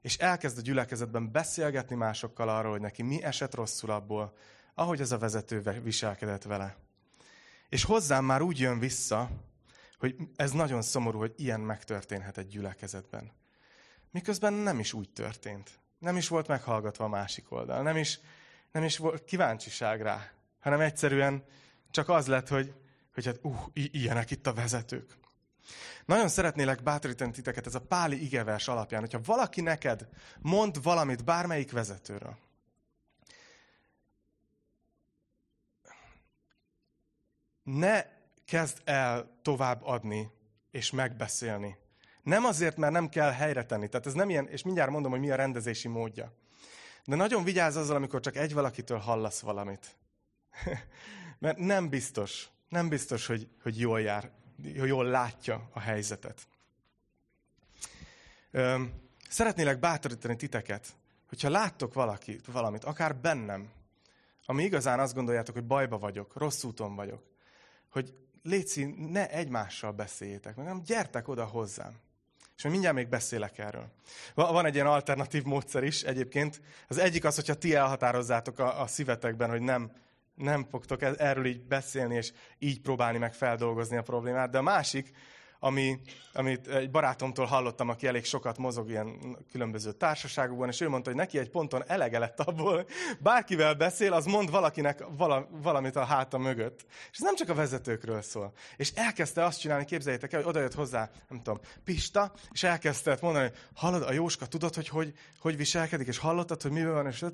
és 0.00 0.16
elkezd 0.16 0.58
a 0.58 0.62
gyülekezetben 0.62 1.32
beszélgetni 1.32 1.96
másokkal 1.96 2.48
arról, 2.48 2.70
hogy 2.70 2.80
neki 2.80 3.02
mi 3.02 3.22
esett 3.22 3.54
rosszul 3.54 3.90
abból, 3.90 4.36
ahogy 4.82 5.00
az 5.00 5.12
a 5.12 5.18
vezető 5.18 5.80
viselkedett 5.82 6.42
vele. 6.42 6.76
És 7.68 7.84
hozzám 7.84 8.24
már 8.24 8.42
úgy 8.42 8.58
jön 8.58 8.78
vissza, 8.78 9.30
hogy 9.98 10.16
ez 10.36 10.50
nagyon 10.50 10.82
szomorú, 10.82 11.18
hogy 11.18 11.32
ilyen 11.36 11.60
megtörténhet 11.60 12.38
egy 12.38 12.48
gyülekezetben. 12.48 13.32
Miközben 14.10 14.52
nem 14.52 14.78
is 14.78 14.92
úgy 14.92 15.10
történt. 15.10 15.70
Nem 15.98 16.16
is 16.16 16.28
volt 16.28 16.46
meghallgatva 16.46 17.04
a 17.04 17.08
másik 17.08 17.52
oldal. 17.52 17.82
Nem 17.82 17.96
is, 17.96 18.20
nem 18.72 18.84
is 18.84 18.96
volt 18.98 19.24
kíváncsiság 19.24 20.02
rá. 20.02 20.30
Hanem 20.60 20.80
egyszerűen 20.80 21.44
csak 21.90 22.08
az 22.08 22.26
lett, 22.26 22.48
hogy, 22.48 22.74
hogy 23.14 23.24
hát 23.24 23.38
uh, 23.42 23.56
ilyenek 23.74 24.30
itt 24.30 24.46
a 24.46 24.52
vezetők. 24.52 25.18
Nagyon 26.04 26.28
szeretnélek 26.28 26.82
bátorítani 26.82 27.30
titeket 27.30 27.66
ez 27.66 27.74
a 27.74 27.80
páli 27.80 28.24
igevers 28.24 28.68
alapján, 28.68 29.00
hogyha 29.00 29.20
valaki 29.24 29.60
neked 29.60 30.08
mond 30.40 30.82
valamit 30.82 31.24
bármelyik 31.24 31.72
vezetőről, 31.72 32.36
ne 37.62 38.04
kezd 38.44 38.80
el 38.84 39.38
tovább 39.42 39.82
adni 39.84 40.30
és 40.70 40.90
megbeszélni. 40.90 41.76
Nem 42.22 42.44
azért, 42.44 42.76
mert 42.76 42.92
nem 42.92 43.08
kell 43.08 43.30
helyre 43.30 43.64
tenni. 43.64 43.88
Tehát 43.88 44.06
ez 44.06 44.12
nem 44.12 44.30
ilyen, 44.30 44.48
és 44.48 44.62
mindjárt 44.62 44.90
mondom, 44.90 45.10
hogy 45.10 45.20
mi 45.20 45.30
a 45.30 45.34
rendezési 45.34 45.88
módja. 45.88 46.32
De 47.04 47.16
nagyon 47.16 47.44
vigyázz 47.44 47.76
azzal, 47.76 47.96
amikor 47.96 48.20
csak 48.20 48.36
egy 48.36 48.52
valakitől 48.52 48.98
hallasz 48.98 49.40
valamit. 49.40 49.96
mert 51.38 51.58
nem 51.58 51.88
biztos, 51.88 52.48
nem 52.68 52.88
biztos, 52.88 53.26
hogy, 53.26 53.48
hogy 53.62 53.78
jól 53.78 54.00
jár, 54.00 54.30
hogy 54.78 54.88
jól 54.88 55.04
látja 55.04 55.68
a 55.72 55.80
helyzetet. 55.80 56.48
Szeretnélek 59.28 59.78
bátorítani 59.78 60.36
titeket, 60.36 60.94
hogyha 61.28 61.48
láttok 61.48 61.94
valakit, 61.94 62.46
valamit, 62.46 62.84
akár 62.84 63.16
bennem, 63.16 63.70
ami 64.46 64.62
igazán 64.64 65.00
azt 65.00 65.14
gondoljátok, 65.14 65.54
hogy 65.54 65.66
bajba 65.66 65.98
vagyok, 65.98 66.36
rossz 66.36 66.64
úton 66.64 66.94
vagyok, 66.94 67.31
hogy 67.92 68.14
Léci, 68.42 68.84
ne 69.10 69.30
egymással 69.30 69.92
beszéljétek, 69.92 70.56
meg 70.56 70.66
nem 70.66 70.82
gyertek 70.82 71.28
oda 71.28 71.44
hozzám. 71.44 72.00
És 72.56 72.62
mindjárt 72.62 72.94
még 72.94 73.08
beszélek 73.08 73.58
erről. 73.58 73.92
Van 74.34 74.66
egy 74.66 74.74
ilyen 74.74 74.86
alternatív 74.86 75.42
módszer 75.42 75.84
is 75.84 76.02
egyébként. 76.02 76.60
Az 76.88 76.98
egyik 76.98 77.24
az, 77.24 77.34
hogyha 77.34 77.54
ti 77.54 77.74
elhatározzátok 77.74 78.58
a, 78.58 78.80
a 78.80 78.86
szívetekben, 78.86 79.50
hogy 79.50 79.60
nem, 79.60 79.92
nem 80.34 80.64
fogtok 80.64 81.02
erről 81.02 81.46
így 81.46 81.62
beszélni, 81.62 82.14
és 82.14 82.32
így 82.58 82.80
próbálni 82.80 83.18
meg 83.18 83.34
feldolgozni 83.34 83.96
a 83.96 84.02
problémát. 84.02 84.50
De 84.50 84.58
a 84.58 84.62
másik 84.62 85.12
ami, 85.64 86.00
amit 86.32 86.68
egy 86.68 86.90
barátomtól 86.90 87.44
hallottam, 87.44 87.88
aki 87.88 88.06
elég 88.06 88.24
sokat 88.24 88.58
mozog 88.58 88.90
ilyen 88.90 89.36
különböző 89.50 89.92
társaságokban, 89.92 90.68
és 90.68 90.80
ő 90.80 90.88
mondta, 90.88 91.08
hogy 91.10 91.18
neki 91.18 91.38
egy 91.38 91.50
ponton 91.50 91.82
elege 91.86 92.18
lett 92.18 92.40
abból, 92.40 92.86
bárkivel 93.18 93.74
beszél, 93.74 94.12
az 94.12 94.24
mond 94.24 94.50
valakinek 94.50 95.04
vala, 95.16 95.48
valamit 95.50 95.96
a 95.96 96.04
háta 96.04 96.38
mögött. 96.38 96.84
És 97.10 97.18
ez 97.18 97.24
nem 97.24 97.36
csak 97.36 97.48
a 97.48 97.54
vezetőkről 97.54 98.22
szól. 98.22 98.52
És 98.76 98.92
elkezdte 98.94 99.44
azt 99.44 99.60
csinálni, 99.60 99.84
képzeljétek 99.84 100.32
el, 100.32 100.40
hogy 100.40 100.48
odajött 100.48 100.74
hozzá, 100.74 101.10
nem 101.28 101.42
tudom, 101.42 101.60
Pista, 101.84 102.32
és 102.50 102.62
elkezdte 102.62 103.18
mondani, 103.20 103.44
hogy 103.44 103.58
hallod, 103.74 104.02
a 104.02 104.12
Jóska, 104.12 104.46
tudod, 104.46 104.74
hogy 104.74 104.88
hogy, 104.88 105.12
hogy 105.38 105.56
viselkedik, 105.56 106.06
és 106.06 106.18
hallottad, 106.18 106.62
hogy 106.62 106.70
mivel 106.70 106.92
van, 106.92 107.06
és 107.06 107.24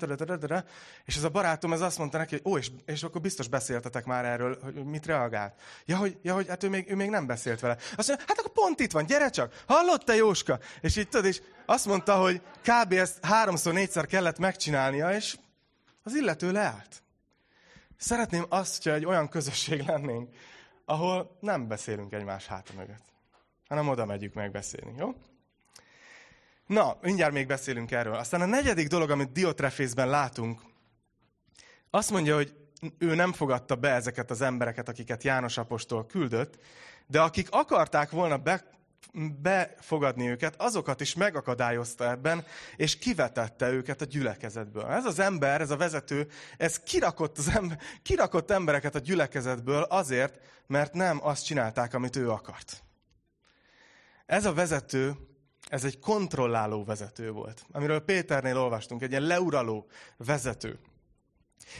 és 1.05 1.15
ez 1.15 1.23
a 1.23 1.29
barátom 1.29 1.73
ez 1.73 1.81
azt 1.81 1.97
mondta 1.97 2.17
neki, 2.17 2.39
hogy 2.41 2.51
ó, 2.51 2.57
és, 2.57 2.71
és 2.85 3.03
akkor 3.03 3.21
biztos 3.21 3.47
beszéltetek 3.47 4.05
már 4.05 4.25
erről, 4.25 4.59
hogy 4.63 4.85
mit 4.85 5.05
reagált. 5.05 5.53
Ja, 5.85 5.97
hogy, 5.97 6.17
ja, 6.21 6.33
hogy 6.33 6.47
hát 6.47 6.63
ő 6.63 6.69
még, 6.69 6.91
ő 6.91 6.95
még 6.95 7.09
nem 7.09 7.25
beszélt 7.25 7.59
vele. 7.59 7.77
Azt 7.95 8.07
mondja, 8.07 8.18
hát 8.27 8.39
akkor 8.39 8.51
pont 8.51 8.79
itt 8.79 8.91
van, 8.91 9.05
gyere 9.05 9.29
csak, 9.29 9.63
hallott 9.67 10.15
Jóska? 10.15 10.59
És 10.81 10.97
így 10.97 11.09
tudod, 11.09 11.25
és 11.25 11.41
azt 11.65 11.85
mondta, 11.85 12.15
hogy 12.15 12.41
kb. 12.61 12.93
ezt 12.93 13.25
háromszor, 13.25 13.73
négyszer 13.73 14.05
kellett 14.05 14.37
megcsinálnia, 14.37 15.13
és 15.13 15.37
az 16.03 16.15
illető 16.15 16.51
leállt. 16.51 17.03
Szeretném 17.97 18.45
azt, 18.49 18.83
hogy 18.83 18.91
egy 18.91 19.05
olyan 19.05 19.29
közösség 19.29 19.81
lennénk, 19.85 20.35
ahol 20.85 21.37
nem 21.39 21.67
beszélünk 21.67 22.13
egymás 22.13 22.47
háta 22.47 22.73
mögött, 22.75 23.03
hanem 23.67 23.87
oda 23.87 24.05
megyünk 24.05 24.33
megbeszélni, 24.33 24.93
jó? 24.97 25.15
Na, 26.65 26.97
mindjárt 27.01 27.33
még 27.33 27.47
beszélünk 27.47 27.91
erről. 27.91 28.15
Aztán 28.15 28.41
a 28.41 28.45
negyedik 28.45 28.87
dolog, 28.87 29.09
amit 29.09 29.31
Diotrefészben 29.31 30.09
látunk, 30.09 30.61
azt 31.89 32.11
mondja, 32.11 32.35
hogy 32.35 32.53
ő 32.97 33.15
nem 33.15 33.33
fogadta 33.33 33.75
be 33.75 33.93
ezeket 33.93 34.31
az 34.31 34.41
embereket, 34.41 34.89
akiket 34.89 35.23
János 35.23 35.57
apostol 35.57 36.05
küldött, 36.05 36.59
de 37.09 37.21
akik 37.21 37.47
akarták 37.51 38.09
volna 38.09 38.37
be, 38.37 38.63
befogadni 39.41 40.27
őket, 40.27 40.55
azokat 40.57 41.01
is 41.01 41.15
megakadályozta 41.15 42.09
ebben, 42.09 42.45
és 42.75 42.97
kivetette 42.97 43.69
őket 43.69 44.01
a 44.01 44.05
gyülekezetből. 44.05 44.85
Ez 44.85 45.05
az 45.05 45.19
ember, 45.19 45.61
ez 45.61 45.71
a 45.71 45.77
vezető, 45.77 46.27
ez 46.57 46.79
kirakott, 46.79 47.37
az 47.37 47.49
ember, 47.49 47.79
kirakott 48.01 48.51
embereket 48.51 48.95
a 48.95 48.99
gyülekezetből 48.99 49.81
azért, 49.81 50.39
mert 50.67 50.93
nem 50.93 51.19
azt 51.21 51.45
csinálták, 51.45 51.93
amit 51.93 52.15
ő 52.15 52.29
akart. 52.29 52.83
Ez 54.25 54.45
a 54.45 54.53
vezető, 54.53 55.15
ez 55.69 55.83
egy 55.83 55.99
kontrolláló 55.99 56.83
vezető 56.83 57.31
volt, 57.31 57.65
amiről 57.71 57.99
Péternél 57.99 58.57
olvastunk, 58.57 59.01
egy 59.01 59.11
ilyen 59.11 59.23
leuraló 59.23 59.87
vezető. 60.17 60.79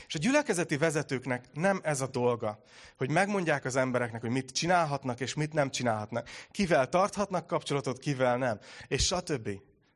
És 0.07 0.15
a 0.15 0.19
gyülekezeti 0.19 0.77
vezetőknek 0.77 1.45
nem 1.53 1.79
ez 1.83 2.01
a 2.01 2.07
dolga, 2.07 2.63
hogy 2.97 3.09
megmondják 3.09 3.65
az 3.65 3.75
embereknek, 3.75 4.21
hogy 4.21 4.29
mit 4.29 4.51
csinálhatnak 4.51 5.19
és 5.19 5.33
mit 5.33 5.53
nem 5.53 5.69
csinálhatnak. 5.71 6.29
Kivel 6.51 6.89
tarthatnak 6.89 7.47
kapcsolatot, 7.47 7.99
kivel 7.99 8.37
nem. 8.37 8.59
És 8.87 9.05
stb. 9.05 9.49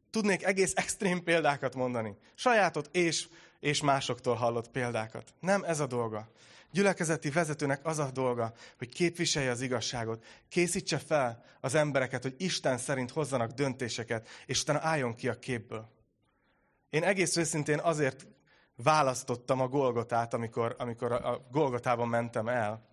Tudnék 0.09 0.43
egész 0.43 0.73
extrém 0.75 1.23
példákat 1.23 1.75
mondani. 1.75 2.17
Sajátot 2.35 2.89
és, 2.91 3.27
és 3.59 3.81
másoktól 3.81 4.35
hallott 4.35 4.69
példákat. 4.69 5.33
Nem 5.39 5.63
ez 5.63 5.79
a 5.79 5.87
dolga. 5.87 6.31
Gyülekezeti 6.71 7.29
vezetőnek 7.29 7.85
az 7.85 7.99
a 7.99 8.11
dolga, 8.11 8.53
hogy 8.77 8.93
képviselje 8.93 9.51
az 9.51 9.61
igazságot, 9.61 10.23
készítse 10.49 10.97
fel 10.97 11.43
az 11.61 11.75
embereket, 11.75 12.21
hogy 12.21 12.35
Isten 12.37 12.77
szerint 12.77 13.11
hozzanak 13.11 13.51
döntéseket, 13.51 14.27
és 14.45 14.61
utána 14.61 14.79
álljon 14.81 15.15
ki 15.15 15.27
a 15.27 15.39
képből. 15.39 15.89
Én 16.89 17.03
egész 17.03 17.35
őszintén 17.35 17.79
azért 17.79 18.27
választottam 18.75 19.61
a 19.61 19.67
Golgotát, 19.67 20.33
amikor, 20.33 20.75
amikor 20.77 21.11
a 21.11 21.41
Golgotában 21.51 22.07
mentem 22.07 22.47
el. 22.47 22.87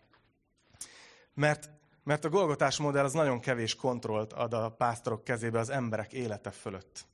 Mert, 1.35 1.71
mert 2.05 2.25
a 2.25 2.29
Golgotás 2.29 2.77
modell 2.77 3.05
az 3.05 3.13
nagyon 3.13 3.41
kevés 3.41 3.75
kontrollt 3.75 4.33
ad 4.33 4.55
a 4.55 4.69
pásztorok 4.69 5.25
kezébe 5.25 5.59
az 5.59 5.71
emberek 5.71 6.13
élete 6.13 6.51
fölött. 6.51 7.07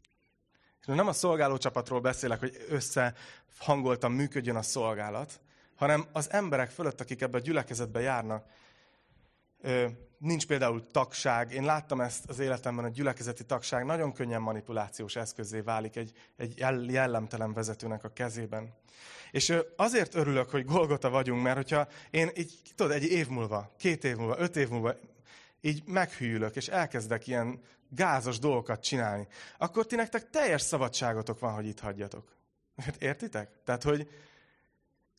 És 0.81 0.87
nem 0.87 1.09
a 1.09 1.13
szolgálócsapatról 1.13 2.01
beszélek, 2.01 2.39
hogy 2.39 2.67
összehangoltan 2.69 4.13
működjön 4.13 4.57
a 4.57 4.63
szolgálat, 4.63 5.41
hanem 5.77 6.07
az 6.13 6.31
emberek 6.31 6.71
fölött, 6.71 7.01
akik 7.01 7.23
ebbe 7.23 7.37
a 7.37 7.41
gyülekezetbe 7.41 8.01
járnak, 8.01 8.47
nincs 10.19 10.47
például 10.47 10.87
tagság. 10.87 11.53
Én 11.53 11.65
láttam 11.65 12.01
ezt 12.01 12.25
az 12.29 12.39
életemben, 12.39 12.85
a 12.85 12.89
gyülekezeti 12.89 13.45
tagság 13.45 13.85
nagyon 13.85 14.13
könnyen 14.13 14.43
manipulációs 14.43 15.17
eszközé 15.17 15.61
válik 15.61 15.97
egy, 15.97 16.13
egy 16.37 16.59
jellemtelen 16.91 17.53
vezetőnek 17.53 18.05
a 18.05 18.09
kezében. 18.09 18.75
És 19.31 19.53
azért 19.77 20.15
örülök, 20.15 20.51
hogy 20.51 20.65
Golgota 20.65 21.11
vagyunk, 21.11 21.43
mert 21.43 21.57
hogyha 21.57 21.89
én 22.11 22.31
így, 22.35 22.61
tudod, 22.75 22.93
egy 22.93 23.05
év 23.05 23.29
múlva, 23.29 23.75
két 23.79 24.05
év 24.05 24.17
múlva, 24.17 24.39
öt 24.39 24.57
év 24.57 24.69
múlva 24.69 24.95
így 25.61 25.83
meghűlök, 25.87 26.57
és 26.57 26.69
elkezdek 26.69 27.27
ilyen 27.27 27.61
gázos 27.89 28.39
dolgokat 28.39 28.83
csinálni, 28.83 29.27
akkor 29.59 29.87
ti 29.87 29.95
nektek 29.95 30.31
teljes 30.31 30.63
szabadságotok 30.63 31.39
van, 31.39 31.55
hogy 31.55 31.67
itt 31.67 31.81
hagyjatok. 31.81 32.37
Hát 32.77 33.03
értitek? 33.03 33.51
Tehát, 33.65 33.83
hogy, 33.83 34.09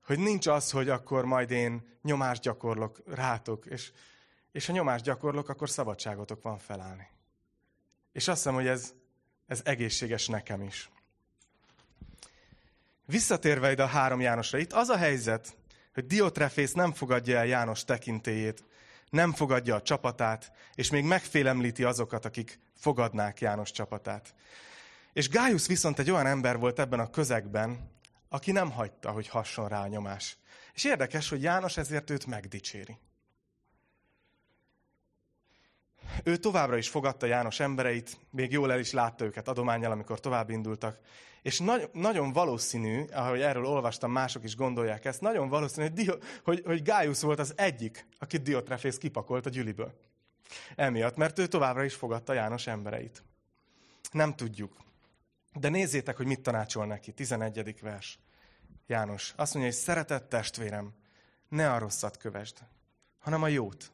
hogy 0.05 0.19
nincs 0.19 0.47
az, 0.47 0.71
hogy 0.71 0.89
akkor 0.89 1.25
majd 1.25 1.51
én 1.51 1.97
nyomást 2.01 2.41
gyakorlok 2.41 3.01
rátok, 3.05 3.65
és 3.65 3.91
és 4.51 4.65
ha 4.65 4.73
nyomást 4.73 5.03
gyakorlok, 5.03 5.49
akkor 5.49 5.69
szabadságotok 5.69 6.41
van 6.41 6.57
felállni. 6.57 7.07
És 8.11 8.27
azt 8.27 8.37
hiszem, 8.37 8.53
hogy 8.53 8.67
ez, 8.67 8.93
ez 9.47 9.61
egészséges 9.63 10.27
nekem 10.27 10.61
is. 10.61 10.89
Visszatérve 13.05 13.71
ide 13.71 13.83
a 13.83 13.87
három 13.87 14.21
Jánosra, 14.21 14.57
itt 14.57 14.73
az 14.73 14.89
a 14.89 14.97
helyzet, 14.97 15.57
hogy 15.93 16.05
Diotrefész 16.05 16.73
nem 16.73 16.93
fogadja 16.93 17.37
el 17.37 17.45
János 17.45 17.83
tekintélyét, 17.83 18.63
nem 19.09 19.33
fogadja 19.33 19.75
a 19.75 19.81
csapatát, 19.81 20.51
és 20.75 20.89
még 20.89 21.03
megfélemlíti 21.03 21.83
azokat, 21.83 22.25
akik 22.25 22.59
fogadnák 22.75 23.41
János 23.41 23.71
csapatát. 23.71 24.33
És 25.13 25.29
Gájusz 25.29 25.67
viszont 25.67 25.99
egy 25.99 26.11
olyan 26.11 26.25
ember 26.25 26.57
volt 26.57 26.79
ebben 26.79 26.99
a 26.99 27.09
közegben, 27.09 27.91
aki 28.29 28.51
nem 28.51 28.71
hagyta, 28.71 29.11
hogy 29.11 29.27
hasson 29.27 29.67
rá 29.67 29.81
a 29.81 29.87
nyomás. 29.87 30.37
És 30.73 30.83
érdekes, 30.83 31.29
hogy 31.29 31.41
János 31.41 31.77
ezért 31.77 32.09
őt 32.09 32.25
megdicséri. 32.25 32.97
Ő 36.23 36.37
továbbra 36.37 36.77
is 36.77 36.89
fogadta 36.89 37.25
János 37.25 37.59
embereit, 37.59 38.19
még 38.29 38.51
jól 38.51 38.71
el 38.71 38.79
is 38.79 38.91
látta 38.91 39.25
őket 39.25 39.47
adományjal, 39.47 39.91
amikor 39.91 40.19
tovább 40.19 40.49
indultak. 40.49 40.99
És 41.41 41.59
nagy, 41.59 41.89
nagyon 41.93 42.33
valószínű, 42.33 43.03
ahogy 43.11 43.41
erről 43.41 43.65
olvastam, 43.65 44.11
mások 44.11 44.43
is 44.43 44.55
gondolják 44.55 45.05
ezt, 45.05 45.21
nagyon 45.21 45.49
valószínű, 45.49 45.87
hogy, 45.87 45.95
Dio, 45.95 46.15
hogy, 46.43 46.61
hogy 46.65 46.81
Gájusz 46.81 47.21
volt 47.21 47.39
az 47.39 47.53
egyik, 47.55 48.07
akit 48.19 48.41
Diotrefész 48.41 48.97
kipakolt 48.97 49.45
a 49.45 49.49
gyűliből. 49.49 49.93
Emiatt, 50.75 51.15
mert 51.15 51.39
ő 51.39 51.47
továbbra 51.47 51.83
is 51.83 51.93
fogadta 51.93 52.33
János 52.33 52.67
embereit. 52.67 53.23
Nem 54.11 54.35
tudjuk. 54.35 54.77
De 55.53 55.69
nézzétek, 55.69 56.17
hogy 56.17 56.25
mit 56.25 56.41
tanácsol 56.41 56.85
neki. 56.85 57.11
11. 57.11 57.81
vers. 57.81 58.19
János. 58.87 59.33
Azt 59.35 59.53
mondja, 59.53 59.71
hogy 59.71 59.81
szeretett 59.81 60.29
testvérem, 60.29 60.93
ne 61.49 61.71
a 61.71 61.77
rosszat 61.77 62.17
kövesd, 62.17 62.57
hanem 63.19 63.43
a 63.43 63.47
jót. 63.47 63.91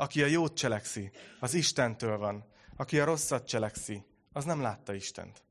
Aki 0.00 0.22
a 0.22 0.26
jót 0.26 0.56
cselekszi, 0.56 1.10
az 1.40 1.54
Istentől 1.54 2.18
van. 2.18 2.44
Aki 2.76 3.00
a 3.00 3.04
rosszat 3.04 3.46
cselekszi, 3.46 4.04
az 4.32 4.44
nem 4.44 4.60
látta 4.60 4.94
Istent. 4.94 5.42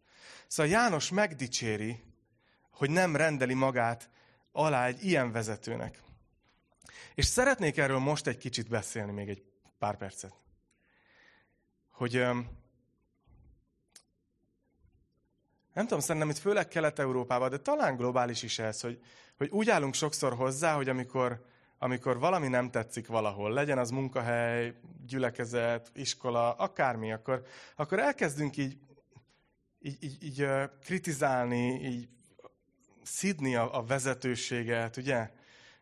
Szóval 0.47 0.71
János 0.71 1.09
megdicséri, 1.09 2.03
hogy 2.71 2.89
nem 2.89 3.15
rendeli 3.15 3.53
magát 3.53 4.09
alá 4.51 4.85
egy 4.85 5.05
ilyen 5.05 5.31
vezetőnek. 5.31 6.01
És 7.15 7.25
szeretnék 7.25 7.77
erről 7.77 7.99
most 7.99 8.27
egy 8.27 8.37
kicsit 8.37 8.69
beszélni, 8.69 9.11
még 9.11 9.29
egy 9.29 9.43
pár 9.79 9.97
percet. 9.97 10.33
Hogy 11.91 12.13
nem 15.73 15.87
tudom, 15.87 15.99
szerintem 15.99 16.29
itt 16.29 16.37
főleg 16.37 16.67
Kelet-Európában, 16.67 17.49
de 17.49 17.57
talán 17.57 17.95
globális 17.95 18.43
is 18.43 18.59
ez, 18.59 18.81
hogy, 18.81 19.03
hogy 19.37 19.49
úgy 19.49 19.69
állunk 19.69 19.93
sokszor 19.93 20.33
hozzá, 20.33 20.75
hogy 20.75 20.89
amikor 20.89 21.45
amikor 21.79 22.19
valami 22.19 22.47
nem 22.47 22.71
tetszik 22.71 23.07
valahol, 23.07 23.51
legyen 23.51 23.77
az 23.77 23.89
munkahely, 23.89 24.73
gyülekezet, 25.07 25.91
iskola, 25.93 26.53
akármi, 26.53 27.11
akkor, 27.11 27.43
akkor 27.75 27.99
elkezdünk 27.99 28.57
így, 28.57 28.77
így, 29.79 30.03
így, 30.03 30.23
így 30.23 30.47
kritizálni, 30.83 31.85
így 31.85 32.09
szidni 33.03 33.55
a, 33.55 33.77
a 33.77 33.83
vezetőséget, 33.83 34.97
ugye? 34.97 35.29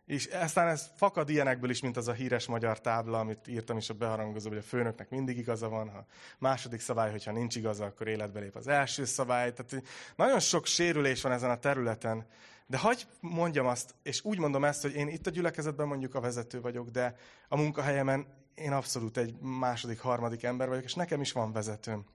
És 0.05 0.25
aztán 0.25 0.67
ez 0.67 0.89
fakad 0.95 1.29
ilyenekből 1.29 1.69
is, 1.69 1.81
mint 1.81 1.97
az 1.97 2.07
a 2.07 2.13
híres 2.13 2.45
magyar 2.45 2.81
tábla, 2.81 3.19
amit 3.19 3.47
írtam 3.47 3.77
is 3.77 3.89
a 3.89 3.93
beharangozó, 3.93 4.49
hogy 4.49 4.57
a 4.57 4.62
főnöknek 4.62 5.10
mindig 5.10 5.38
igaza 5.38 5.69
van, 5.69 5.89
ha 5.89 6.05
második 6.39 6.79
szabály, 6.79 7.12
hogyha 7.12 7.31
nincs 7.31 7.55
igaza, 7.55 7.86
akkor 7.86 8.07
életbe 8.07 8.39
lép 8.39 8.55
az 8.55 8.67
első 8.67 9.05
szabály. 9.05 9.53
Tehát 9.53 9.83
nagyon 10.15 10.39
sok 10.39 10.65
sérülés 10.65 11.21
van 11.21 11.31
ezen 11.31 11.49
a 11.49 11.60
területen. 11.60 12.27
De 12.67 12.77
hagy 12.77 13.08
mondjam 13.19 13.65
azt, 13.65 13.95
és 14.03 14.23
úgy 14.23 14.39
mondom 14.39 14.63
ezt, 14.63 14.82
hogy 14.82 14.95
én 14.95 15.08
itt 15.08 15.27
a 15.27 15.30
gyülekezetben 15.30 15.88
mondjuk 15.88 16.15
a 16.15 16.19
vezető 16.19 16.62
vagyok, 16.62 16.89
de 16.89 17.15
a 17.47 17.58
munkahelyemen 17.58 18.27
én 18.56 18.71
abszolút 18.71 19.17
egy 19.17 19.39
második, 19.39 20.00
harmadik 20.00 20.44
ember 20.44 20.67
vagyok, 20.67 20.83
és 20.83 20.94
nekem 20.94 21.21
is 21.21 21.31
van 21.31 21.52
vezetőm. 21.52 22.06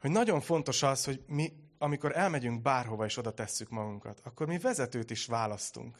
Hogy 0.00 0.10
nagyon 0.10 0.40
fontos 0.40 0.82
az, 0.82 1.04
hogy 1.04 1.22
mi, 1.26 1.52
amikor 1.78 2.16
elmegyünk 2.16 2.62
bárhova 2.62 3.04
és 3.04 3.16
oda 3.16 3.34
tesszük 3.34 3.70
magunkat, 3.70 4.20
akkor 4.24 4.46
mi 4.46 4.58
vezetőt 4.58 5.10
is 5.10 5.26
választunk. 5.26 5.98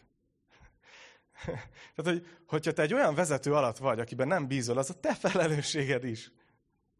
Tehát, 1.94 2.12
hogy, 2.12 2.26
hogyha 2.46 2.72
te 2.72 2.82
egy 2.82 2.94
olyan 2.94 3.14
vezető 3.14 3.54
alatt 3.54 3.76
vagy, 3.76 4.00
akiben 4.00 4.28
nem 4.28 4.46
bízol, 4.46 4.78
az 4.78 4.90
a 4.90 5.00
te 5.00 5.14
felelősséged 5.14 6.04
is. 6.04 6.32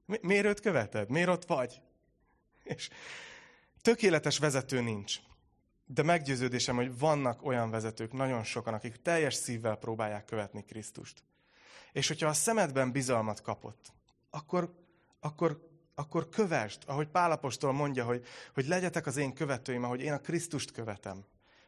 Mi, 0.04 0.18
miért 0.22 0.44
őt 0.44 0.60
követed? 0.60 1.08
Miért 1.08 1.28
ott 1.28 1.44
vagy? 1.44 1.80
És 2.62 2.88
tökéletes 3.80 4.38
vezető 4.38 4.80
nincs. 4.80 5.18
De 5.86 6.02
meggyőződésem, 6.02 6.76
hogy 6.76 6.98
vannak 6.98 7.44
olyan 7.44 7.70
vezetők, 7.70 8.12
nagyon 8.12 8.44
sokan, 8.44 8.74
akik 8.74 8.96
teljes 8.96 9.34
szívvel 9.34 9.76
próbálják 9.76 10.24
követni 10.24 10.64
Krisztust. 10.64 11.22
És 11.92 12.08
hogyha 12.08 12.28
a 12.28 12.32
szemedben 12.32 12.92
bizalmat 12.92 13.40
kapott, 13.40 13.92
akkor, 14.30 14.74
akkor, 15.20 15.68
akkor 15.94 16.28
kövesd, 16.28 16.82
ahogy 16.86 17.08
Pálapostól 17.08 17.72
mondja, 17.72 18.04
hogy, 18.04 18.26
hogy 18.54 18.66
legyetek 18.66 19.06
az 19.06 19.16
én 19.16 19.34
követőim, 19.34 19.84
ahogy 19.84 20.00
én 20.00 20.12
a 20.12 20.20
Krisztust 20.20 20.72
követem. 20.72 21.24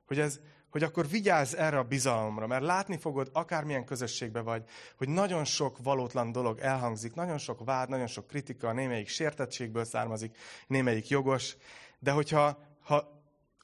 Hogy, 0.07 0.19
ez, 0.19 0.41
hogy 0.71 0.83
akkor 0.83 1.09
vigyázz 1.09 1.55
erre 1.55 1.79
a 1.79 1.83
bizalomra, 1.83 2.47
mert 2.47 2.63
látni 2.63 2.99
fogod, 2.99 3.31
akármilyen 3.33 3.85
közösségbe 3.85 4.41
vagy, 4.41 4.65
hogy 4.97 5.09
nagyon 5.09 5.45
sok 5.45 5.79
valótlan 5.83 6.33
dolog 6.33 6.59
elhangzik, 6.59 7.15
nagyon 7.15 7.39
sok 7.39 7.65
vád, 7.65 7.89
nagyon 7.89 8.07
sok 8.07 8.27
kritika, 8.27 8.73
némelyik 8.73 9.09
sértettségből 9.09 9.85
származik, 9.85 10.37
némelyik 10.67 11.09
jogos, 11.09 11.57
de 11.99 12.11
hogyha 12.11 12.59
ha 12.81 13.14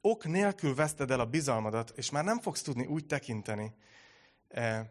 ok 0.00 0.24
nélkül 0.24 0.74
veszted 0.74 1.10
el 1.10 1.20
a 1.20 1.26
bizalmadat, 1.26 1.92
és 1.94 2.10
már 2.10 2.24
nem 2.24 2.40
fogsz 2.40 2.62
tudni 2.62 2.86
úgy 2.86 3.06
tekinteni, 3.06 3.74
eh, 4.48 4.86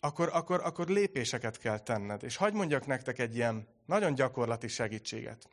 akkor, 0.00 0.30
akkor, 0.32 0.60
akkor 0.64 0.88
lépéseket 0.88 1.58
kell 1.58 1.78
tenned. 1.78 2.22
És 2.22 2.36
hagyd 2.36 2.54
mondjak 2.54 2.86
nektek 2.86 3.18
egy 3.18 3.34
ilyen 3.34 3.66
nagyon 3.86 4.14
gyakorlati 4.14 4.68
segítséget. 4.68 5.48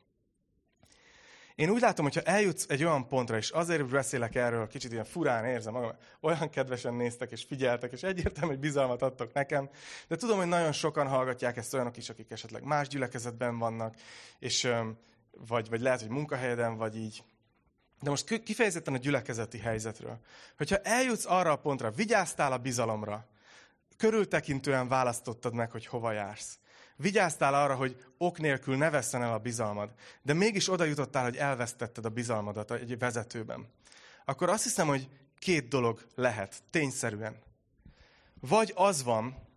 Én 1.55 1.69
úgy 1.69 1.81
látom, 1.81 2.05
hogyha 2.05 2.21
eljutsz 2.21 2.65
egy 2.69 2.83
olyan 2.83 3.07
pontra, 3.07 3.37
és 3.37 3.49
azért 3.49 3.89
beszélek 3.89 4.35
erről, 4.35 4.67
kicsit 4.67 4.91
ilyen 4.91 5.03
furán 5.03 5.45
érzem 5.45 5.73
magam, 5.73 5.91
olyan 6.19 6.49
kedvesen 6.49 6.93
néztek 6.93 7.31
és 7.31 7.43
figyeltek, 7.43 7.91
és 7.91 8.03
egyértelmű, 8.03 8.51
hogy 8.51 8.59
bizalmat 8.59 9.01
adtok 9.01 9.33
nekem, 9.33 9.69
de 10.07 10.15
tudom, 10.15 10.37
hogy 10.37 10.47
nagyon 10.47 10.71
sokan 10.71 11.07
hallgatják 11.07 11.57
ezt 11.57 11.73
olyanok 11.73 11.97
is, 11.97 12.09
akik 12.09 12.31
esetleg 12.31 12.63
más 12.63 12.87
gyülekezetben 12.87 13.57
vannak, 13.57 13.95
és 14.39 14.69
vagy, 15.47 15.69
vagy 15.69 15.81
lehet, 15.81 16.01
hogy 16.01 16.09
munkahelyeden, 16.09 16.77
vagy 16.77 16.97
így. 16.97 17.23
De 18.03 18.09
most 18.09 18.43
kifejezetten 18.43 18.93
a 18.93 18.97
gyülekezeti 18.97 19.57
helyzetről. 19.57 20.19
Hogyha 20.57 20.77
eljutsz 20.77 21.25
arra 21.25 21.51
a 21.51 21.57
pontra, 21.57 21.91
vigyáztál 21.91 22.51
a 22.51 22.57
bizalomra, 22.57 23.27
körültekintően 23.97 24.87
választottad 24.87 25.53
meg, 25.53 25.71
hogy 25.71 25.85
hova 25.85 26.11
jársz. 26.11 26.59
Vigyáztál 26.95 27.53
arra, 27.53 27.75
hogy 27.75 28.05
ok 28.17 28.39
nélkül 28.39 28.77
ne 28.77 28.89
vesszen 28.89 29.21
el 29.21 29.33
a 29.33 29.37
bizalmad, 29.37 29.93
de 30.21 30.33
mégis 30.33 30.69
oda 30.69 30.83
jutottál, 30.83 31.23
hogy 31.23 31.35
elvesztetted 31.35 32.05
a 32.05 32.09
bizalmadat 32.09 32.71
egy 32.71 32.97
vezetőben. 32.97 33.67
Akkor 34.25 34.49
azt 34.49 34.63
hiszem, 34.63 34.87
hogy 34.87 35.09
két 35.39 35.67
dolog 35.67 36.07
lehet, 36.15 36.63
tényszerűen. 36.69 37.41
Vagy 38.39 38.71
az 38.75 39.03
van, 39.03 39.47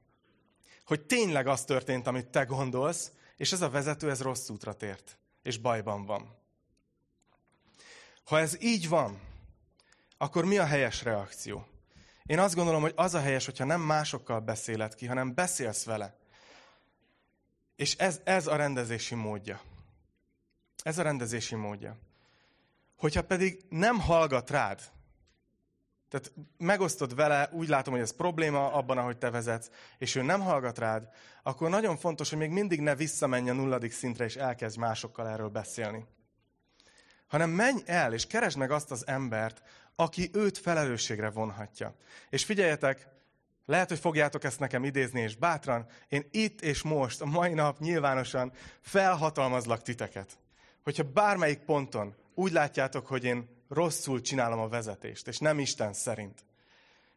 hogy 0.84 1.06
tényleg 1.06 1.46
az 1.46 1.64
történt, 1.64 2.06
amit 2.06 2.26
te 2.26 2.44
gondolsz, 2.44 3.12
és 3.36 3.52
ez 3.52 3.62
a 3.62 3.70
vezető 3.70 4.10
ez 4.10 4.22
rossz 4.22 4.48
útra 4.48 4.72
tért, 4.72 5.18
és 5.42 5.58
bajban 5.58 6.04
van. 6.04 6.44
Ha 8.26 8.38
ez 8.38 8.62
így 8.62 8.88
van, 8.88 9.20
akkor 10.18 10.44
mi 10.44 10.58
a 10.58 10.64
helyes 10.64 11.02
reakció? 11.02 11.66
Én 12.24 12.38
azt 12.38 12.54
gondolom, 12.54 12.80
hogy 12.80 12.92
az 12.96 13.14
a 13.14 13.20
helyes, 13.20 13.44
hogyha 13.44 13.64
nem 13.64 13.80
másokkal 13.80 14.40
beszéled 14.40 14.94
ki, 14.94 15.06
hanem 15.06 15.34
beszélsz 15.34 15.84
vele. 15.84 16.16
És 17.76 17.94
ez, 17.94 18.20
ez 18.24 18.46
a 18.46 18.56
rendezési 18.56 19.14
módja. 19.14 19.60
Ez 20.82 20.98
a 20.98 21.02
rendezési 21.02 21.54
módja. 21.54 21.96
Hogyha 22.96 23.22
pedig 23.22 23.64
nem 23.68 24.00
hallgat 24.00 24.50
rád, 24.50 24.80
tehát 26.08 26.32
megosztod 26.58 27.14
vele, 27.14 27.48
úgy 27.52 27.68
látom, 27.68 27.92
hogy 27.92 28.02
ez 28.02 28.16
probléma 28.16 28.72
abban, 28.72 28.98
ahogy 28.98 29.18
te 29.18 29.30
vezetsz, 29.30 29.70
és 29.98 30.14
ő 30.14 30.22
nem 30.22 30.40
hallgat 30.40 30.78
rád, 30.78 31.08
akkor 31.42 31.70
nagyon 31.70 31.96
fontos, 31.96 32.28
hogy 32.28 32.38
még 32.38 32.50
mindig 32.50 32.80
ne 32.80 32.94
visszamenj 32.94 33.50
a 33.50 33.52
nulladik 33.52 33.92
szintre, 33.92 34.24
és 34.24 34.36
elkezdj 34.36 34.78
másokkal 34.78 35.28
erről 35.28 35.48
beszélni. 35.48 36.06
Hanem 37.26 37.50
menj 37.50 37.80
el, 37.84 38.12
és 38.12 38.26
keresd 38.26 38.56
meg 38.56 38.70
azt 38.70 38.90
az 38.90 39.06
embert, 39.06 39.62
aki 39.94 40.30
őt 40.32 40.58
felelősségre 40.58 41.30
vonhatja. 41.30 41.94
És 42.30 42.44
figyeljetek, 42.44 43.08
lehet, 43.66 43.88
hogy 43.88 43.98
fogjátok 43.98 44.44
ezt 44.44 44.60
nekem 44.60 44.84
idézni, 44.84 45.20
és 45.20 45.36
bátran, 45.36 45.86
én 46.08 46.28
itt 46.30 46.60
és 46.60 46.82
most, 46.82 47.20
a 47.20 47.26
mai 47.26 47.52
nap 47.52 47.78
nyilvánosan 47.78 48.52
felhatalmazlak 48.80 49.82
titeket. 49.82 50.38
Hogyha 50.82 51.10
bármelyik 51.12 51.58
ponton 51.58 52.14
úgy 52.34 52.52
látjátok, 52.52 53.06
hogy 53.06 53.24
én 53.24 53.48
rosszul 53.68 54.20
csinálom 54.20 54.58
a 54.58 54.68
vezetést, 54.68 55.28
és 55.28 55.38
nem 55.38 55.58
Isten 55.58 55.92
szerint, 55.92 56.44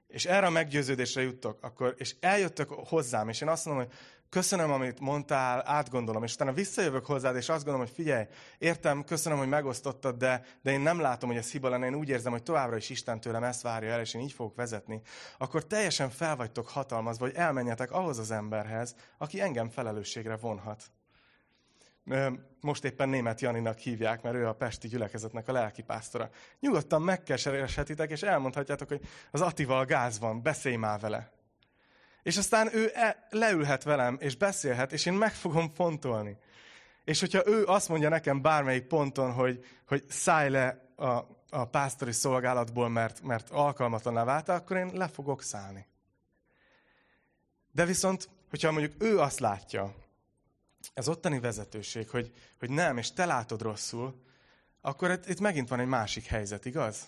és 0.07 0.25
erre 0.25 0.45
a 0.45 0.49
meggyőződésre 0.49 1.21
juttok, 1.21 1.63
akkor, 1.63 1.95
és 1.97 2.15
eljöttök 2.19 2.69
hozzám, 2.69 3.29
és 3.29 3.41
én 3.41 3.47
azt 3.47 3.65
mondom, 3.65 3.85
hogy 3.85 3.93
köszönöm, 4.29 4.71
amit 4.71 4.99
mondtál, 4.99 5.63
átgondolom, 5.65 6.23
és 6.23 6.33
utána 6.33 6.53
visszajövök 6.53 7.05
hozzád, 7.05 7.35
és 7.35 7.49
azt 7.49 7.63
gondolom, 7.63 7.87
hogy 7.87 7.95
figyelj, 7.95 8.25
értem, 8.57 9.03
köszönöm, 9.03 9.37
hogy 9.37 9.47
megosztottad, 9.47 10.17
de, 10.17 10.45
de 10.61 10.71
én 10.71 10.79
nem 10.79 10.99
látom, 10.99 11.29
hogy 11.29 11.37
ez 11.37 11.51
hiba 11.51 11.69
lenne, 11.69 11.85
én 11.85 11.95
úgy 11.95 12.09
érzem, 12.09 12.31
hogy 12.31 12.43
továbbra 12.43 12.75
is 12.75 12.89
Isten 12.89 13.19
tőlem 13.19 13.43
ezt 13.43 13.61
várja 13.61 13.91
el, 13.91 13.99
és 13.99 14.13
én 14.13 14.21
így 14.21 14.31
fogok 14.31 14.55
vezetni, 14.55 15.01
akkor 15.37 15.65
teljesen 15.65 16.09
fel 16.09 16.35
vagytok 16.35 16.67
hatalmazva, 16.67 17.25
hogy 17.25 17.35
elmenjetek 17.35 17.91
ahhoz 17.91 18.17
az 18.17 18.31
emberhez, 18.31 18.95
aki 19.17 19.41
engem 19.41 19.69
felelősségre 19.69 20.35
vonhat. 20.35 20.83
Most 22.61 22.83
éppen 22.83 23.09
német 23.09 23.41
Janinak 23.41 23.77
hívják, 23.77 24.21
mert 24.21 24.35
ő 24.35 24.47
a 24.47 24.53
Pesti 24.53 24.87
gyülekezetnek 24.87 25.47
a 25.47 25.51
lelkipásztora. 25.51 26.29
Nyugodtan 26.59 27.01
megkesereshetitek, 27.01 28.09
és 28.09 28.21
elmondhatjátok, 28.21 28.87
hogy 28.87 29.01
az 29.31 29.41
Atival 29.41 29.85
gáz 29.85 30.19
van, 30.19 30.41
beszélj 30.41 30.75
már 30.75 30.99
vele. 30.99 31.38
És 32.23 32.37
aztán 32.37 32.75
ő 32.75 32.91
e, 32.93 33.27
leülhet 33.29 33.83
velem, 33.83 34.17
és 34.19 34.35
beszélhet, 34.35 34.91
és 34.91 35.05
én 35.05 35.13
meg 35.13 35.33
fogom 35.33 35.69
fontolni. 35.69 36.37
És 37.03 37.19
hogyha 37.19 37.47
ő 37.47 37.65
azt 37.65 37.89
mondja 37.89 38.09
nekem 38.09 38.41
bármelyik 38.41 38.87
ponton, 38.87 39.31
hogy, 39.31 39.65
hogy 39.87 40.03
szállj 40.07 40.49
le 40.49 40.93
a, 40.95 41.07
a 41.49 41.65
pásztori 41.65 42.11
szolgálatból, 42.11 42.89
mert, 42.89 43.21
mert 43.21 43.49
alkalmatlaná 43.49 44.23
váltál, 44.23 44.55
akkor 44.55 44.77
én 44.77 44.91
le 44.93 45.07
fogok 45.07 45.43
szállni. 45.43 45.87
De 47.71 47.85
viszont, 47.85 48.29
hogyha 48.49 48.71
mondjuk 48.71 49.03
ő 49.03 49.19
azt 49.19 49.39
látja, 49.39 49.95
ez 50.93 51.07
ottani 51.07 51.39
vezetőség, 51.39 52.09
hogy, 52.09 52.33
hogy 52.59 52.69
nem, 52.69 52.97
és 52.97 53.11
te 53.11 53.25
látod 53.25 53.61
rosszul, 53.61 54.23
akkor 54.81 55.11
itt, 55.11 55.27
itt 55.27 55.39
megint 55.39 55.69
van 55.69 55.79
egy 55.79 55.87
másik 55.87 56.25
helyzet, 56.25 56.65
igaz? 56.65 57.07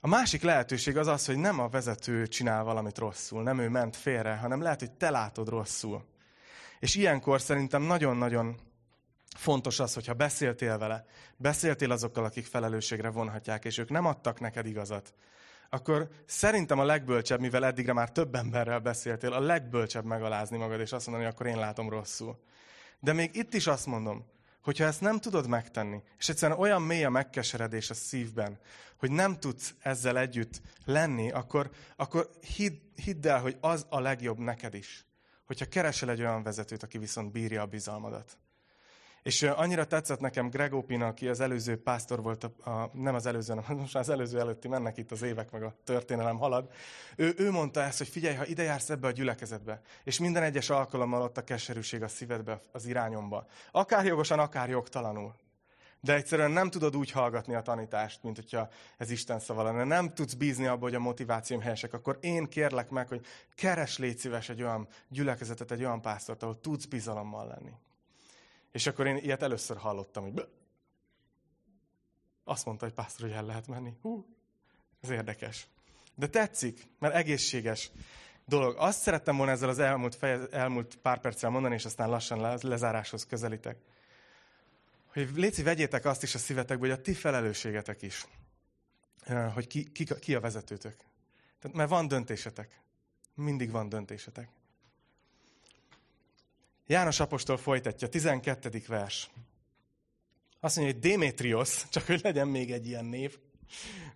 A 0.00 0.08
másik 0.08 0.42
lehetőség 0.42 0.96
az 0.96 1.06
az, 1.06 1.26
hogy 1.26 1.36
nem 1.36 1.58
a 1.60 1.68
vezető 1.68 2.26
csinál 2.26 2.64
valamit 2.64 2.98
rosszul, 2.98 3.42
nem 3.42 3.58
ő 3.58 3.68
ment 3.68 3.96
félre, 3.96 4.36
hanem 4.36 4.62
lehet, 4.62 4.80
hogy 4.80 4.90
te 4.90 5.10
látod 5.10 5.48
rosszul. 5.48 6.04
És 6.78 6.94
ilyenkor 6.94 7.40
szerintem 7.40 7.82
nagyon-nagyon 7.82 8.56
fontos 9.36 9.80
az, 9.80 9.94
hogyha 9.94 10.14
beszéltél 10.14 10.78
vele, 10.78 11.04
beszéltél 11.36 11.90
azokkal, 11.90 12.24
akik 12.24 12.46
felelősségre 12.46 13.10
vonhatják, 13.10 13.64
és 13.64 13.78
ők 13.78 13.90
nem 13.90 14.06
adtak 14.06 14.40
neked 14.40 14.66
igazat, 14.66 15.14
akkor 15.70 16.08
szerintem 16.26 16.78
a 16.78 16.84
legbölcsebb, 16.84 17.40
mivel 17.40 17.64
eddigre 17.64 17.92
már 17.92 18.12
több 18.12 18.34
emberrel 18.34 18.78
beszéltél, 18.78 19.32
a 19.32 19.40
legbölcsebb 19.40 20.04
megalázni 20.04 20.56
magad, 20.56 20.80
és 20.80 20.92
azt 20.92 21.06
mondani, 21.06 21.26
hogy 21.26 21.34
akkor 21.34 21.46
én 21.46 21.58
látom 21.58 21.88
rosszul. 21.88 22.38
De 23.00 23.12
még 23.12 23.36
itt 23.36 23.54
is 23.54 23.66
azt 23.66 23.86
mondom, 23.86 24.26
hogyha 24.60 24.84
ezt 24.84 25.00
nem 25.00 25.18
tudod 25.18 25.48
megtenni, 25.48 26.02
és 26.18 26.28
egyszerűen 26.28 26.58
olyan 26.58 26.82
mély 26.82 27.04
a 27.04 27.10
megkeseredés 27.10 27.90
a 27.90 27.94
szívben, 27.94 28.58
hogy 28.96 29.10
nem 29.10 29.40
tudsz 29.40 29.74
ezzel 29.78 30.18
együtt 30.18 30.60
lenni, 30.84 31.30
akkor, 31.30 31.70
akkor 31.96 32.30
hidd, 32.56 32.74
hidd 32.94 33.28
el, 33.28 33.40
hogy 33.40 33.56
az 33.60 33.86
a 33.88 34.00
legjobb 34.00 34.38
neked 34.38 34.74
is, 34.74 35.06
hogyha 35.46 35.68
keresel 35.68 36.10
egy 36.10 36.20
olyan 36.20 36.42
vezetőt, 36.42 36.82
aki 36.82 36.98
viszont 36.98 37.32
bírja 37.32 37.62
a 37.62 37.66
bizalmadat. 37.66 38.38
És 39.28 39.42
annyira 39.42 39.84
tetszett 39.84 40.20
nekem 40.20 40.50
Greg 40.50 40.72
aki 41.00 41.28
az 41.28 41.40
előző 41.40 41.82
pásztor 41.82 42.22
volt, 42.22 42.44
a, 42.44 42.70
a, 42.70 42.90
nem 42.92 43.14
az 43.14 43.26
előző, 43.26 43.54
hanem 43.54 43.80
most 43.80 43.96
az 43.96 44.08
előző 44.08 44.38
előtti 44.38 44.68
mennek 44.68 44.96
itt 44.96 45.10
az 45.10 45.22
évek, 45.22 45.50
meg 45.50 45.62
a 45.62 45.74
történelem 45.84 46.38
halad. 46.38 46.70
Ő, 47.16 47.34
ő 47.36 47.50
mondta 47.50 47.82
ezt, 47.82 47.98
hogy 47.98 48.08
figyelj, 48.08 48.34
ha 48.34 48.46
ide 48.46 48.62
jársz 48.62 48.90
ebbe 48.90 49.06
a 49.06 49.10
gyülekezetbe, 49.10 49.80
és 50.04 50.18
minden 50.18 50.42
egyes 50.42 50.70
alkalommal 50.70 51.22
ott 51.22 51.38
a 51.38 51.44
keserűség 51.44 52.02
a 52.02 52.08
szívedbe, 52.08 52.60
az 52.72 52.86
irányomba, 52.86 53.46
akár 53.70 54.06
jogosan, 54.06 54.38
akár 54.38 54.68
jogtalanul. 54.68 55.34
De 56.00 56.14
egyszerűen 56.14 56.50
nem 56.50 56.70
tudod 56.70 56.96
úgy 56.96 57.10
hallgatni 57.10 57.54
a 57.54 57.62
tanítást, 57.62 58.22
mint 58.22 58.36
hogyha 58.36 58.68
ez 58.96 59.10
Isten 59.10 59.38
szava 59.38 59.62
lenne. 59.62 59.84
Nem 59.84 60.14
tudsz 60.14 60.34
bízni 60.34 60.66
abba, 60.66 60.82
hogy 60.82 60.94
a 60.94 60.98
motivációm 60.98 61.60
helyesek. 61.60 61.92
Akkor 61.92 62.18
én 62.20 62.46
kérlek 62.46 62.90
meg, 62.90 63.08
hogy 63.08 63.26
keres 63.54 63.98
légy 63.98 64.18
szíves 64.18 64.48
egy 64.48 64.62
olyan 64.62 64.88
gyülekezetet, 65.08 65.70
egy 65.70 65.84
olyan 65.84 66.00
pásztort, 66.00 66.42
ahol 66.42 66.60
tudsz 66.60 66.84
bizalommal 66.84 67.46
lenni. 67.46 67.72
És 68.72 68.86
akkor 68.86 69.06
én 69.06 69.16
ilyet 69.16 69.42
először 69.42 69.76
hallottam, 69.76 70.22
hogy 70.22 70.48
azt 72.44 72.64
mondta, 72.64 72.84
hogy 72.84 72.94
pásztor, 72.94 73.26
hogy 73.26 73.36
el 73.36 73.44
lehet 73.44 73.66
menni. 73.66 73.92
Hú, 74.00 74.26
ez 75.00 75.10
érdekes. 75.10 75.68
De 76.14 76.26
tetszik, 76.26 76.88
mert 76.98 77.14
egészséges 77.14 77.90
dolog. 78.44 78.76
Azt 78.78 79.00
szerettem 79.00 79.36
volna 79.36 79.52
ezzel 79.52 79.68
az 79.68 79.78
elmúlt, 79.78 80.14
fejez, 80.14 80.52
elmúlt 80.52 80.96
pár 80.96 81.20
perccel 81.20 81.50
mondani, 81.50 81.74
és 81.74 81.84
aztán 81.84 82.08
lassan 82.08 82.40
le, 82.40 82.58
lezáráshoz 82.62 83.26
közelítek. 83.26 83.78
Hogy 85.12 85.30
léci, 85.34 85.62
vegyétek 85.62 86.04
azt 86.04 86.22
is 86.22 86.34
a 86.34 86.38
szívetekbe, 86.38 86.86
hogy 86.88 86.98
a 86.98 87.00
ti 87.00 87.14
felelősségetek 87.14 88.02
is. 88.02 88.26
Hogy 89.54 89.66
ki, 89.66 89.92
ki, 89.92 90.06
ki 90.20 90.34
a 90.34 90.40
vezetőtök. 90.40 90.96
Tehát, 91.60 91.76
mert 91.76 91.90
van 91.90 92.08
döntésetek. 92.08 92.80
Mindig 93.34 93.70
van 93.70 93.88
döntésetek. 93.88 94.48
János 96.90 97.20
apostol 97.20 97.56
folytatja, 97.56 98.08
12. 98.08 98.82
vers. 98.86 99.30
Azt 100.60 100.76
mondja, 100.76 100.94
hogy 100.94 101.02
Démétrios, 101.02 101.88
csak 101.90 102.06
hogy 102.06 102.20
legyen 102.22 102.48
még 102.48 102.72
egy 102.72 102.86
ilyen 102.86 103.04
név, 103.04 103.38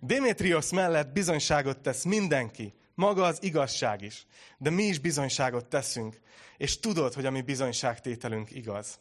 Démétrios 0.00 0.70
mellett 0.70 1.12
bizonyságot 1.12 1.78
tesz 1.78 2.04
mindenki, 2.04 2.74
maga 2.94 3.24
az 3.24 3.38
igazság 3.42 4.02
is. 4.02 4.26
De 4.58 4.70
mi 4.70 4.82
is 4.82 4.98
bizonyságot 4.98 5.66
teszünk, 5.66 6.20
és 6.56 6.78
tudod, 6.80 7.14
hogy 7.14 7.26
a 7.26 7.30
mi 7.30 7.40
bizonyságtételünk 7.40 8.50
igaz. 8.50 8.98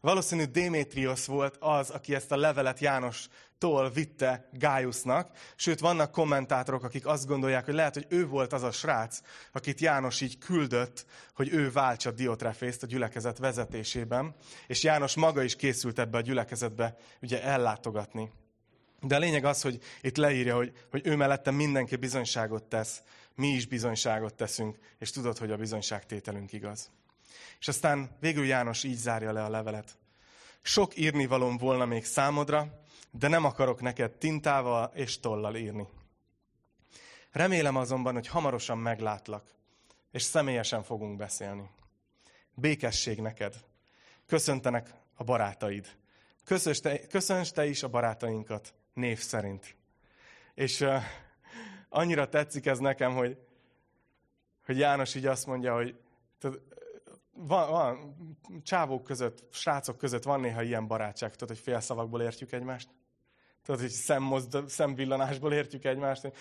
Valószínű 0.00 0.44
Démétrios 0.44 1.26
volt 1.26 1.56
az, 1.60 1.90
aki 1.90 2.14
ezt 2.14 2.32
a 2.32 2.36
levelet 2.36 2.80
Jánostól 2.80 3.90
vitte 3.90 4.48
Gájusznak, 4.52 5.30
sőt 5.56 5.80
vannak 5.80 6.10
kommentátorok, 6.10 6.84
akik 6.84 7.06
azt 7.06 7.26
gondolják, 7.26 7.64
hogy 7.64 7.74
lehet, 7.74 7.94
hogy 7.94 8.06
ő 8.08 8.26
volt 8.26 8.52
az 8.52 8.62
a 8.62 8.70
srác, 8.70 9.20
akit 9.52 9.80
János 9.80 10.20
így 10.20 10.38
küldött, 10.38 11.06
hogy 11.34 11.52
ő 11.52 11.70
váltsa 11.70 12.10
Diotrefészt 12.10 12.82
a 12.82 12.86
gyülekezet 12.86 13.38
vezetésében, 13.38 14.34
és 14.66 14.82
János 14.82 15.14
maga 15.14 15.42
is 15.42 15.56
készült 15.56 15.98
ebbe 15.98 16.18
a 16.18 16.20
gyülekezetbe 16.20 16.96
ugye 17.22 17.42
ellátogatni. 17.42 18.30
De 19.00 19.16
a 19.16 19.18
lényeg 19.18 19.44
az, 19.44 19.62
hogy 19.62 19.78
itt 20.00 20.16
leírja, 20.16 20.56
hogy, 20.56 20.72
hogy 20.90 21.06
ő 21.06 21.16
mellette 21.16 21.50
mindenki 21.50 21.96
bizonyságot 21.96 22.64
tesz, 22.64 23.02
mi 23.34 23.48
is 23.48 23.66
bizonyságot 23.66 24.34
teszünk, 24.34 24.78
és 24.98 25.10
tudod, 25.10 25.38
hogy 25.38 25.50
a 25.50 25.56
bizonyságtételünk 25.56 26.52
igaz. 26.52 26.90
És 27.58 27.68
aztán 27.68 28.16
végül 28.20 28.46
János 28.46 28.84
így 28.84 28.96
zárja 28.96 29.32
le 29.32 29.44
a 29.44 29.48
levelet. 29.48 29.96
Sok 30.62 30.96
írnivalom 30.96 31.56
volna 31.56 31.84
még 31.84 32.04
számodra, 32.04 32.82
de 33.10 33.28
nem 33.28 33.44
akarok 33.44 33.80
neked 33.80 34.10
tintával 34.10 34.90
és 34.94 35.20
tollal 35.20 35.56
írni. 35.56 35.88
Remélem 37.32 37.76
azonban, 37.76 38.14
hogy 38.14 38.26
hamarosan 38.26 38.78
meglátlak, 38.78 39.44
és 40.10 40.22
személyesen 40.22 40.82
fogunk 40.82 41.16
beszélni. 41.16 41.70
Békesség 42.54 43.20
neked. 43.20 43.64
Köszöntenek 44.26 44.94
a 45.14 45.24
barátaid. 45.24 45.96
Köszönts 46.44 46.80
te, 46.80 47.52
te 47.54 47.66
is 47.66 47.82
a 47.82 47.88
barátainkat 47.88 48.74
név 48.92 49.18
szerint. 49.18 49.76
És 50.54 50.80
uh, 50.80 51.02
annyira 51.88 52.28
tetszik 52.28 52.66
ez 52.66 52.78
nekem, 52.78 53.14
hogy, 53.14 53.38
hogy 54.64 54.78
János 54.78 55.14
így 55.14 55.26
azt 55.26 55.46
mondja, 55.46 55.74
hogy 55.74 55.98
van, 57.34 57.70
van, 57.70 58.16
csávók 58.62 59.04
között, 59.04 59.44
srácok 59.50 59.98
között 59.98 60.22
van 60.22 60.40
néha 60.40 60.62
ilyen 60.62 60.86
barátság, 60.86 61.30
tudod, 61.30 61.48
hogy 61.48 61.64
félszavakból 61.64 62.22
értjük 62.22 62.52
egymást. 62.52 62.88
Tudod, 63.64 63.80
hogy 63.80 63.90
szemmozd, 63.90 64.68
szemvillanásból 64.68 65.52
értjük 65.52 65.84
egymást. 65.84 66.32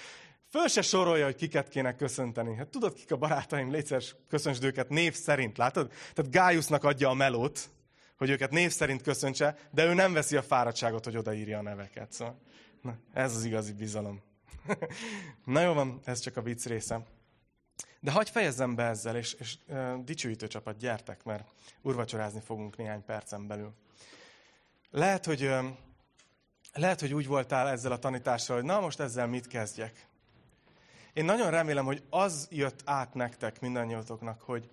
Föl 0.49 0.67
se 0.67 0.81
sorolja, 0.81 1.25
hogy 1.25 1.35
kiket 1.35 1.69
kéne 1.69 1.95
köszönteni. 1.95 2.55
Hát 2.55 2.67
tudod, 2.67 2.93
kik 2.93 3.11
a 3.11 3.17
barátaim, 3.17 3.71
légy 3.71 4.15
köszöntsd 4.27 4.63
őket 4.63 4.89
név 4.89 5.13
szerint, 5.13 5.57
látod? 5.57 5.91
Tehát 6.13 6.31
Gájusznak 6.31 6.83
adja 6.83 7.09
a 7.09 7.13
melót, 7.13 7.69
hogy 8.17 8.29
őket 8.29 8.51
név 8.51 8.71
szerint 8.71 9.01
köszöntse, 9.01 9.57
de 9.71 9.85
ő 9.85 9.93
nem 9.93 10.13
veszi 10.13 10.35
a 10.35 10.41
fáradtságot, 10.41 11.03
hogy 11.03 11.17
odaírja 11.17 11.57
a 11.57 11.61
neveket. 11.61 12.11
Szóval, 12.11 12.39
na, 12.81 12.97
ez 13.13 13.35
az 13.35 13.43
igazi 13.43 13.73
bizalom. 13.73 14.21
na 15.45 15.61
jó 15.61 15.73
van, 15.73 15.99
ez 16.03 16.19
csak 16.19 16.37
a 16.37 16.41
vicc 16.41 16.65
része. 16.65 17.05
De 17.99 18.11
hagyj 18.11 18.31
fejezzem 18.31 18.75
be 18.75 18.83
ezzel, 18.83 19.15
és, 19.15 19.33
és 19.33 19.57
dicsőítő 20.03 20.47
csapat, 20.47 20.77
gyertek, 20.77 21.23
mert 21.23 21.47
urvacsorázni 21.81 22.39
fogunk 22.39 22.77
néhány 22.77 23.05
percen 23.05 23.47
belül. 23.47 23.73
Lehet, 24.91 25.25
hogy, 25.25 25.51
lehet, 26.73 26.99
hogy 26.99 27.13
úgy 27.13 27.27
voltál 27.27 27.69
ezzel 27.69 27.91
a 27.91 27.99
tanítással, 27.99 28.55
hogy 28.55 28.65
na 28.65 28.79
most 28.79 28.99
ezzel 28.99 29.27
mit 29.27 29.47
kezdjek. 29.47 30.07
Én 31.13 31.25
nagyon 31.25 31.51
remélem, 31.51 31.85
hogy 31.85 32.03
az 32.09 32.47
jött 32.51 32.81
át 32.85 33.13
nektek 33.13 33.59
mindannyiatoknak, 33.59 34.41
hogy, 34.41 34.69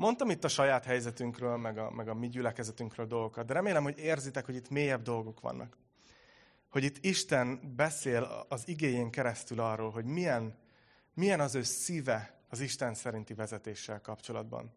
Mondtam 0.00 0.30
itt 0.30 0.44
a 0.44 0.48
saját 0.48 0.84
helyzetünkről, 0.84 1.56
meg 1.56 1.78
a, 1.78 1.90
meg 1.90 2.08
a 2.08 2.14
mi 2.14 2.28
gyülekezetünkről 2.28 3.06
dolgokat, 3.06 3.46
de 3.46 3.52
remélem, 3.52 3.82
hogy 3.82 3.98
érzitek, 3.98 4.44
hogy 4.44 4.54
itt 4.54 4.70
mélyebb 4.70 5.02
dolgok 5.02 5.40
vannak. 5.40 5.76
Hogy 6.68 6.84
itt 6.84 7.04
Isten 7.04 7.74
beszél 7.76 8.46
az 8.48 8.68
igényén 8.68 9.10
keresztül 9.10 9.60
arról, 9.60 9.90
hogy 9.90 10.04
milyen, 10.04 10.54
milyen 11.14 11.40
az 11.40 11.54
ő 11.54 11.62
szíve 11.62 12.38
az 12.48 12.60
Isten 12.60 12.94
szerinti 12.94 13.34
vezetéssel 13.34 14.00
kapcsolatban. 14.00 14.74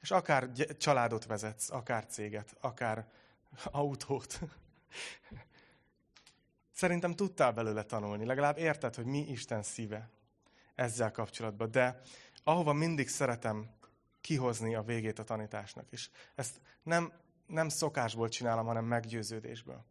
És 0.00 0.10
akár 0.10 0.50
családot 0.78 1.26
vezetsz, 1.26 1.70
akár 1.70 2.06
céget, 2.06 2.56
akár 2.60 3.06
autót. 3.64 4.40
Szerintem 6.72 7.14
tudtál 7.14 7.52
belőle 7.52 7.82
tanulni, 7.82 8.24
legalább 8.24 8.58
érted, 8.58 8.94
hogy 8.94 9.04
mi 9.04 9.18
Isten 9.18 9.62
szíve 9.62 10.10
ezzel 10.74 11.10
kapcsolatban. 11.10 11.70
De 11.70 12.00
ahova 12.44 12.72
mindig 12.72 13.08
szeretem 13.08 13.70
kihozni 14.20 14.74
a 14.74 14.82
végét 14.82 15.18
a 15.18 15.24
tanításnak. 15.24 15.86
És 15.90 16.10
ezt 16.34 16.60
nem, 16.82 17.12
nem 17.46 17.68
szokásból 17.68 18.28
csinálom, 18.28 18.66
hanem 18.66 18.84
meggyőződésből. 18.84 19.84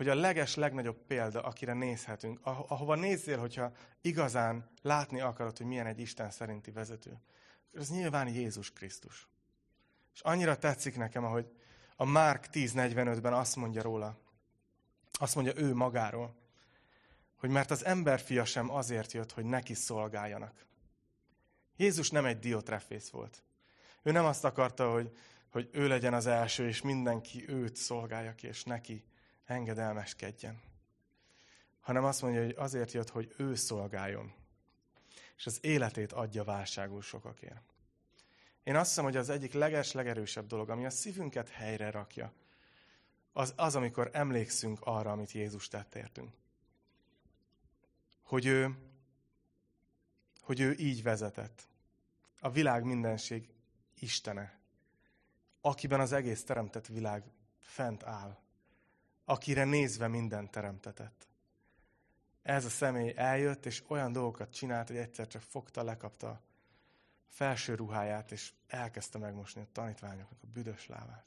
Hogy 0.00 0.08
a 0.08 0.14
leges, 0.14 0.54
legnagyobb 0.54 1.06
példa, 1.06 1.42
akire 1.42 1.72
nézhetünk, 1.72 2.40
ahova 2.42 2.94
nézzél, 2.94 3.38
hogyha 3.38 3.72
igazán 4.00 4.70
látni 4.82 5.20
akarod, 5.20 5.56
hogy 5.56 5.66
milyen 5.66 5.86
egy 5.86 6.00
Isten 6.00 6.30
szerinti 6.30 6.70
vezető, 6.70 7.20
az 7.74 7.90
nyilván 7.90 8.28
Jézus 8.28 8.72
Krisztus. 8.72 9.28
És 10.14 10.20
annyira 10.20 10.58
tetszik 10.58 10.96
nekem, 10.96 11.24
ahogy 11.24 11.52
a 11.96 12.04
Márk 12.04 12.46
10.45-ben 12.52 13.32
azt 13.32 13.56
mondja 13.56 13.82
róla, 13.82 14.18
azt 15.12 15.34
mondja 15.34 15.52
ő 15.56 15.74
magáról, 15.74 16.36
hogy 17.36 17.50
mert 17.50 17.70
az 17.70 17.84
emberfia 17.84 18.44
sem 18.44 18.70
azért 18.70 19.12
jött, 19.12 19.32
hogy 19.32 19.44
neki 19.44 19.74
szolgáljanak, 19.74 20.66
Jézus 21.76 22.10
nem 22.10 22.24
egy 22.24 22.38
diotrefész 22.38 23.08
volt. 23.10 23.42
Ő 24.02 24.10
nem 24.10 24.24
azt 24.24 24.44
akarta, 24.44 24.92
hogy, 24.92 25.16
hogy 25.50 25.68
ő 25.72 25.88
legyen 25.88 26.14
az 26.14 26.26
első, 26.26 26.68
és 26.68 26.82
mindenki 26.82 27.48
őt 27.48 27.76
szolgálja 27.76 28.34
ki, 28.34 28.46
és 28.46 28.64
neki 28.64 29.04
engedelmeskedjen. 29.50 30.60
Hanem 31.80 32.04
azt 32.04 32.22
mondja, 32.22 32.42
hogy 32.42 32.54
azért 32.56 32.92
jött, 32.92 33.08
hogy 33.08 33.34
ő 33.36 33.54
szolgáljon. 33.54 34.32
És 35.36 35.46
az 35.46 35.58
életét 35.62 36.12
adja 36.12 36.44
válságul 36.44 37.02
sokakért. 37.02 37.74
Én 38.62 38.76
azt 38.76 38.88
hiszem, 38.88 39.04
hogy 39.04 39.16
az 39.16 39.28
egyik 39.28 39.52
leges, 39.52 39.92
legerősebb 39.92 40.46
dolog, 40.46 40.70
ami 40.70 40.84
a 40.84 40.90
szívünket 40.90 41.48
helyre 41.48 41.90
rakja, 41.90 42.32
az, 43.32 43.52
az, 43.56 43.76
amikor 43.76 44.10
emlékszünk 44.12 44.78
arra, 44.80 45.12
amit 45.12 45.32
Jézus 45.32 45.68
tett 45.68 45.94
értünk. 45.94 46.34
Hogy 48.22 48.46
ő, 48.46 48.76
hogy 50.40 50.60
ő 50.60 50.74
így 50.78 51.02
vezetett 51.02 51.68
a 52.40 52.50
világ 52.50 52.84
mindenség 52.84 53.48
Istene, 53.98 54.58
akiben 55.60 56.00
az 56.00 56.12
egész 56.12 56.44
teremtett 56.44 56.86
világ 56.86 57.24
fent 57.60 58.04
áll, 58.04 58.38
akire 59.30 59.64
nézve 59.64 60.08
minden 60.08 60.50
teremtetett. 60.50 61.28
Ez 62.42 62.64
a 62.64 62.68
személy 62.68 63.12
eljött, 63.16 63.66
és 63.66 63.82
olyan 63.86 64.12
dolgokat 64.12 64.52
csinált, 64.52 64.88
hogy 64.88 64.96
egyszer 64.96 65.26
csak 65.26 65.42
fogta, 65.42 65.82
lekapta 65.82 66.28
a 66.28 66.42
felső 67.26 67.74
ruháját, 67.74 68.32
és 68.32 68.52
elkezdte 68.66 69.18
megmosni 69.18 69.60
a 69.60 69.66
tanítványoknak 69.72 70.42
a 70.42 70.46
büdös 70.46 70.86
lábát. 70.86 71.24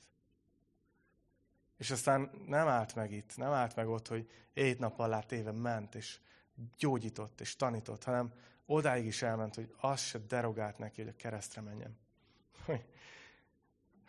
És 1.77 1.91
aztán 1.91 2.31
nem 2.47 2.67
állt 2.67 2.95
meg 2.95 3.11
itt, 3.11 3.37
nem 3.37 3.51
állt 3.51 3.75
meg 3.75 3.87
ott, 3.87 4.07
hogy 4.07 4.29
ét 4.53 4.79
nap 4.79 4.99
alá 4.99 5.19
téve 5.19 5.51
ment, 5.51 5.95
és 5.95 6.19
gyógyított, 6.77 7.41
és 7.41 7.55
tanított, 7.55 8.03
hanem 8.03 8.33
odáig 8.65 9.05
is 9.05 9.21
elment, 9.21 9.55
hogy 9.55 9.75
az 9.79 10.01
se 10.01 10.19
derogált 10.19 10.77
neki, 10.77 11.01
hogy 11.01 11.11
a 11.11 11.15
keresztre 11.15 11.61
menjen. 11.61 11.97
Hogy, 12.65 12.85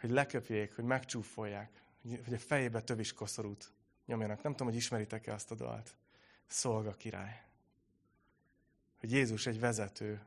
hogy 0.01 0.11
leköpjék, 0.11 0.75
hogy 0.75 0.85
megcsúfolják, 0.85 1.83
hogy 2.25 2.35
a 2.35 2.39
fejébe 2.39 2.81
tövis 2.81 3.13
koszorút 3.13 3.74
nyomjanak. 4.07 4.43
Nem 4.43 4.53
tudom, 4.53 4.67
hogy 4.67 4.77
ismeritek-e 4.77 5.33
azt 5.33 5.51
a 5.51 5.55
dalt. 5.55 5.97
Szolga 6.47 6.93
király. 6.93 7.43
Hogy 9.01 9.13
Jézus 9.13 9.47
egy 9.47 9.61
vezető, 9.61 10.27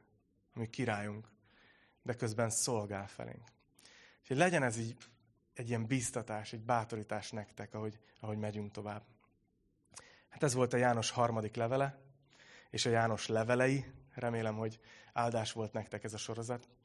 ami 0.53 0.69
királyunk, 0.69 1.27
de 2.01 2.13
közben 2.13 2.49
szolgál 2.49 3.07
felénk. 3.07 3.43
hogy 4.27 4.37
legyen 4.37 4.63
ez 4.63 4.77
így 4.77 4.97
egy 5.53 5.67
ilyen 5.67 5.85
bíztatás, 5.85 6.53
egy 6.53 6.63
bátorítás 6.63 7.31
nektek, 7.31 7.73
ahogy, 7.73 7.99
ahogy 8.19 8.37
megyünk 8.37 8.71
tovább. 8.71 9.03
Hát 10.29 10.43
ez 10.43 10.53
volt 10.53 10.73
a 10.73 10.77
János 10.77 11.09
harmadik 11.09 11.55
levele, 11.55 11.99
és 12.69 12.85
a 12.85 12.89
János 12.89 13.27
levelei, 13.27 13.85
Remélem, 14.17 14.57
hogy 14.57 14.79
áldás 15.13 15.51
volt 15.51 15.73
nektek 15.73 16.03
ez 16.03 16.13
a 16.13 16.17
sorozat. 16.17 16.67